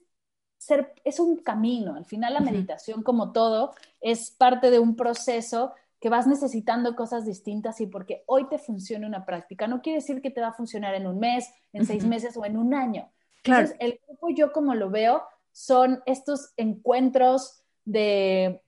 ser, 0.57 0.93
es 1.03 1.19
un 1.19 1.38
camino, 1.38 1.95
al 1.95 2.05
final 2.05 2.34
la 2.34 2.39
meditación 2.39 3.03
como 3.03 3.32
todo 3.32 3.73
es 4.01 4.32
parte 4.32 4.71
de 4.71 4.80
un 4.80 4.95
proceso 4.95 5.73
que 6.06 6.10
vas 6.10 6.28
necesitando 6.28 6.95
cosas 6.95 7.26
distintas 7.26 7.82
y 7.82 7.88
porque 7.88 8.24
hoy 8.28 8.47
te 8.47 8.60
funcione 8.60 9.08
una 9.08 9.26
práctica, 9.26 9.66
no 9.66 9.82
quiere 9.82 10.01
decir 10.01 10.22
que 10.22 10.30
te 10.30 10.39
va 10.39 10.49
a 10.49 10.53
funcionar 10.53 10.93
en 10.93 11.08
un 11.08 11.18
mes, 11.18 11.51
en 11.74 11.84
seis 11.84 12.06
meses 12.06 12.38
o 12.38 12.45
en 12.45 12.58
un 12.58 12.76
año. 12.76 13.10
Claro. 13.41 13.62
Entonces, 13.62 13.78
el 13.80 13.99
grupo 14.06 14.30
yo 14.30 14.51
como 14.51 14.76
lo 14.76 14.91
veo 14.91 15.24
son 15.51 16.03
estos 16.06 16.53
encuentros 16.58 17.64
de 17.86 18.62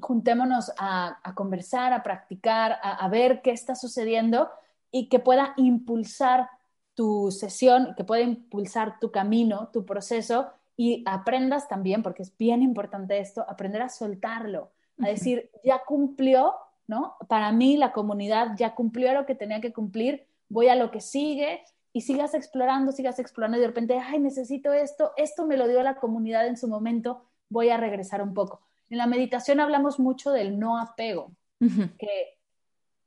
juntémonos 0.00 0.72
a, 0.78 1.32
conversar, 1.36 1.92
a 1.92 2.02
practicar, 2.02 2.80
a, 2.82 3.08
ver 3.08 3.40
qué 3.40 3.52
está 3.52 3.76
sucediendo 3.76 4.50
y 4.90 5.08
que 5.08 5.20
pueda 5.20 5.54
impulsar 5.58 6.48
tu 6.94 7.30
sesión, 7.30 7.94
que 7.96 8.02
pueda 8.02 8.22
impulsar 8.22 8.98
tu 8.98 9.12
camino, 9.12 9.70
tu 9.72 9.86
proceso 9.86 10.48
y 10.76 11.04
aprendas 11.06 11.68
también, 11.68 12.02
porque 12.02 12.24
es 12.24 12.36
bien 12.36 12.62
importante 12.62 13.20
esto, 13.20 13.46
aprender 13.48 13.80
a 13.80 13.88
soltarlo, 13.88 14.72
a 14.98 15.06
decir, 15.06 15.52
ya 15.62 15.84
cumplió 15.86 16.56
¿no? 16.90 17.14
Para 17.28 17.52
mí 17.52 17.76
la 17.76 17.92
comunidad 17.92 18.56
ya 18.56 18.74
cumplió 18.74 19.14
lo 19.14 19.24
que 19.24 19.36
tenía 19.36 19.60
que 19.60 19.72
cumplir, 19.72 20.26
voy 20.48 20.66
a 20.66 20.74
lo 20.74 20.90
que 20.90 21.00
sigue 21.00 21.62
y 21.92 22.00
sigas 22.00 22.34
explorando, 22.34 22.90
sigas 22.90 23.20
explorando 23.20 23.58
y 23.58 23.60
de 23.60 23.68
repente, 23.68 23.96
ay, 23.96 24.18
necesito 24.18 24.72
esto, 24.72 25.12
esto 25.16 25.46
me 25.46 25.56
lo 25.56 25.68
dio 25.68 25.84
la 25.84 25.94
comunidad 25.94 26.48
en 26.48 26.56
su 26.56 26.66
momento, 26.66 27.22
voy 27.48 27.68
a 27.68 27.76
regresar 27.76 28.22
un 28.22 28.34
poco. 28.34 28.62
En 28.90 28.98
la 28.98 29.06
meditación 29.06 29.60
hablamos 29.60 30.00
mucho 30.00 30.32
del 30.32 30.58
no 30.58 30.78
apego, 30.78 31.30
que 31.60 32.36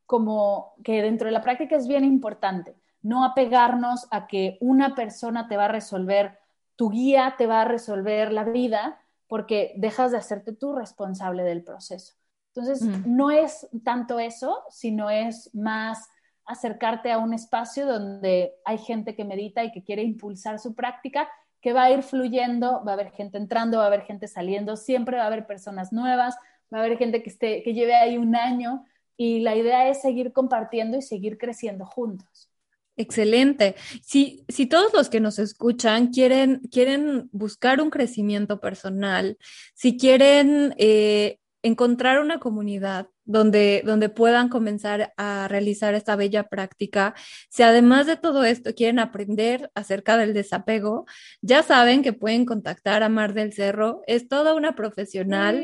como 0.06 0.76
que 0.82 1.02
dentro 1.02 1.26
de 1.26 1.34
la 1.34 1.42
práctica 1.42 1.76
es 1.76 1.86
bien 1.86 2.06
importante, 2.06 2.76
no 3.02 3.26
apegarnos 3.26 4.08
a 4.12 4.28
que 4.28 4.58
una 4.62 4.96
persona 4.96 5.50
te 5.50 5.58
va 5.58 5.66
a 5.66 5.76
resolver, 5.80 6.40
tu 6.78 6.90
guía 6.90 7.36
te 7.38 7.48
va 7.48 7.64
a 7.64 7.66
resolver 7.66 8.32
la 8.32 8.46
vida, 8.46 9.02
porque 9.28 9.74
dejas 9.76 10.12
de 10.12 10.20
hacerte 10.20 10.54
tú 10.54 10.74
responsable 10.74 11.44
del 11.44 11.64
proceso. 11.66 12.14
Entonces, 12.56 12.84
no 13.08 13.32
es 13.32 13.68
tanto 13.84 14.20
eso, 14.20 14.62
sino 14.70 15.10
es 15.10 15.50
más 15.56 16.08
acercarte 16.46 17.12
a 17.12 17.18
un 17.18 17.34
espacio 17.34 17.88
donde 17.88 18.54
hay 18.64 18.78
gente 18.78 19.16
que 19.16 19.26
medita 19.26 19.64
y 19.64 19.72
que 19.72 19.84
quiere 19.84 20.04
impulsar 20.04 20.60
su 20.60 20.76
práctica, 20.76 21.28
que 21.62 21.74
va 21.74 21.86
a 21.86 21.92
ir 21.92 22.04
fluyendo, 22.04 22.84
va 22.86 22.92
a 22.92 22.94
haber 22.94 23.12
gente 23.12 23.38
entrando, 23.38 23.78
va 23.78 23.86
a 23.86 23.88
haber 23.88 24.02
gente 24.02 24.28
saliendo, 24.28 24.76
siempre 24.76 25.18
va 25.18 25.24
a 25.24 25.28
haber 25.28 25.48
personas 25.48 25.92
nuevas, 25.92 26.36
va 26.72 26.80
a 26.80 26.84
haber 26.84 26.98
gente 26.98 27.24
que, 27.24 27.30
esté, 27.30 27.64
que 27.64 27.74
lleve 27.74 27.96
ahí 27.96 28.18
un 28.18 28.36
año 28.36 28.86
y 29.18 29.40
la 29.40 29.56
idea 29.56 29.90
es 29.90 30.02
seguir 30.02 30.32
compartiendo 30.32 30.98
y 30.98 31.02
seguir 31.02 31.38
creciendo 31.38 31.86
juntos. 31.86 32.52
Excelente. 32.96 33.76
Si, 34.04 34.46
si 34.48 34.68
todos 34.68 34.94
los 34.94 35.10
que 35.10 35.20
nos 35.20 35.40
escuchan 35.40 36.08
quieren, 36.12 36.62
quieren 36.72 37.30
buscar 37.32 37.82
un 37.82 37.90
crecimiento 37.90 38.60
personal, 38.60 39.38
si 39.74 39.98
quieren 39.98 40.76
eh, 40.78 41.40
encontrar 41.64 42.20
una 42.20 42.40
comunidad 42.40 43.10
donde, 43.26 43.84
donde 43.86 44.10
puedan 44.10 44.50
comenzar 44.50 45.14
a 45.18 45.48
realizar 45.48 45.94
esta 45.96 46.16
bella 46.16 46.50
práctica. 46.50 47.14
Si 47.50 47.64
además 47.64 48.08
de 48.08 48.18
todo 48.18 48.44
esto 48.44 48.74
quieren 48.76 49.00
aprender 49.00 49.72
acerca 49.76 50.18
del 50.18 50.34
desapego, 50.34 51.06
ya 51.42 51.64
saben 51.64 52.04
que 52.04 52.14
pueden 52.14 52.46
contactar 52.46 53.04
a 53.04 53.10
Mar 53.10 53.34
del 53.34 53.54
Cerro. 53.54 54.02
Es 54.08 54.28
toda 54.28 54.54
una 54.54 54.76
profesional 54.76 55.64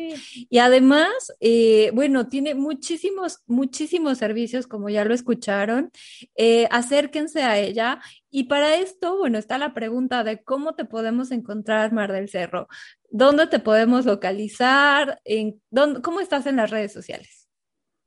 y 0.50 0.58
además, 0.60 1.10
eh, 1.40 1.92
bueno, 1.94 2.28
tiene 2.28 2.56
muchísimos, 2.56 3.40
muchísimos 3.48 4.18
servicios, 4.18 4.68
como 4.68 4.90
ya 4.90 5.06
lo 5.06 5.14
escucharon. 5.14 5.92
Eh, 6.36 6.68
acérquense 6.72 7.44
a 7.44 7.58
ella. 7.58 8.00
Y 8.32 8.44
para 8.44 8.76
esto, 8.76 9.18
bueno, 9.18 9.38
está 9.40 9.58
la 9.58 9.74
pregunta 9.74 10.24
de 10.24 10.44
cómo 10.44 10.76
te 10.76 10.86
podemos 10.86 11.32
encontrar, 11.32 11.92
Mar 11.92 12.12
del 12.12 12.30
Cerro. 12.30 12.68
¿Dónde 13.10 13.48
te 13.48 13.60
podemos 13.60 14.06
localizar? 14.06 15.20
En, 15.26 15.60
dónde, 15.72 16.02
¿Cómo 16.02 16.20
estás 16.20 16.46
en 16.46 16.58
las 16.58 16.70
redes 16.70 16.94
sociales? 16.94 17.39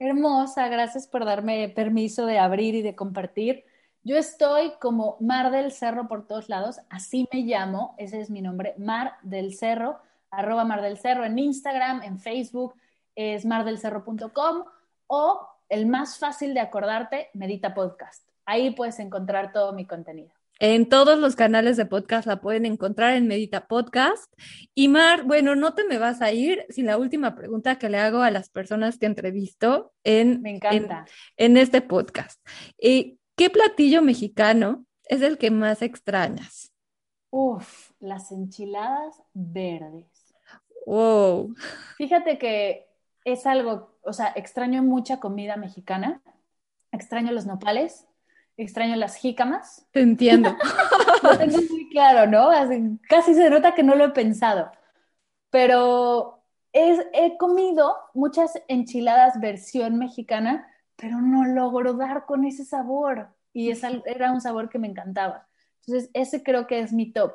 Hermosa, 0.05 0.66
gracias 0.66 1.07
por 1.07 1.24
darme 1.24 1.68
permiso 1.68 2.26
de 2.26 2.40
abrir 2.40 2.74
y 2.74 2.82
de 2.82 2.96
compartir. 2.96 3.64
Yo 4.03 4.16
estoy 4.16 4.72
como 4.80 5.16
Mar 5.20 5.53
del 5.53 5.70
Cerro 5.70 6.09
por 6.09 6.26
todos 6.26 6.48
lados, 6.48 6.80
así 6.90 7.28
me 7.32 7.42
llamo, 7.42 7.94
ese 7.98 8.20
es 8.20 8.28
mi 8.28 8.42
nombre, 8.42 8.74
Mar 8.78 9.12
del 9.22 9.55
Cerro, 9.55 10.00
arroba 10.28 10.64
Mar 10.64 10.82
del 10.82 10.98
Cerro 10.98 11.24
en 11.24 11.38
Instagram, 11.38 12.03
en 12.03 12.18
Facebook, 12.18 12.74
es 13.14 13.44
mardelcerro.com 13.44 14.64
o 15.07 15.48
el 15.68 15.86
más 15.86 16.18
fácil 16.18 16.53
de 16.53 16.59
acordarte, 16.59 17.30
Medita 17.32 17.72
Podcast. 17.72 18.28
Ahí 18.44 18.72
puedes 18.72 18.98
encontrar 18.98 19.53
todo 19.53 19.72
mi 19.72 19.86
contenido. 19.86 20.32
En 20.64 20.88
todos 20.88 21.18
los 21.18 21.34
canales 21.34 21.76
de 21.76 21.86
podcast 21.86 22.24
la 22.24 22.40
pueden 22.40 22.66
encontrar 22.66 23.16
en 23.16 23.26
Medita 23.26 23.66
Podcast. 23.66 24.32
Y 24.76 24.86
Mar, 24.86 25.24
bueno, 25.24 25.56
no 25.56 25.74
te 25.74 25.82
me 25.82 25.98
vas 25.98 26.22
a 26.22 26.30
ir 26.30 26.64
sin 26.68 26.86
la 26.86 26.98
última 26.98 27.34
pregunta 27.34 27.80
que 27.80 27.88
le 27.88 27.98
hago 27.98 28.22
a 28.22 28.30
las 28.30 28.48
personas 28.48 28.96
que 28.96 29.06
entrevisto 29.06 29.92
en, 30.04 30.40
me 30.40 30.50
encanta. 30.54 31.04
en, 31.36 31.56
este 31.56 31.80
podcast. 31.80 32.40
Eh, 32.78 33.16
¿Qué 33.34 33.50
platillo 33.50 34.02
mexicano 34.02 34.86
es 35.06 35.22
el 35.22 35.36
que 35.36 35.50
más 35.50 35.82
extrañas? 35.82 36.70
Uf, 37.30 37.90
las 37.98 38.30
enchiladas 38.30 39.20
verdes. 39.34 40.32
Wow. 40.86 41.56
Fíjate 41.96 42.38
que 42.38 42.86
es 43.24 43.46
algo, 43.46 43.98
o 44.02 44.12
sea, 44.12 44.32
extraño 44.36 44.84
mucha 44.84 45.18
comida 45.18 45.56
mexicana, 45.56 46.22
extraño 46.92 47.32
los 47.32 47.46
nopales, 47.46 48.06
extraño 48.57 48.96
las 48.96 49.16
jícamas. 49.16 49.86
Te 49.92 50.00
entiendo. 50.00 50.57
lo 51.22 51.38
tengo 51.38 51.59
muy 51.70 51.88
claro, 51.88 52.30
¿no? 52.30 52.50
casi 53.09 53.34
se 53.34 53.50
nota 53.50 53.74
que 53.74 53.82
no 53.82 53.94
lo 53.94 54.07
he 54.07 54.11
pensado. 54.11 54.70
Pero 55.50 56.42
he 56.72 57.36
comido 57.38 57.94
muchas 58.14 58.53
enchiladas 58.68 59.40
versión 59.40 59.98
mexicana, 59.98 60.66
pero 60.96 61.20
no 61.20 61.44
logro 61.44 61.94
dar 61.94 62.26
con 62.26 62.44
ese 62.44 62.64
sabor. 62.64 63.28
Y 63.53 63.70
era 64.07 64.32
un 64.32 64.40
sabor 64.40 64.70
que 64.70 64.78
me 64.78 64.88
encantaba. 64.88 65.46
Entonces, 65.84 66.11
ese 66.14 66.42
creo 66.42 66.66
que 66.66 66.80
es 66.80 66.92
mi 66.92 67.12
top. 67.12 67.34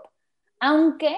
Aunque 0.59 1.15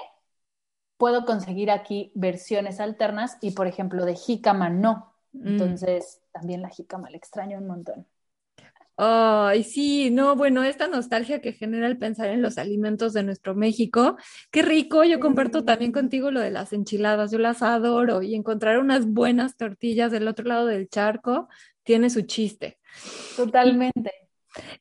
puedo 0.98 1.26
conseguir 1.26 1.72
aquí 1.72 2.12
versiones 2.16 2.82
alternas 2.82 3.38
y, 3.40 3.52
por 3.52 3.68
ejemplo, 3.68 4.06
de 4.06 4.16
jícama 4.16 4.70
no. 4.70 5.14
Mm. 5.32 5.48
Entonces, 5.48 6.22
también 6.34 6.62
la 6.62 6.70
jícama 6.70 7.10
la 7.10 7.18
extraño 7.18 7.58
un 7.58 7.68
montón. 7.68 8.08
Ay, 9.02 9.64
sí, 9.64 10.10
no, 10.12 10.36
bueno, 10.36 10.62
esta 10.62 10.90
nostalgia 10.90 11.40
que 11.40 11.54
genera 11.54 11.88
el 11.88 11.98
pensar 11.98 12.28
en 12.32 12.42
los 12.42 12.58
alimentos 12.58 13.14
de 13.14 13.24
nuestro 13.24 13.56
México, 13.56 14.18
qué 14.52 14.62
rico, 14.62 15.06
yo 15.06 15.22
comparto 15.22 15.64
también 15.64 15.94
contigo 15.94 16.32
lo 16.32 16.42
de 16.42 16.52
las 16.52 16.74
enchiladas, 16.74 17.32
yo 17.32 17.38
las 17.38 17.62
adoro 17.62 18.22
y 18.22 18.36
encontrar 18.36 18.78
unas 18.78 19.06
buenas 19.06 19.56
tortillas 19.56 20.12
del 20.12 20.28
otro 20.28 20.44
lado 20.44 20.66
del 20.66 20.90
charco 20.90 21.48
tiene 21.84 22.10
su 22.10 22.24
chiste. 22.24 22.78
Totalmente. 23.38 24.12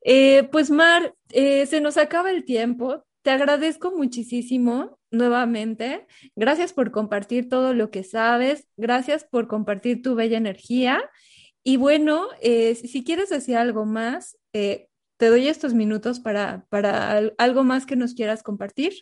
Eh, 0.03 0.49
pues 0.51 0.69
Mar, 0.69 1.15
eh, 1.29 1.67
se 1.67 1.81
nos 1.81 1.97
acaba 1.97 2.33
el 2.33 2.45
tiempo, 2.45 3.05
te 3.23 3.31
agradezco 3.31 3.93
muchísimo 3.97 4.99
nuevamente, 5.13 6.09
gracias 6.35 6.73
por 6.73 6.91
compartir 6.91 7.49
todo 7.49 7.73
lo 7.73 7.93
que 7.93 8.03
sabes, 8.03 8.67
gracias 8.77 9.23
por 9.23 9.47
compartir 9.47 10.03
tu 10.03 10.17
bella 10.17 10.39
energía 10.39 11.09
y 11.65 11.77
bueno, 11.77 12.27
eh, 12.41 12.75
si 12.75 13.05
quieres 13.05 13.29
decir 13.29 13.57
algo 13.57 13.85
más, 13.85 14.37
eh, 14.53 14.89
te 15.17 15.29
doy 15.29 15.49
estos 15.49 15.75
minutos 15.75 16.21
para, 16.21 16.65
para 16.69 17.21
algo 17.39 17.65
más 17.65 17.87
que 17.87 17.97
nos 17.97 18.15
quieras 18.15 18.43
compartir. 18.43 18.93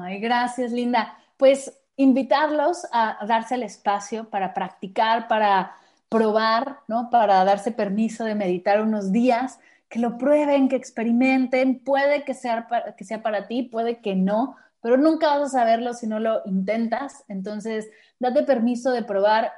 Ay, 0.00 0.18
gracias, 0.18 0.72
Linda. 0.72 1.16
Pues 1.36 1.78
invitarlos 1.96 2.86
a 2.92 3.24
darse 3.26 3.54
el 3.54 3.62
espacio 3.62 4.30
para 4.30 4.54
practicar, 4.54 5.28
para 5.28 5.76
probar, 6.08 6.80
¿no? 6.88 7.10
Para 7.10 7.44
darse 7.44 7.72
permiso 7.72 8.24
de 8.24 8.34
meditar 8.34 8.82
unos 8.82 9.12
días, 9.12 9.58
que 9.88 9.98
lo 9.98 10.18
prueben, 10.18 10.68
que 10.68 10.76
experimenten. 10.76 11.82
Puede 11.84 12.24
que 12.24 12.34
sea, 12.34 12.66
que 12.96 13.04
sea 13.04 13.22
para 13.22 13.46
ti, 13.46 13.62
puede 13.62 14.00
que 14.00 14.14
no, 14.14 14.56
pero 14.80 14.96
nunca 14.96 15.28
vas 15.28 15.54
a 15.54 15.58
saberlo 15.60 15.94
si 15.94 16.06
no 16.06 16.18
lo 16.18 16.42
intentas. 16.46 17.24
Entonces, 17.28 17.88
date 18.18 18.42
permiso 18.42 18.90
de 18.90 19.04
probar 19.04 19.52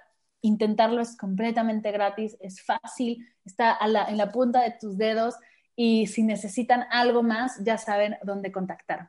intentarlo 0.45 1.01
es 1.01 1.17
completamente 1.17 1.91
gratis, 1.91 2.37
es 2.41 2.63
fácil, 2.63 3.27
está 3.45 3.79
en 3.81 4.17
la 4.17 4.31
punta 4.31 4.63
de 4.63 4.75
tus 4.79 4.97
dedos 4.97 5.35
y 5.75 6.07
si 6.07 6.23
necesitan 6.23 6.85
algo 6.91 7.23
más, 7.23 7.59
ya 7.65 7.79
saben 7.79 8.17
dónde 8.23 8.53
contactarme. 8.53 9.09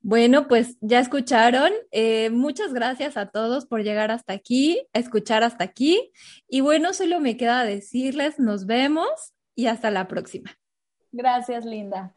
Bueno, 0.00 0.48
pues 0.48 0.76
ya 0.80 0.98
escucharon. 0.98 1.70
Eh, 1.90 2.30
muchas 2.30 2.72
gracias 2.72 3.16
a 3.16 3.26
todos 3.26 3.66
por 3.66 3.82
llegar 3.82 4.10
hasta 4.10 4.32
aquí, 4.32 4.86
escuchar 4.92 5.44
hasta 5.44 5.64
aquí. 5.64 6.12
Y 6.48 6.60
bueno, 6.60 6.92
solo 6.92 7.20
me 7.20 7.36
queda 7.36 7.64
decirles, 7.64 8.38
nos 8.38 8.66
vemos 8.66 9.34
y 9.54 9.66
hasta 9.66 9.90
la 9.90 10.08
próxima. 10.08 10.50
Gracias, 11.12 11.64
Linda. 11.64 12.14